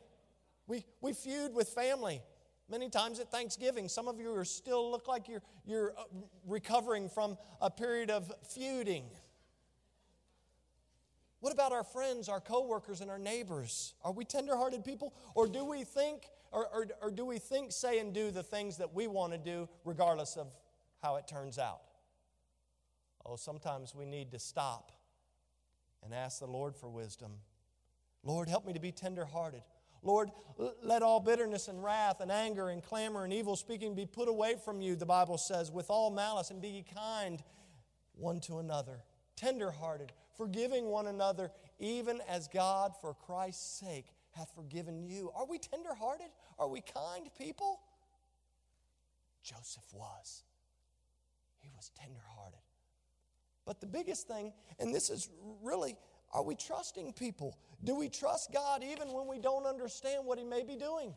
We, 0.67 0.85
we 1.01 1.13
feud 1.13 1.53
with 1.53 1.69
family 1.69 2.21
many 2.73 2.89
times 2.89 3.19
at 3.19 3.29
Thanksgiving. 3.29 3.87
Some 3.87 4.07
of 4.07 4.19
you 4.19 4.33
are 4.33 4.43
still 4.43 4.89
look 4.89 5.07
like 5.07 5.27
you're, 5.27 5.43
you're 5.63 5.93
uh, 5.95 6.05
recovering 6.47 7.07
from 7.07 7.37
a 7.61 7.69
period 7.69 8.09
of 8.09 8.31
feuding. 8.49 9.05
What 11.39 11.53
about 11.53 11.71
our 11.71 11.83
friends, 11.83 12.29
our 12.29 12.39
coworkers, 12.39 12.99
and 13.01 13.11
our 13.11 13.19
neighbors? 13.19 13.93
Are 14.03 14.11
we 14.11 14.25
tenderhearted 14.25 14.83
people? 14.83 15.13
Or 15.35 15.47
do 15.47 15.63
we 15.63 15.83
think, 15.83 16.23
or, 16.51 16.67
or, 16.73 16.87
or 16.99 17.11
do 17.11 17.25
we 17.25 17.37
think, 17.37 17.71
say, 17.71 17.99
and 17.99 18.11
do 18.11 18.31
the 18.31 18.41
things 18.41 18.77
that 18.77 18.91
we 18.91 19.05
want 19.05 19.33
to 19.33 19.37
do 19.37 19.69
regardless 19.85 20.35
of 20.35 20.47
how 21.03 21.17
it 21.17 21.27
turns 21.27 21.59
out? 21.59 21.81
Oh, 23.23 23.35
sometimes 23.35 23.93
we 23.93 24.05
need 24.05 24.31
to 24.31 24.39
stop 24.39 24.91
and 26.03 26.11
ask 26.11 26.39
the 26.39 26.47
Lord 26.47 26.75
for 26.75 26.89
wisdom 26.89 27.33
Lord, 28.23 28.47
help 28.47 28.65
me 28.65 28.73
to 28.73 28.79
be 28.79 28.91
tenderhearted. 28.91 29.63
Lord, 30.03 30.29
let 30.83 31.01
all 31.01 31.19
bitterness 31.19 31.67
and 31.67 31.83
wrath 31.83 32.19
and 32.19 32.31
anger 32.31 32.69
and 32.69 32.83
clamor 32.83 33.23
and 33.23 33.33
evil 33.33 33.55
speaking 33.55 33.95
be 33.95 34.05
put 34.05 34.27
away 34.27 34.55
from 34.63 34.81
you, 34.81 34.95
the 34.95 35.05
Bible 35.05 35.37
says, 35.37 35.71
with 35.71 35.89
all 35.89 36.11
malice, 36.11 36.51
and 36.51 36.61
be 36.61 36.67
ye 36.67 36.85
kind 36.95 37.41
one 38.13 38.39
to 38.41 38.59
another, 38.59 39.03
tenderhearted, 39.35 40.11
forgiving 40.37 40.85
one 40.85 41.07
another, 41.07 41.51
even 41.79 42.19
as 42.27 42.47
God, 42.47 42.93
for 43.01 43.13
Christ's 43.13 43.79
sake, 43.79 44.07
hath 44.31 44.51
forgiven 44.55 45.03
you. 45.03 45.31
Are 45.35 45.45
we 45.45 45.57
tenderhearted? 45.57 46.27
Are 46.59 46.67
we 46.67 46.81
kind 46.81 47.29
people? 47.37 47.79
Joseph 49.43 49.85
was. 49.93 50.43
He 51.59 51.69
was 51.75 51.91
tenderhearted. 51.99 52.59
But 53.65 53.79
the 53.79 53.87
biggest 53.87 54.27
thing, 54.27 54.53
and 54.79 54.93
this 54.93 55.09
is 55.09 55.29
really 55.61 55.95
are 56.33 56.43
we 56.43 56.55
trusting 56.55 57.13
people? 57.13 57.57
Do 57.83 57.95
we 57.95 58.09
trust 58.09 58.51
God 58.51 58.83
even 58.83 59.13
when 59.13 59.27
we 59.27 59.37
don't 59.39 59.65
understand 59.65 60.25
what 60.25 60.37
He 60.39 60.43
may 60.43 60.63
be 60.63 60.75
doing? 60.75 61.13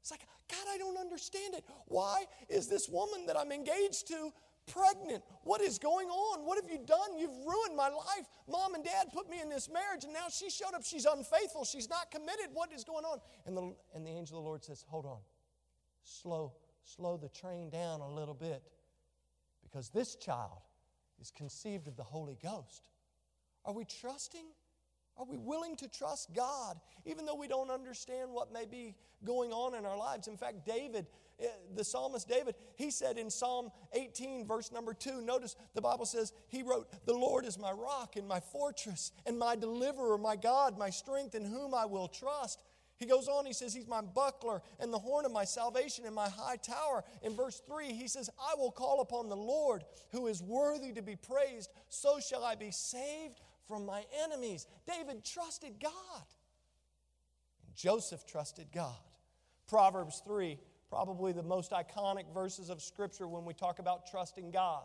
It's 0.00 0.10
like, 0.10 0.26
God, 0.50 0.66
I 0.72 0.78
don't 0.78 0.98
understand 0.98 1.54
it. 1.54 1.64
Why 1.86 2.24
is 2.48 2.66
this 2.68 2.88
woman 2.88 3.26
that 3.26 3.38
I'm 3.38 3.52
engaged 3.52 4.08
to 4.08 4.32
pregnant? 4.70 5.22
What 5.42 5.60
is 5.60 5.78
going 5.78 6.08
on? 6.08 6.46
What 6.46 6.62
have 6.62 6.70
you 6.70 6.78
done? 6.84 7.18
You've 7.18 7.36
ruined 7.46 7.76
my 7.76 7.88
life. 7.88 8.26
Mom 8.50 8.74
and 8.74 8.84
dad 8.84 9.06
put 9.12 9.28
me 9.30 9.40
in 9.40 9.48
this 9.48 9.70
marriage, 9.70 10.04
and 10.04 10.12
now 10.12 10.26
she 10.30 10.50
showed 10.50 10.74
up. 10.74 10.82
She's 10.84 11.04
unfaithful. 11.04 11.64
She's 11.64 11.88
not 11.88 12.10
committed. 12.10 12.48
What 12.52 12.72
is 12.72 12.84
going 12.84 13.04
on? 13.04 13.18
And 13.46 13.56
the, 13.56 13.74
and 13.94 14.06
the 14.06 14.10
angel 14.10 14.38
of 14.38 14.44
the 14.44 14.48
Lord 14.48 14.64
says, 14.64 14.84
Hold 14.88 15.06
on. 15.06 15.18
Slow, 16.02 16.52
slow 16.84 17.16
the 17.16 17.30
train 17.30 17.70
down 17.70 18.00
a 18.00 18.08
little 18.08 18.34
bit 18.34 18.62
because 19.62 19.88
this 19.88 20.16
child 20.16 20.60
is 21.20 21.30
conceived 21.30 21.88
of 21.88 21.96
the 21.96 22.02
Holy 22.02 22.36
Ghost. 22.42 22.88
Are 23.64 23.72
we 23.72 23.84
trusting? 23.84 24.46
Are 25.16 25.24
we 25.24 25.36
willing 25.36 25.76
to 25.76 25.88
trust 25.88 26.34
God 26.34 26.80
even 27.04 27.24
though 27.24 27.36
we 27.36 27.46
don't 27.46 27.70
understand 27.70 28.30
what 28.32 28.52
may 28.52 28.64
be 28.64 28.96
going 29.24 29.52
on 29.52 29.74
in 29.74 29.86
our 29.86 29.96
lives? 29.96 30.26
In 30.26 30.36
fact, 30.36 30.66
David, 30.66 31.06
eh, 31.38 31.46
the 31.74 31.84
psalmist 31.84 32.28
David, 32.28 32.56
he 32.74 32.90
said 32.90 33.16
in 33.16 33.30
Psalm 33.30 33.70
18, 33.92 34.46
verse 34.46 34.72
number 34.72 34.92
2, 34.92 35.20
notice 35.20 35.54
the 35.74 35.80
Bible 35.80 36.06
says, 36.06 36.32
he 36.48 36.62
wrote, 36.62 36.88
The 37.06 37.14
Lord 37.14 37.44
is 37.44 37.58
my 37.58 37.70
rock 37.70 38.16
and 38.16 38.26
my 38.26 38.40
fortress 38.40 39.12
and 39.24 39.38
my 39.38 39.54
deliverer, 39.54 40.18
my 40.18 40.34
God, 40.36 40.76
my 40.76 40.90
strength, 40.90 41.34
in 41.36 41.44
whom 41.44 41.74
I 41.74 41.86
will 41.86 42.08
trust. 42.08 42.60
He 42.96 43.06
goes 43.06 43.28
on, 43.28 43.44
he 43.44 43.52
says, 43.52 43.74
He's 43.74 43.88
my 43.88 44.00
buckler 44.00 44.62
and 44.80 44.92
the 44.92 44.98
horn 44.98 45.24
of 45.24 45.32
my 45.32 45.44
salvation 45.44 46.06
and 46.06 46.14
my 46.14 46.28
high 46.28 46.56
tower. 46.56 47.04
In 47.22 47.36
verse 47.36 47.62
3, 47.68 47.92
he 47.92 48.08
says, 48.08 48.30
I 48.38 48.54
will 48.56 48.70
call 48.70 49.00
upon 49.00 49.28
the 49.28 49.36
Lord 49.36 49.84
who 50.10 50.26
is 50.26 50.42
worthy 50.42 50.92
to 50.92 51.02
be 51.02 51.16
praised. 51.16 51.70
So 51.88 52.18
shall 52.18 52.44
I 52.44 52.54
be 52.54 52.70
saved 52.70 53.40
from 53.66 53.86
my 53.86 54.04
enemies. 54.24 54.66
David 54.86 55.24
trusted 55.24 55.80
God. 55.80 56.24
Joseph 57.74 58.26
trusted 58.26 58.68
God. 58.72 58.96
Proverbs 59.68 60.22
3, 60.24 60.58
probably 60.88 61.32
the 61.32 61.42
most 61.42 61.72
iconic 61.72 62.32
verses 62.32 62.70
of 62.70 62.82
Scripture 62.82 63.26
when 63.26 63.44
we 63.44 63.54
talk 63.54 63.78
about 63.78 64.10
trusting 64.10 64.50
God. 64.50 64.84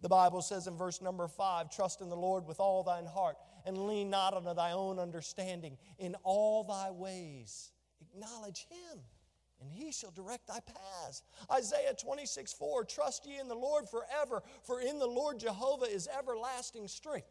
The 0.00 0.08
Bible 0.08 0.42
says 0.42 0.66
in 0.66 0.76
verse 0.76 1.00
number 1.00 1.28
5 1.28 1.70
Trust 1.70 2.00
in 2.00 2.08
the 2.08 2.16
Lord 2.16 2.46
with 2.46 2.60
all 2.60 2.82
thine 2.82 3.06
heart, 3.06 3.36
and 3.64 3.86
lean 3.86 4.10
not 4.10 4.34
unto 4.34 4.54
thy 4.54 4.72
own 4.72 4.98
understanding. 4.98 5.78
In 5.98 6.14
all 6.24 6.64
thy 6.64 6.90
ways, 6.90 7.70
acknowledge 8.00 8.66
him 8.68 9.00
and 9.64 9.72
he 9.72 9.92
shall 9.92 10.10
direct 10.10 10.46
thy 10.46 10.60
paths. 10.60 11.22
Isaiah 11.50 11.94
26, 11.94 12.52
4, 12.52 12.84
trust 12.84 13.26
ye 13.26 13.38
in 13.38 13.48
the 13.48 13.54
Lord 13.54 13.88
forever, 13.88 14.42
for 14.62 14.80
in 14.80 14.98
the 14.98 15.06
Lord 15.06 15.38
Jehovah 15.38 15.86
is 15.86 16.08
everlasting 16.08 16.88
strength. 16.88 17.26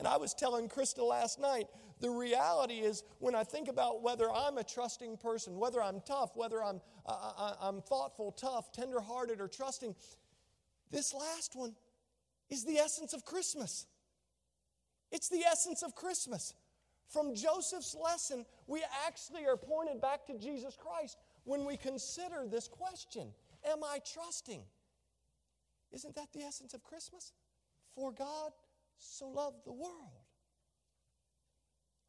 And 0.00 0.08
I 0.08 0.16
was 0.16 0.32
telling 0.32 0.66
Krista 0.70 1.06
last 1.06 1.38
night, 1.38 1.66
the 2.00 2.08
reality 2.08 2.76
is 2.76 3.04
when 3.18 3.34
I 3.34 3.44
think 3.44 3.68
about 3.68 4.02
whether 4.02 4.32
I'm 4.32 4.56
a 4.56 4.64
trusting 4.64 5.18
person, 5.18 5.58
whether 5.58 5.82
I'm 5.82 6.00
tough, 6.06 6.30
whether 6.34 6.64
I'm, 6.64 6.80
uh, 7.04 7.52
I'm 7.60 7.82
thoughtful, 7.82 8.32
tough, 8.32 8.72
tenderhearted, 8.72 9.42
or 9.42 9.46
trusting, 9.46 9.94
this 10.90 11.12
last 11.12 11.54
one 11.54 11.74
is 12.48 12.64
the 12.64 12.78
essence 12.78 13.12
of 13.12 13.26
Christmas. 13.26 13.86
It's 15.12 15.28
the 15.28 15.44
essence 15.44 15.82
of 15.82 15.94
Christmas. 15.94 16.54
From 17.06 17.34
Joseph's 17.34 17.94
lesson, 17.94 18.46
we 18.66 18.82
actually 19.06 19.44
are 19.44 19.58
pointed 19.58 20.00
back 20.00 20.26
to 20.28 20.38
Jesus 20.38 20.78
Christ 20.80 21.18
when 21.44 21.66
we 21.66 21.76
consider 21.76 22.46
this 22.50 22.68
question 22.68 23.34
Am 23.70 23.84
I 23.84 23.98
trusting? 24.14 24.62
Isn't 25.92 26.14
that 26.14 26.32
the 26.32 26.40
essence 26.40 26.72
of 26.72 26.82
Christmas? 26.82 27.34
For 27.94 28.12
God 28.12 28.52
so 29.00 29.28
loved 29.28 29.64
the 29.64 29.72
world. 29.72 30.12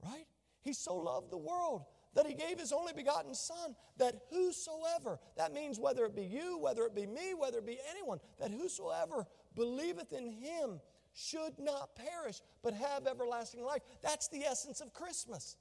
Right? 0.04 0.26
He 0.62 0.74
so 0.74 0.96
loved 0.96 1.32
the 1.32 1.38
world 1.38 1.86
that 2.14 2.28
he 2.28 2.34
gave 2.34 2.60
his 2.60 2.74
only 2.74 2.94
begotten 2.94 3.34
Son, 3.34 3.76
that 3.98 4.16
whosoever, 4.30 5.20
that 5.38 5.54
means 5.54 5.80
whether 5.80 6.06
it 6.06 6.16
be 6.16 6.24
you, 6.24 6.58
whether 6.58 6.84
it 6.84 6.94
be 6.94 7.08
me, 7.08 7.34
whether 7.38 7.60
it 7.60 7.66
be 7.66 7.80
anyone, 7.90 8.20
that 8.40 8.52
whosoever 8.52 9.26
believeth 9.56 10.12
in 10.12 10.28
him 10.28 10.82
should 11.14 11.58
not 11.60 11.96
perish, 11.96 12.42
but 12.64 12.74
have 12.74 13.08
everlasting 13.08 13.64
life. 13.64 13.82
That's 14.02 14.28
the 14.28 14.44
essence 14.44 14.82
of 14.82 14.94
Christmas. 14.94 15.58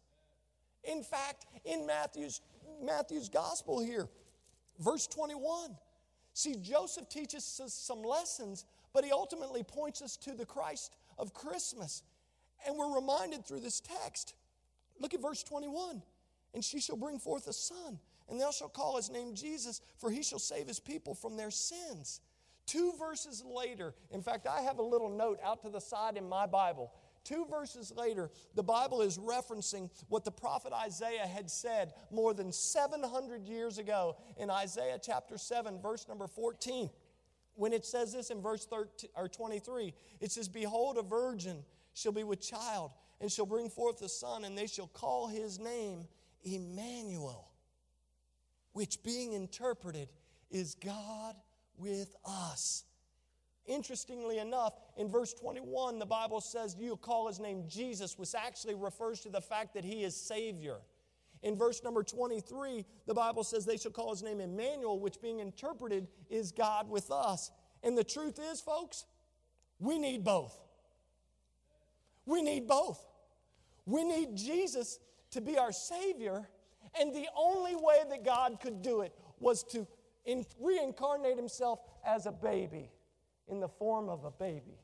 In 0.84 1.02
fact, 1.02 1.46
in 1.64 1.86
Matthew's, 1.86 2.40
Matthew's 2.82 3.28
gospel 3.28 3.80
here, 3.80 4.08
verse 4.78 5.06
21, 5.06 5.76
see, 6.32 6.56
Joseph 6.56 7.08
teaches 7.08 7.60
us 7.62 7.74
some 7.74 8.02
lessons, 8.02 8.64
but 8.92 9.04
he 9.04 9.12
ultimately 9.12 9.62
points 9.62 10.02
us 10.02 10.16
to 10.18 10.32
the 10.32 10.46
Christ 10.46 10.92
of 11.20 11.34
Christmas. 11.34 12.02
And 12.66 12.76
we're 12.76 12.94
reminded 12.94 13.44
through 13.44 13.60
this 13.60 13.80
text. 13.80 14.34
Look 14.98 15.14
at 15.14 15.22
verse 15.22 15.42
21. 15.42 16.02
And 16.54 16.64
she 16.64 16.80
shall 16.80 16.96
bring 16.96 17.18
forth 17.18 17.46
a 17.46 17.52
son, 17.52 18.00
and 18.28 18.40
thou 18.40 18.50
shalt 18.50 18.74
call 18.74 18.96
his 18.96 19.08
name 19.08 19.34
Jesus, 19.34 19.80
for 19.98 20.10
he 20.10 20.22
shall 20.22 20.40
save 20.40 20.66
his 20.66 20.80
people 20.80 21.14
from 21.14 21.36
their 21.36 21.50
sins. 21.50 22.20
Two 22.66 22.92
verses 22.98 23.44
later, 23.44 23.94
in 24.10 24.22
fact, 24.22 24.46
I 24.46 24.62
have 24.62 24.78
a 24.78 24.82
little 24.82 25.08
note 25.08 25.38
out 25.44 25.62
to 25.62 25.70
the 25.70 25.80
side 25.80 26.16
in 26.16 26.28
my 26.28 26.46
Bible. 26.46 26.92
Two 27.24 27.46
verses 27.50 27.92
later, 27.96 28.30
the 28.54 28.62
Bible 28.62 29.02
is 29.02 29.18
referencing 29.18 29.90
what 30.08 30.24
the 30.24 30.30
prophet 30.30 30.72
Isaiah 30.72 31.26
had 31.26 31.50
said 31.50 31.92
more 32.10 32.32
than 32.32 32.50
700 32.50 33.44
years 33.44 33.78
ago 33.78 34.16
in 34.36 34.50
Isaiah 34.50 34.98
chapter 35.02 35.36
7, 35.36 35.80
verse 35.80 36.08
number 36.08 36.26
14. 36.26 36.90
When 37.60 37.74
it 37.74 37.84
says 37.84 38.14
this 38.14 38.30
in 38.30 38.40
verse 38.40 38.64
13, 38.64 39.10
or 39.14 39.28
23, 39.28 39.92
it 40.22 40.32
says, 40.32 40.48
Behold, 40.48 40.96
a 40.96 41.02
virgin 41.02 41.58
shall 41.92 42.10
be 42.10 42.24
with 42.24 42.40
child, 42.40 42.90
and 43.20 43.30
shall 43.30 43.44
bring 43.44 43.68
forth 43.68 44.00
a 44.00 44.08
son, 44.08 44.46
and 44.46 44.56
they 44.56 44.66
shall 44.66 44.86
call 44.86 45.28
his 45.28 45.58
name 45.58 46.06
Emmanuel, 46.42 47.50
which 48.72 49.02
being 49.02 49.34
interpreted 49.34 50.08
is 50.50 50.74
God 50.74 51.36
with 51.76 52.16
us. 52.24 52.84
Interestingly 53.66 54.38
enough, 54.38 54.72
in 54.96 55.10
verse 55.10 55.34
21, 55.34 55.98
the 55.98 56.06
Bible 56.06 56.40
says 56.40 56.78
you'll 56.80 56.96
call 56.96 57.28
his 57.28 57.40
name 57.40 57.64
Jesus, 57.68 58.18
which 58.18 58.34
actually 58.34 58.74
refers 58.74 59.20
to 59.20 59.28
the 59.28 59.42
fact 59.42 59.74
that 59.74 59.84
he 59.84 60.02
is 60.02 60.16
Savior. 60.16 60.78
In 61.42 61.56
verse 61.56 61.82
number 61.82 62.02
23, 62.02 62.84
the 63.06 63.14
Bible 63.14 63.44
says 63.44 63.64
they 63.64 63.78
shall 63.78 63.92
call 63.92 64.10
his 64.10 64.22
name 64.22 64.40
Emmanuel, 64.40 64.98
which 64.98 65.20
being 65.22 65.40
interpreted 65.40 66.06
is 66.28 66.52
God 66.52 66.88
with 66.88 67.10
us. 67.10 67.50
And 67.82 67.96
the 67.96 68.04
truth 68.04 68.38
is, 68.38 68.60
folks, 68.60 69.06
we 69.78 69.98
need 69.98 70.22
both. 70.22 70.56
We 72.26 72.42
need 72.42 72.66
both. 72.66 73.04
We 73.86 74.04
need 74.04 74.36
Jesus 74.36 75.00
to 75.30 75.40
be 75.40 75.56
our 75.56 75.72
Savior, 75.72 76.48
and 76.98 77.14
the 77.14 77.26
only 77.36 77.74
way 77.74 78.02
that 78.10 78.24
God 78.24 78.58
could 78.60 78.82
do 78.82 79.00
it 79.00 79.14
was 79.38 79.62
to 79.64 79.86
in, 80.24 80.44
reincarnate 80.60 81.36
himself 81.36 81.80
as 82.04 82.26
a 82.26 82.32
baby 82.32 82.90
in 83.48 83.60
the 83.60 83.68
form 83.68 84.08
of 84.08 84.24
a 84.24 84.30
baby 84.30 84.78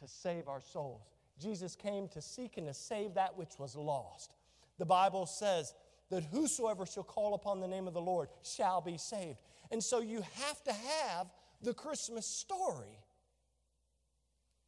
to 0.00 0.08
save 0.08 0.48
our 0.48 0.60
souls. 0.60 1.02
Jesus 1.40 1.74
came 1.74 2.08
to 2.08 2.22
seek 2.22 2.56
and 2.56 2.66
to 2.66 2.74
save 2.74 3.14
that 3.14 3.36
which 3.36 3.58
was 3.58 3.74
lost. 3.74 4.34
The 4.82 4.86
Bible 4.86 5.26
says 5.26 5.74
that 6.10 6.24
whosoever 6.24 6.86
shall 6.86 7.04
call 7.04 7.34
upon 7.34 7.60
the 7.60 7.68
name 7.68 7.86
of 7.86 7.94
the 7.94 8.00
Lord 8.00 8.30
shall 8.42 8.80
be 8.80 8.98
saved. 8.98 9.38
And 9.70 9.80
so 9.80 10.00
you 10.00 10.24
have 10.40 10.60
to 10.64 10.72
have 10.72 11.28
the 11.62 11.72
Christmas 11.72 12.26
story 12.26 12.98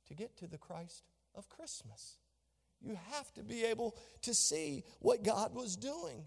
to 0.06 0.14
get 0.14 0.36
to 0.36 0.46
the 0.46 0.56
Christ 0.56 1.02
of 1.34 1.48
Christmas. 1.48 2.18
You 2.80 2.96
have 3.10 3.34
to 3.34 3.42
be 3.42 3.64
able 3.64 3.96
to 4.22 4.34
see 4.34 4.84
what 5.00 5.24
God 5.24 5.52
was 5.52 5.74
doing. 5.74 6.22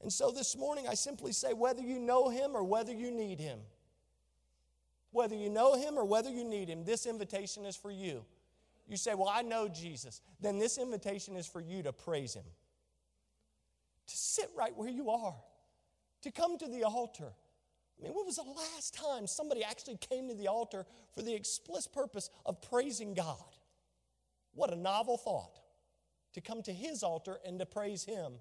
And 0.00 0.12
so 0.12 0.30
this 0.30 0.56
morning, 0.56 0.86
I 0.86 0.94
simply 0.94 1.32
say 1.32 1.52
whether 1.52 1.82
you 1.82 1.98
know 1.98 2.28
him 2.28 2.52
or 2.54 2.62
whether 2.62 2.92
you 2.92 3.10
need 3.10 3.40
him, 3.40 3.58
whether 5.10 5.34
you 5.34 5.50
know 5.50 5.74
him 5.74 5.98
or 5.98 6.04
whether 6.04 6.30
you 6.30 6.44
need 6.44 6.68
him, 6.68 6.84
this 6.84 7.06
invitation 7.06 7.66
is 7.66 7.74
for 7.74 7.90
you. 7.90 8.24
You 8.86 8.96
say, 8.96 9.14
Well, 9.16 9.28
I 9.28 9.42
know 9.42 9.66
Jesus. 9.66 10.20
Then 10.40 10.60
this 10.60 10.78
invitation 10.78 11.34
is 11.34 11.48
for 11.48 11.60
you 11.60 11.82
to 11.82 11.92
praise 11.92 12.32
him, 12.32 12.44
to 14.06 14.16
sit 14.16 14.50
right 14.56 14.76
where 14.76 14.88
you 14.88 15.10
are, 15.10 15.36
to 16.22 16.30
come 16.30 16.58
to 16.58 16.68
the 16.68 16.84
altar. 16.84 17.32
I 17.98 18.04
mean, 18.04 18.12
when 18.14 18.26
was 18.26 18.36
the 18.36 18.42
last 18.42 18.94
time 18.94 19.26
somebody 19.26 19.64
actually 19.64 19.96
came 19.96 20.28
to 20.28 20.34
the 20.34 20.48
altar 20.48 20.84
for 21.14 21.22
the 21.22 21.34
explicit 21.34 21.92
purpose 21.92 22.30
of 22.44 22.60
praising 22.60 23.14
God? 23.14 23.38
What 24.54 24.72
a 24.72 24.76
novel 24.76 25.16
thought 25.16 25.60
to 26.34 26.40
come 26.40 26.62
to 26.62 26.72
his 26.72 27.02
altar 27.02 27.38
and 27.46 27.58
to 27.58 27.66
praise 27.66 28.04
him 28.04 28.34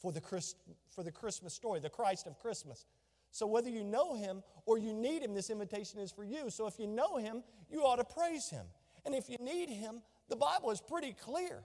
for 0.00 0.12
the, 0.12 0.20
Christ, 0.20 0.56
for 0.94 1.02
the 1.02 1.12
Christmas 1.12 1.54
story, 1.54 1.80
the 1.80 1.88
Christ 1.88 2.26
of 2.26 2.38
Christmas. 2.38 2.84
So, 3.30 3.46
whether 3.46 3.70
you 3.70 3.84
know 3.84 4.14
him 4.14 4.42
or 4.66 4.76
you 4.76 4.92
need 4.92 5.22
him, 5.22 5.32
this 5.32 5.48
invitation 5.48 6.00
is 6.00 6.12
for 6.12 6.24
you. 6.24 6.50
So, 6.50 6.66
if 6.66 6.78
you 6.78 6.86
know 6.86 7.16
him, 7.16 7.42
you 7.70 7.80
ought 7.80 7.96
to 7.96 8.04
praise 8.04 8.50
him. 8.50 8.66
And 9.06 9.14
if 9.14 9.30
you 9.30 9.38
need 9.40 9.70
him, 9.70 10.02
the 10.28 10.36
Bible 10.36 10.70
is 10.70 10.80
pretty 10.80 11.14
clear. 11.14 11.62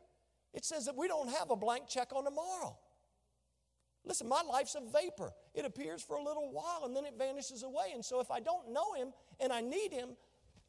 It 0.54 0.64
says 0.64 0.86
that 0.86 0.96
we 0.96 1.08
don't 1.08 1.30
have 1.30 1.52
a 1.52 1.56
blank 1.56 1.88
check 1.88 2.14
on 2.16 2.24
tomorrow. 2.24 2.78
Listen, 4.08 4.30
my 4.30 4.42
life's 4.42 4.76
a 4.76 4.82
vapor. 4.82 5.34
It 5.54 5.66
appears 5.66 6.02
for 6.02 6.16
a 6.16 6.24
little 6.24 6.50
while 6.52 6.84
and 6.86 6.96
then 6.96 7.06
it 7.06 7.16
vanishes 7.18 7.64
away. 7.64 7.92
And 7.94 8.04
so, 8.04 8.20
if 8.20 8.32
I 8.32 8.40
don't 8.40 8.72
know 8.72 8.94
him 8.94 9.10
and 9.40 9.52
I 9.52 9.62
need 9.62 9.92
him, 9.92 10.10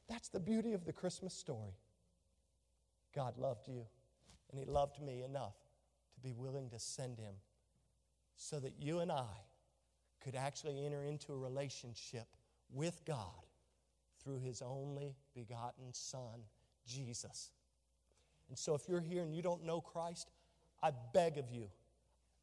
that's 0.08 0.28
the 0.28 0.40
beauty 0.40 0.72
of 0.72 0.84
the 0.84 0.92
Christmas 0.92 1.34
story. 1.34 1.76
God 3.14 3.38
loved 3.38 3.68
you, 3.68 3.84
and 4.50 4.58
he 4.58 4.64
loved 4.64 5.00
me 5.00 5.22
enough 5.22 5.56
to 6.14 6.20
be 6.20 6.32
willing 6.32 6.70
to 6.70 6.78
send 6.78 7.18
him 7.18 7.34
so 8.36 8.58
that 8.60 8.74
you 8.78 9.00
and 9.00 9.10
I 9.10 9.44
could 10.20 10.34
actually 10.34 10.84
enter 10.84 11.04
into 11.04 11.32
a 11.32 11.36
relationship 11.36 12.26
with 12.70 13.02
God 13.06 13.46
through 14.22 14.40
his 14.40 14.62
only 14.62 15.14
begotten 15.34 15.92
Son, 15.92 16.40
Jesus. 16.86 17.50
And 18.48 18.58
so, 18.58 18.74
if 18.74 18.88
you're 18.88 19.00
here 19.00 19.22
and 19.22 19.34
you 19.34 19.42
don't 19.42 19.64
know 19.64 19.80
Christ, 19.80 20.30
I 20.82 20.90
beg 21.12 21.38
of 21.38 21.50
you, 21.50 21.68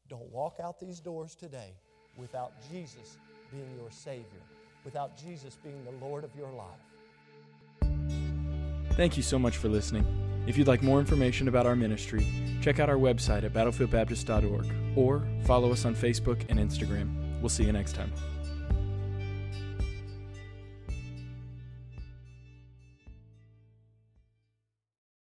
don't 0.08 0.30
walk 0.32 0.56
out 0.62 0.78
these 0.80 1.00
doors 1.00 1.34
today 1.34 1.74
without 2.16 2.52
Jesus 2.70 3.16
being 3.50 3.68
your 3.78 3.90
Savior, 3.90 4.42
without 4.84 5.16
Jesus 5.16 5.56
being 5.62 5.84
the 5.84 6.04
Lord 6.04 6.24
of 6.24 6.30
your 6.36 6.50
life. 6.50 6.66
Thank 8.92 9.16
you 9.16 9.22
so 9.22 9.38
much 9.38 9.56
for 9.58 9.68
listening. 9.68 10.06
If 10.46 10.56
you'd 10.56 10.68
like 10.68 10.82
more 10.82 11.00
information 11.00 11.48
about 11.48 11.66
our 11.66 11.76
ministry, 11.76 12.24
check 12.62 12.78
out 12.78 12.88
our 12.88 12.96
website 12.96 13.42
at 13.44 13.52
battlefieldbaptist.org 13.52 14.96
or 14.96 15.26
follow 15.44 15.72
us 15.72 15.84
on 15.84 15.94
Facebook 15.94 16.44
and 16.48 16.58
Instagram. 16.58 17.40
We'll 17.40 17.48
see 17.48 17.64
you 17.64 17.72
next 17.72 17.94
time. 17.94 18.12